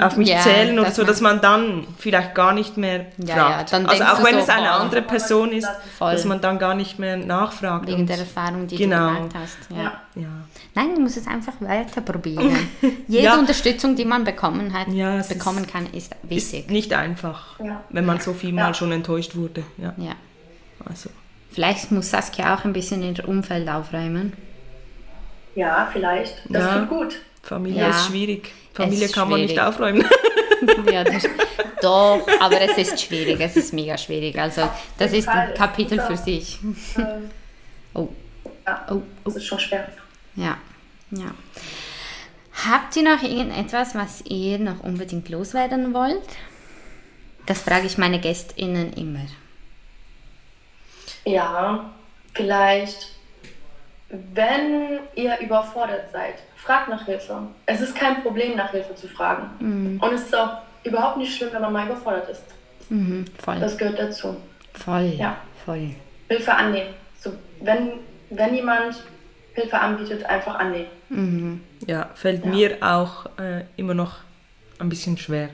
[0.00, 3.34] auf mich Ja, zählen oder so, man- dass man dann vielleicht gar nicht mehr Ja,
[3.34, 3.70] fragt.
[3.72, 6.12] ja, dann also auch wenn so, es eine andere Person ist, Voll.
[6.12, 7.86] dass man dann gar nicht mehr nachfragt.
[7.86, 9.08] Wegen der Erfahrung, die Genau.
[9.10, 9.58] du gemacht hast.
[9.70, 9.82] Ja.
[9.82, 9.92] Ja.
[10.22, 10.28] ja.
[10.74, 12.56] Nein, du musst es einfach weiter probieren.
[13.08, 13.34] Jede Ja.
[13.38, 14.86] Unterstützung, die man bekommen hat,
[15.28, 16.70] bekommen ist- kann, ist Ist wichtig.
[16.70, 17.82] nicht einfach, Ja.
[17.90, 18.64] wenn man so viel Ja.
[18.64, 19.62] mal schon enttäuscht wurde.
[19.76, 20.12] Ja, Ja.
[20.88, 21.10] also.
[21.50, 24.32] Vielleicht muss Saskia auch ein bisschen ihr Umfeld aufräumen.
[25.54, 26.34] Ja, vielleicht.
[26.48, 26.78] Das Ja.
[26.78, 27.14] tut gut.
[27.42, 27.90] Familie Ja.
[27.90, 28.54] ist schwierig.
[28.74, 30.04] Familie kann man nicht aufräumen.
[30.92, 31.24] ja, das,
[31.80, 33.40] doch, aber es ist schwierig.
[33.40, 34.38] Es ist mega schwierig.
[34.38, 34.68] Also,
[34.98, 35.54] das ist ein.
[35.54, 36.58] Kapitel Es für sich.
[36.96, 37.30] Ähm,
[37.94, 38.08] Oh,
[38.66, 39.02] ja, oh, oh.
[39.24, 39.88] das ist schon schwer.
[40.34, 40.58] Ja,
[41.10, 41.34] ja.
[42.66, 46.22] Habt ihr noch irgendetwas, was ihr noch unbedingt loswerden wollt?
[47.46, 49.26] Das frage ich meine GästInnen immer.
[51.24, 51.92] Ja,
[52.34, 53.08] vielleicht,
[54.08, 57.38] wenn ihr überfordert seid, fragt nach Hilfe.
[57.66, 59.98] Es ist kein Problem, nach Hilfe zu fragen.
[60.00, 62.44] Und es ist auch überhaupt nicht schlimm, wenn man mal überfordert ist.
[62.88, 63.58] Mhm, voll.
[63.60, 64.36] Das gehört dazu.
[64.74, 65.12] voll.
[65.16, 65.36] Ja.
[65.64, 65.90] Voll.
[66.28, 66.90] Hilfe annehmen.
[67.20, 67.92] So, wenn,
[68.30, 68.96] wenn jemand
[69.54, 71.62] Hilfe anbietet, einfach annehmen.
[71.86, 74.16] Ja, fällt mir auch äh, immer noch
[74.78, 75.50] ein bisschen schwer.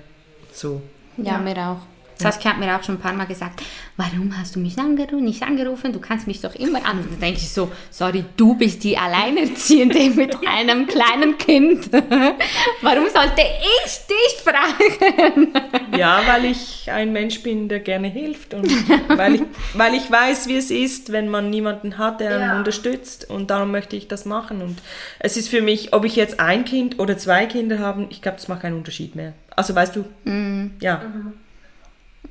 [0.52, 0.80] So.
[1.16, 1.39] Ja, Ja.
[1.39, 1.80] mir auch.
[2.19, 3.62] Saskia hat mir auch schon ein paar Mal gesagt,
[3.97, 5.93] warum hast du mich angerufen, nicht angerufen?
[5.93, 7.16] Du kannst mich doch immer anrufen.
[7.19, 11.90] Da denke ich so, sorry, du bist die Alleinerziehende mit einem kleinen Kind.
[12.82, 13.43] warum sollte
[13.85, 15.53] ich dich fragen?
[15.97, 18.69] Ja, weil ich ein Mensch bin, der gerne hilft und
[19.16, 19.43] weil ich,
[19.74, 22.57] weil ich weiß, wie es ist, wenn man niemanden hat, der einen Ja.
[22.59, 24.62] unterstützt und darum möchte ich das machen.
[24.62, 24.78] Und
[25.20, 28.36] es ist für mich, ob ich jetzt ein Kind oder zwei Kinder habe, ich glaube,
[28.39, 29.35] das macht keinen Unterschied mehr.
[29.55, 30.05] Also weißt du,
[30.81, 31.03] ja,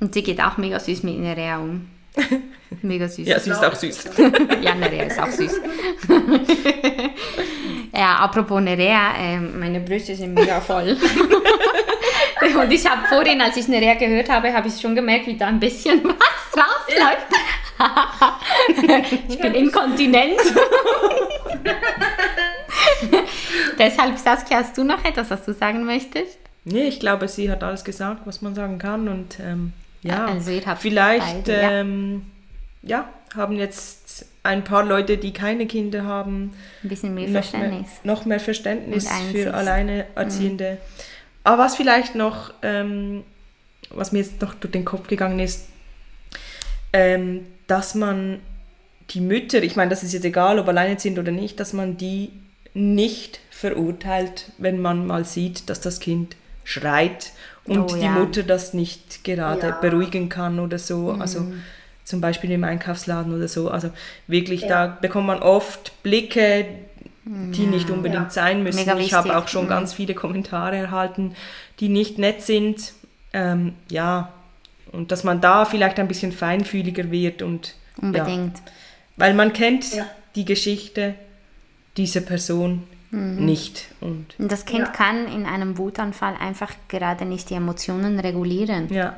[0.00, 1.88] Und sie geht auch mega süß mit Nerea um.
[2.82, 3.26] Mega süß.
[3.26, 4.10] ja, sie ist auch süß.
[4.62, 5.60] Ja, Nerea ist auch süß.
[7.94, 10.96] ja, apropos Nerea, ähm, meine Brüste sind mega voll.
[12.40, 15.46] Und ich habe vorhin, als ich Nerea gehört habe, habe ich schon gemerkt, wie da
[15.46, 17.26] ein bisschen was rausläuft.
[19.28, 20.38] ich bin inkontinent.
[23.78, 26.38] Deshalb, Saskia, hast du noch etwas, was du sagen möchtest?
[26.64, 29.08] Nee, ich glaube, sie hat alles gesagt, was man sagen kann.
[29.08, 29.72] Und ähm,
[30.02, 32.26] ja, Also vielleicht ähm,
[32.82, 37.42] ja, haben jetzt ein paar Leute, die keine Kinder haben, Ein bisschen mehr noch mehr,
[37.42, 37.88] Verständnis.
[38.04, 40.78] noch mehr Verständnis für Alleinerziehende.
[41.44, 43.24] Aber was vielleicht noch, ähm,
[43.90, 45.68] was mir jetzt noch durch den Kopf gegangen ist,
[46.92, 48.40] ähm, dass man
[49.10, 52.30] die Mütter, ich meine, das ist jetzt egal, ob alleinerziehend oder nicht, dass man die
[52.74, 57.32] nicht verurteilt, wenn man mal sieht, dass das Kind schreit
[57.68, 58.10] und Oh, die ja.
[58.12, 59.78] Mutter das nicht gerade Ja.
[59.80, 61.12] beruhigen kann oder so.
[61.12, 61.20] Mhm.
[61.22, 61.46] Also
[62.04, 63.70] zum Beispiel im Einkaufsladen oder so.
[63.70, 63.90] Also
[64.26, 64.68] wirklich, Ja.
[64.68, 66.66] da bekommt man oft Blicke,
[67.24, 68.78] die nicht unbedingt sein müssen.
[68.86, 69.68] Mega ich habe auch schon Mhm.
[69.68, 71.34] ganz viele Kommentare erhalten,
[71.80, 72.94] die nicht nett sind.
[73.34, 74.32] Ähm, ja,
[74.92, 78.62] und dass man da vielleicht ein bisschen feinfühliger wird und Unbedingt.
[79.18, 79.84] weil man kennt
[80.34, 81.14] die Geschichte
[81.98, 83.88] dieser Person nicht.
[84.00, 84.92] Und Das Kind Ja.
[84.92, 88.88] kann in einem Wutanfall einfach gerade nicht die Emotionen regulieren.
[88.92, 89.14] ja,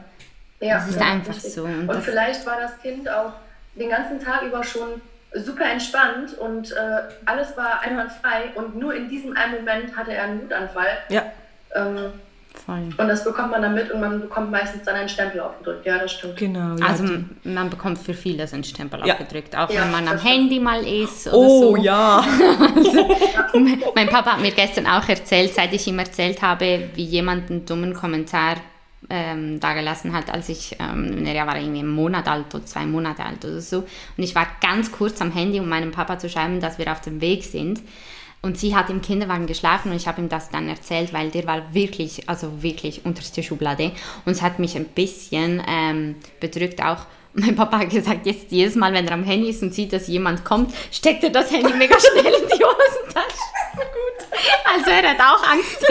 [0.60, 1.54] Ja, Das ist ja, einfach richtig.
[1.54, 1.64] so.
[1.64, 3.32] Und Und, vielleicht war das Kind auch
[3.74, 5.00] den ganzen Tag über schon
[5.34, 6.76] super entspannt und äh,
[7.24, 10.88] alles war einwandfrei und nur in diesem einen Moment hatte er einen Wutanfall.
[11.08, 11.24] ja,
[11.74, 12.12] Ähm,
[12.66, 12.82] Voll.
[12.98, 15.86] und das bekommt man dann mit und man bekommt meistens dann einen Stempel aufgedrückt.
[15.86, 16.36] Ja, das stimmt.
[16.36, 16.76] genau.
[16.76, 17.04] Ja, Also
[17.44, 19.14] man bekommt für vieles einen Stempel Ja.
[19.14, 20.34] abgedrückt, auch Ja, wenn man am stimmt.
[20.34, 21.82] Handy mal ist oder oh so.
[21.82, 22.22] ja,
[23.94, 27.66] Mein Papa hat mir gestern auch erzählt, seit ich ihm erzählt habe, wie jemand einen
[27.66, 28.56] dummen Kommentar
[29.08, 33.24] ähm, dagelassen hat, als ich, ähm, er war irgendwie einen Monat alt oder zwei Monate
[33.24, 33.78] alt oder so.
[33.78, 37.00] Und ich war ganz kurz am Handy, um meinem Papa zu schreiben, dass wir auf
[37.00, 37.80] dem Weg sind.
[38.42, 41.46] Und sie hat im Kinderwagen geschlafen und ich habe ihm das dann erzählt, weil der
[41.46, 43.92] war wirklich, also wirklich unterste Schublade.
[44.24, 47.04] Und es hat mich ein bisschen ähm, bedrückt auch.
[47.34, 50.08] Mein Papa hat gesagt, jetzt jedes Mal, wenn er am Handy ist und sieht, dass
[50.08, 53.46] jemand kommt, steckt er das Handy mega schnell in die Hosentasche.
[53.76, 54.38] Gut.
[54.74, 55.78] Also er hat auch Angst,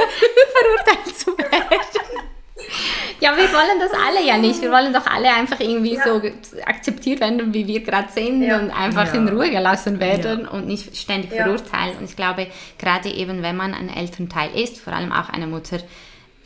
[0.86, 2.29] verurteilt zu werden.
[3.22, 4.62] Ja, wir wollen das alle ja nicht.
[4.62, 6.04] Wir wollen doch alle einfach irgendwie Ja.
[6.06, 6.22] so
[6.66, 8.60] akzeptiert werden, wie wir gerade sind Ja.
[8.60, 9.20] und einfach Ja.
[9.20, 11.44] in Ruhe gelassen werden und nicht ständig Ja.
[11.44, 11.98] verurteilt.
[12.00, 15.80] Und ich glaube, gerade eben, wenn man ein Elternteil ist, vor allem auch eine Mutter,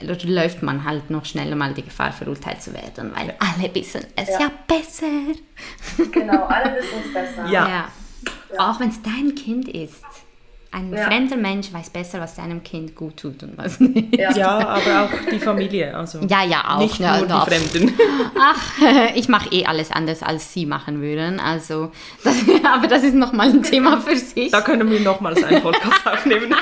[0.02, 4.30] läuft man halt noch schneller mal die Gefahr, verurteilt zu werden, weil alle wissen es
[4.30, 4.52] ja, Ja.
[4.68, 5.06] besser.
[6.11, 7.45] Genau, alle wissen es besser.
[7.49, 7.88] Ja.
[8.57, 10.03] Auch wenn es dein Kind ist.
[10.76, 11.06] Ein Ja.
[11.06, 14.18] fremder Mensch weiß besser, was deinem Kind gut tut und was nicht.
[14.18, 14.32] Ja.
[14.36, 15.95] ja, aber auch die Familie.
[15.95, 16.80] Also Ja, ja, auch.
[16.80, 17.48] nicht ja, nur doch.
[17.48, 17.94] die Fremden.
[18.40, 18.72] Ach,
[19.16, 21.40] ich mache eh alles anders, als Sie machen würden.
[21.40, 21.91] Also,
[22.24, 24.52] das, aber das ist nochmal ein Thema für sich.
[24.52, 26.54] Da können wir nochmals einen Podcast aufnehmen.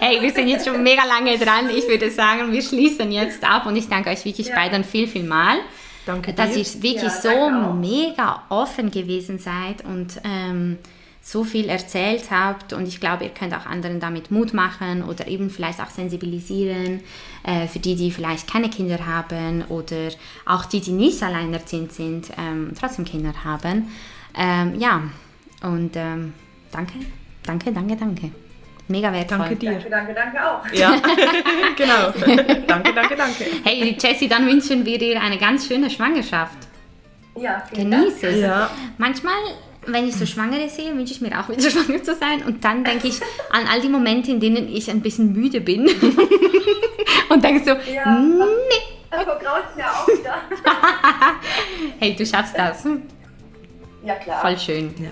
[0.00, 1.70] Hey, wir sind jetzt schon mega lange dran.
[1.74, 4.56] Ich würde sagen, wir schließen jetzt ab und ich danke euch wirklich Ja.
[4.56, 5.56] beiden viel, viel mal,
[6.04, 6.58] Danke dass dir.
[6.58, 10.78] ihr wirklich Ja, so mega offen gewesen seid und ähm,
[11.24, 12.74] so viel erzählt habt.
[12.74, 17.00] Und ich glaube, ihr könnt auch anderen damit Mut machen oder eben vielleicht auch sensibilisieren
[17.42, 20.10] äh, für die, die vielleicht keine Kinder haben oder
[20.44, 23.90] auch die, die nicht alleinerziehend sind, ähm, trotzdem Kinder haben.
[24.36, 25.02] Ähm, ja,
[25.62, 26.34] und ähm,
[26.70, 26.94] danke,
[27.42, 28.30] danke, danke, danke.
[28.86, 29.38] Mega wertvoll.
[29.38, 29.72] Danke dir.
[29.72, 30.72] Danke, danke, danke auch.
[30.74, 31.00] Ja,
[31.76, 32.12] genau.
[32.66, 33.44] danke, danke, danke.
[33.64, 36.58] Hey Jessie, dann wünschen wir dir eine ganz schöne Schwangerschaft.
[37.34, 38.04] Ja, vielen Dank.
[38.04, 38.40] Genieße es.
[38.40, 38.70] Ja.
[38.98, 39.32] Manchmal,
[39.86, 42.42] wenn ich so Schwangere sehe, wünsche ich mir auch wieder schwanger zu sein.
[42.44, 43.20] Und dann denke ich
[43.50, 45.88] an all die Momente, in denen ich ein bisschen müde bin.
[47.28, 48.18] und denke so, Ja.
[48.18, 48.44] nee,
[49.10, 50.36] Aber graut ja auch wieder.
[52.00, 52.84] hey, du schaffst das.
[54.04, 54.40] Ja, klar.
[54.40, 54.94] Voll schön.
[54.98, 55.10] Ja.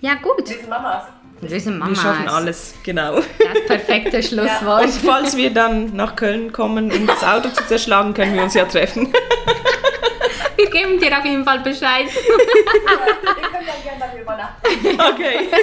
[0.00, 0.48] Ja, gut.
[0.48, 1.02] Wir sind Mamas.
[1.40, 2.00] Wir sind Wir Mamas.
[2.02, 3.16] schaffen alles, genau.
[3.16, 4.84] Das perfekte Schlusswort.
[4.84, 8.54] Und falls wir dann nach Köln kommen, um das Auto zu zerschlagen, können wir uns
[8.54, 9.12] ja treffen.
[10.58, 12.06] Wir geben dir auf jeden Fall Bescheid.
[12.06, 12.22] Ihr
[13.48, 15.00] könnt dann gerne bei mir übernachten.
[15.00, 15.48] Okay.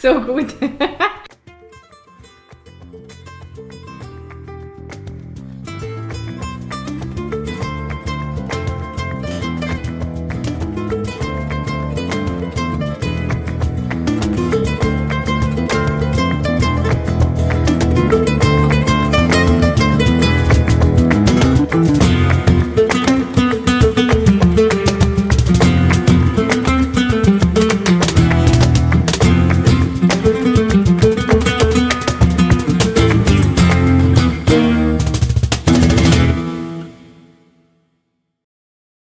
[0.00, 0.54] So gut.